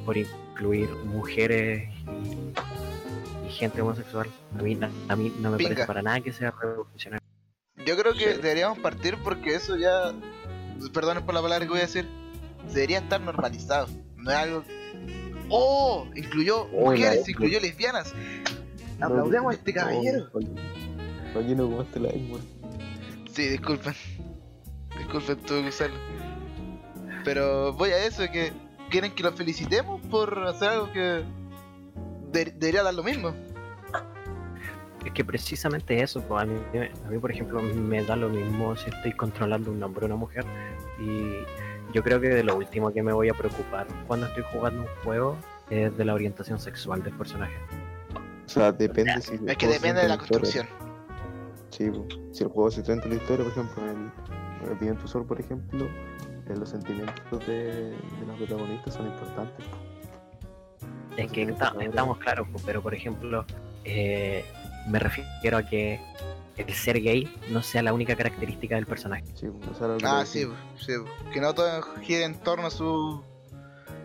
[0.06, 4.28] por incluir mujeres y, y gente homosexual?
[4.58, 4.78] A mí,
[5.08, 5.70] a mí no me Pinga.
[5.70, 7.26] parece para nada que sea revolucionario.
[7.86, 10.12] Yo creo que deberíamos partir porque eso ya.
[10.94, 12.08] Perdonen por la palabra que voy a decir.
[12.74, 13.88] Debería estar normalizado.
[14.18, 14.64] No es algo.
[15.50, 16.06] ¡Oh!
[16.16, 18.14] Incluyó mujeres, la- incluyó lesbianas.
[19.02, 20.30] Aplaudemos a este caballero.
[21.36, 22.42] Aquí no este like, weón.
[23.34, 23.94] Sí, disculpen.
[24.98, 25.98] Disculpen, tuve que usarlo.
[27.24, 28.52] Pero voy a eso, que
[28.90, 31.24] quieren que los felicitemos por hacer algo que
[32.32, 33.34] de- debería dar lo mismo.
[35.06, 36.60] Es que precisamente eso, pues, a, mí,
[37.06, 40.16] a mí, por ejemplo, me da lo mismo si estoy controlando un hombre o una
[40.18, 40.46] mujer.
[41.00, 41.36] Y
[41.94, 44.88] yo creo que de lo último que me voy a preocupar cuando estoy jugando un
[45.04, 45.38] juego
[45.70, 47.56] es de la orientación sexual del personaje.
[48.46, 49.36] O sea, depende si.
[49.36, 50.68] el Es que depende de la construcción.
[51.70, 51.90] Sí,
[52.32, 54.12] si el juego se centra en la historia, por ejemplo, en
[54.82, 59.66] el, en Two Souls, por ejemplo, eh, los sentimientos de, de los protagonistas son importantes.
[59.66, 59.78] po.
[61.16, 63.46] Es que ahora- estamos claros, pero por ejemplo,
[63.86, 64.44] eh,
[64.88, 66.00] me refiero a que
[66.58, 69.24] el ser gay no sea la única característica del personaje.
[69.36, 70.56] Sí, o sea, Ah, sí, decía.
[70.78, 70.94] sí.
[71.34, 73.24] Que no todo gire en torno a su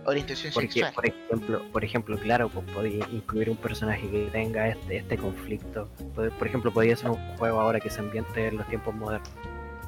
[0.06, 0.92] orientación Porque, sexual.
[0.94, 5.88] por ejemplo, por ejemplo, claro, pues podía incluir un personaje que tenga este, este conflicto.
[6.14, 9.28] Por ejemplo, podría ser un juego ahora que se ambiente en los tiempos modernos.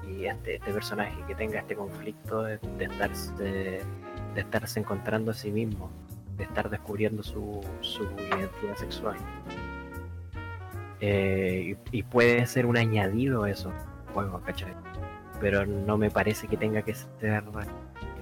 [0.08, 3.82] Y este, este personaje que tenga este conflicto de, de estarse, de,
[4.36, 5.90] estarse encontrando a sí mismo,
[6.36, 9.16] de estar descubriendo su, su identidad sexual.
[11.00, 13.72] Eh, y, y puede ser un añadido a eso,
[14.14, 14.72] juego, ¿cachai?
[15.40, 17.44] Pero no me parece que tenga que ser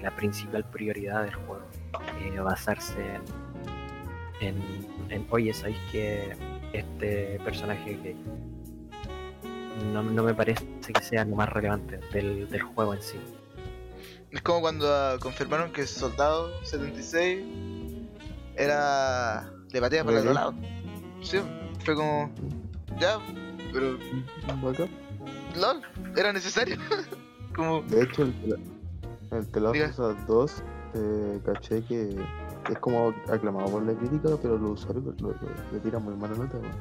[0.02, 1.62] la principal prioridad del juego
[2.20, 3.00] eh, basarse
[4.40, 4.62] en, en,
[5.10, 6.36] en, oye, ¿sabéis que
[6.72, 8.16] este personaje gay
[9.92, 13.18] no, no me parece que sea lo más relevante del, del juego en sí?
[14.30, 17.44] Es como cuando ah, confirmaron que Soldado 76
[18.56, 20.34] era de batalla para el ¿Really?
[20.34, 20.54] lado.
[21.22, 21.38] Sí,
[21.84, 22.32] fue como.
[22.98, 23.18] Ya,
[23.72, 23.98] pero.
[24.62, 24.88] Bacán.
[25.56, 25.82] LOL,
[26.16, 26.76] era necesario.
[27.56, 27.82] como.
[27.82, 28.58] De hecho, el,
[29.30, 30.62] el The Last of Us 2,
[30.94, 32.16] eh, caché que
[32.70, 35.36] es como aclamado por la crítica, pero los usuarios lo- lo-
[35.72, 36.56] le tiran muy mala nota.
[36.58, 36.72] weón.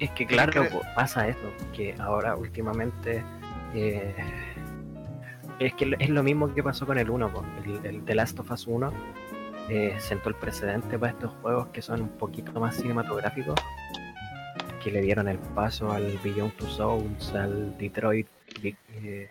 [0.00, 0.52] Es que claro,
[0.96, 1.38] pasa eso,
[1.72, 3.22] que ahora últimamente
[3.74, 4.14] eh,
[5.60, 7.44] es que lo- es lo mismo que pasó con el 1, po.
[7.64, 8.92] el, el The Last of Us 1
[9.68, 13.54] eh, sentó el precedente para estos juegos que son un poquito más cinematográficos,
[14.84, 18.26] que le dieron el paso al Beyond Two Souls, al Detroit,
[18.62, 19.30] eh,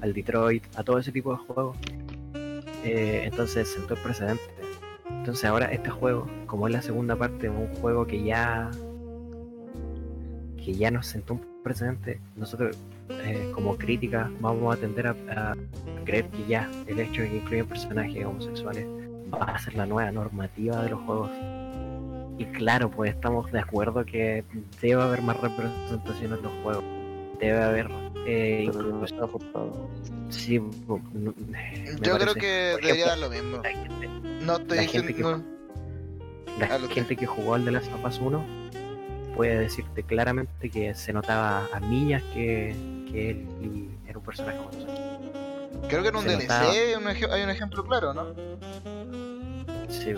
[0.00, 1.76] al Detroit, a todo ese tipo de juegos.
[2.84, 4.44] Eh, entonces sentó el precedente.
[5.10, 8.70] Entonces ahora este juego, como es la segunda parte de un juego que ya
[10.64, 12.76] que ya nos sentó un precedente, nosotros
[13.08, 15.56] eh, como crítica vamos a tender a,
[16.04, 18.86] creer que ya el hecho de que incluyan personajes homosexuales
[19.32, 21.30] va a ser la nueva normativa de los juegos.
[22.38, 24.44] Y claro, pues estamos de acuerdo que
[24.82, 26.84] debe haber más representación en los juegos.
[27.40, 27.86] Debe haber
[28.26, 29.38] eh, que incluso-
[30.30, 33.62] sí, Yo creo que por debería ejemplo, dar lo mismo.
[33.62, 34.08] la gente,
[34.44, 35.12] No estoy la gente
[36.58, 38.42] la Ah, que- gente que jugó al de las Us 1
[39.34, 42.74] puede decirte claramente que se notaba a millas que,
[43.10, 45.20] que él y- era un personaje homosexual.
[45.88, 46.70] Creo que en un se DLC notaba.
[46.70, 48.26] hay un, ej- hay un ejemplo claro, ¿no?
[49.90, 50.14] Sí.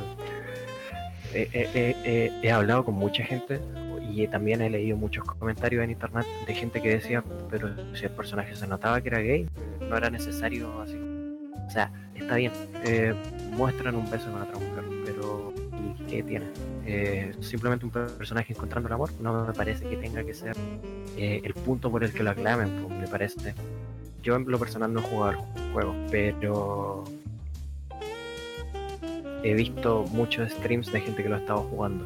[1.34, 3.60] He hablado con mucha gente
[4.10, 8.10] y también he leído muchos comentarios en internet de gente que decía, pero si el
[8.10, 9.48] personaje se notaba que era gay,
[9.80, 10.96] no era necesario así.
[11.66, 12.52] O sea, está bien,
[12.84, 13.14] eh,
[13.52, 15.52] muestran un beso con otra mujer, pero
[16.09, 16.46] que tiene.
[16.86, 20.56] Eh, simplemente un personaje encontrando el amor, no me parece que tenga que ser
[21.18, 23.55] eh, el punto por el que lo aclamen, pues, me parece.
[24.22, 27.05] Yo en lo personal no he jugado el juego, pero
[29.43, 32.05] he visto muchos streams de gente que lo ha estado jugando.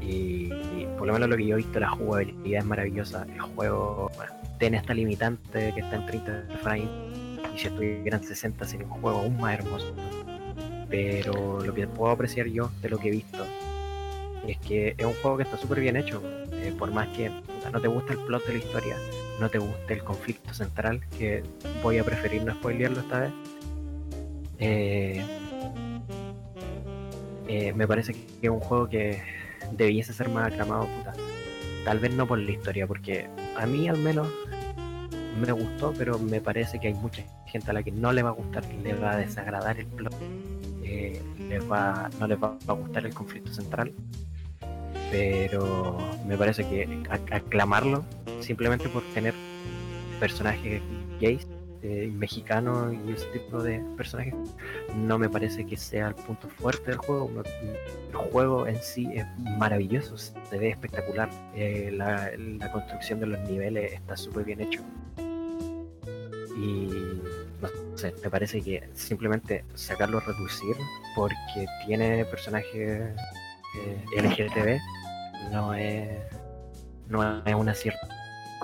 [0.00, 0.50] Y,
[0.98, 3.26] por lo menos lo que yo he visto, la jugabilidad es maravillosa.
[3.32, 4.10] El juego
[4.58, 6.88] tiene esta limitante que está en 30 frames.
[7.54, 9.94] Y si en 60 sería un juego aún más hermoso.
[10.88, 13.44] Pero lo que puedo apreciar yo de lo que he visto
[14.46, 16.22] es que es un juego que está súper bien hecho.
[16.52, 17.30] eh, por más que
[17.72, 18.96] no te guste el plot de la historia,
[19.40, 21.42] no te guste el conflicto central, que
[21.82, 23.32] voy a preferir no spoilearlo esta vez.
[24.58, 25.24] eh,
[27.48, 29.20] eh, me parece que es un juego que
[29.72, 31.12] debiese ser más aclamado, puta.
[31.84, 34.28] Tal vez no por la historia, porque a mí al menos
[35.40, 38.30] me gustó, pero me parece que hay mucha gente a la que no le va
[38.30, 40.14] a gustar, le va a desagradar el plot,
[40.82, 43.92] les va, no les va a gustar el conflicto central.
[45.10, 48.04] Pero me parece que ac- aclamarlo
[48.40, 49.34] simplemente por tener
[50.18, 50.80] personajes
[51.20, 51.46] gays,
[51.84, 54.34] eh, mexicanos y ese tipo de personajes,
[54.96, 57.30] no me parece que sea el punto fuerte del juego.
[58.10, 59.26] El juego en sí es
[59.58, 61.28] maravilloso, se ve espectacular.
[61.54, 64.80] eh, la, la construcción de los niveles está súper bien hecho.
[66.56, 66.88] Y
[67.60, 70.76] no sé, me parece que simplemente sacarlo reducir
[71.14, 73.14] porque tiene personajes
[73.76, 76.08] eh, LGTB no es,
[77.08, 78.06] no es un acierto.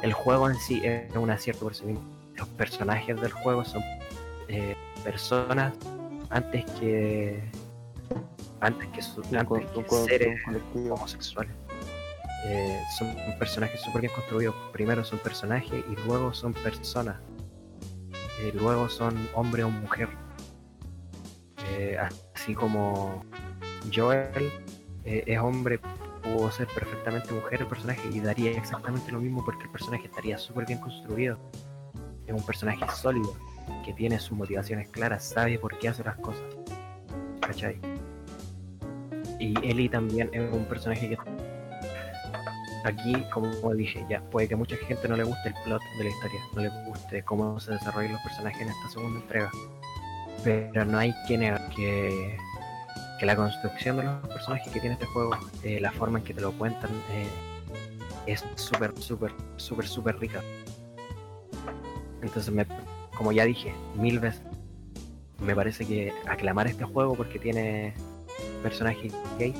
[0.02, 2.19] El juego en sí es un acierto por sí mismo.
[2.40, 3.82] Los personajes del juego son
[4.48, 5.74] eh, personas
[6.30, 7.44] antes que
[8.60, 10.40] antes que, su- antes que seres
[10.90, 11.52] homosexuales.
[12.46, 14.54] Eh, son personajes súper bien construidos.
[14.72, 17.16] Primero son personajes y luego son personas.
[18.40, 20.08] Eh, luego son hombre o mujer.
[21.72, 21.98] Eh,
[22.34, 23.22] así como
[23.94, 24.50] Joel
[25.04, 25.78] es hombre,
[26.22, 30.38] pudo ser perfectamente mujer el personaje y daría exactamente lo mismo porque el personaje estaría
[30.38, 31.38] súper bien construido.
[32.30, 33.34] Es un personaje sólido,
[33.84, 36.44] que tiene sus motivaciones claras, sabe por qué hace las cosas.
[37.40, 37.80] ¿Cachai?
[39.40, 41.18] Y Ellie también es un personaje que
[42.84, 46.04] aquí, como dije, ya puede que a mucha gente no le guste el plot de
[46.04, 49.50] la historia, no le guste cómo se desarrollan los personajes en esta segunda entrega.
[50.44, 52.38] Pero no hay que negar que,
[53.18, 56.32] que la construcción de los personajes que tiene este juego, eh, la forma en que
[56.34, 57.26] te lo cuentan, eh,
[58.26, 60.40] es súper, súper, súper, súper rica.
[62.22, 62.66] Entonces, me,
[63.16, 64.42] como ya dije mil veces,
[65.40, 67.94] me parece que aclamar este juego porque tiene
[68.62, 69.54] personajes gay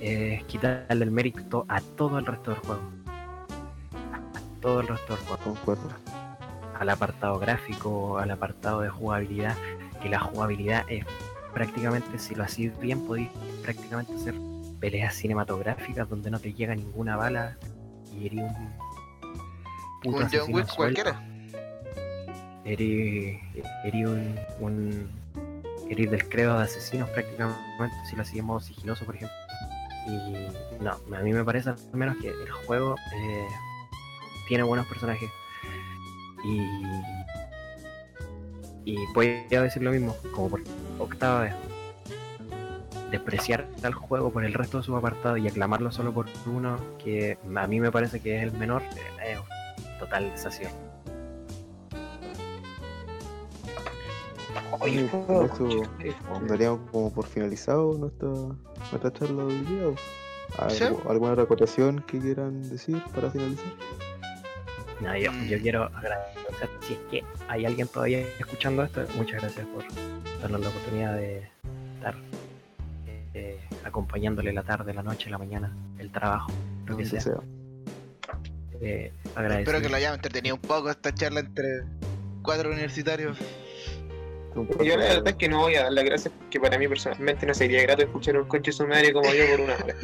[0.00, 2.82] es quitarle el mérito a todo el resto del juego.
[4.14, 5.42] A todo el resto del juego.
[5.44, 5.90] Concuerdo.
[6.78, 9.54] Al apartado gráfico, al apartado de jugabilidad,
[10.02, 11.04] que la jugabilidad es
[11.54, 13.30] prácticamente, si lo hacéis bien, podéis
[13.62, 14.34] prácticamente hacer
[14.78, 17.56] peleas cinematográficas donde no te llega ninguna bala
[18.14, 18.72] y eres un
[20.02, 20.76] puto Un John asesino Wick suelto.
[20.76, 21.35] cualquiera.
[22.66, 23.40] Eres,
[23.84, 25.08] eres un, un
[25.88, 29.36] eres del credo de asesinos prácticamente si lo hacía en modo sigiloso por ejemplo.
[30.08, 33.46] Y no a mí me parece al menos que el juego eh,
[34.48, 35.30] tiene buenos personajes.
[36.44, 36.60] Y
[38.86, 40.62] y voy a decir lo mismo como por
[40.98, 41.54] octava vez.
[43.10, 47.36] Despreciar al juego por el resto de sus apartados y aclamarlo solo por uno que
[47.56, 48.82] a mí me parece que es el menor
[49.22, 49.36] eh,
[49.98, 50.95] total desacierto
[54.80, 55.56] Oye, Con juego, eso
[55.88, 56.46] conchetumare.
[56.46, 59.86] daríamos como por finalizado nuestra, nuestra charla de hoy día.
[59.88, 60.68] ¿o?
[60.70, 60.84] ¿Sí?
[60.84, 63.64] ¿Algo- ¿Alguna otra acotación que quieran decir para finalizar?
[65.00, 65.46] No, yo, Mm.
[65.46, 69.84] yo quiero agradecer, si es que hay alguien todavía escuchando esto, muchas gracias por
[70.40, 71.48] darnos la oportunidad de
[71.96, 72.14] estar
[73.34, 76.50] eh, acompañándole la tarde, la noche, la mañana, el trabajo,
[76.86, 77.20] lo que sea.
[77.20, 77.34] sea.
[78.80, 79.12] Eh,
[79.58, 81.82] Espero que lo hayan entretenido un poco esta charla entre
[82.42, 83.36] cuatro universitarios.
[84.82, 87.44] Yo la verdad es que no voy a dar las gracias porque para mí personalmente
[87.46, 89.94] no sería grato escuchar un coche sumario como yo por una hora.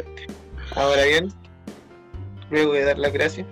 [0.77, 1.33] Ahora bien,
[2.51, 3.47] luego de dar las gracias,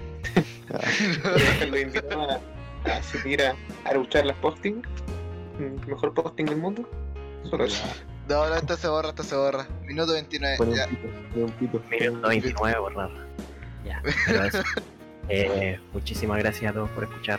[1.71, 2.41] lo invito a,
[2.91, 3.55] a seguir a,
[3.85, 4.83] a luchar las posting,
[5.59, 6.89] el mejor posting del mundo.
[7.49, 7.83] Solo eso.
[8.29, 9.67] No, no, esto se borra, esto se borra.
[9.87, 10.57] Minuto 29.
[10.59, 10.87] Pone Ya.
[10.87, 11.83] un pito, pone un pito.
[11.91, 13.11] Minuto 29, borrar.
[13.85, 14.63] Ya, pero eso.
[15.29, 17.39] Eh, muchísimas gracias a todos por escuchar.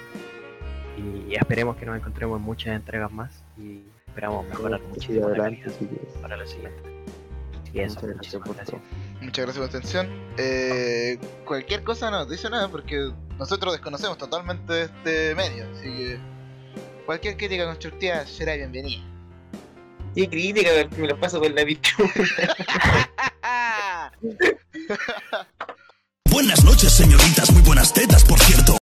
[0.98, 3.41] Y esperemos que nos encontremos en muchas entregas más.
[3.58, 6.82] Y esperamos mejorar Sí, muchísimo la adelante, calidad así que para la siguiente.
[7.72, 8.82] Que eso, muchas gracias por gracias.
[9.22, 10.10] Muchas gracias por tu atención.
[10.38, 15.66] Eh, cualquier cosa no nos dice nada porque nosotros desconocemos totalmente este medio.
[15.74, 16.20] Así que
[17.06, 19.04] cualquier crítica constructiva será bienvenida.
[20.16, 21.64] Y crítica, me lo paso por la.
[26.30, 28.81] Buenas noches, señoritas, muy buenas tetas, por cierto.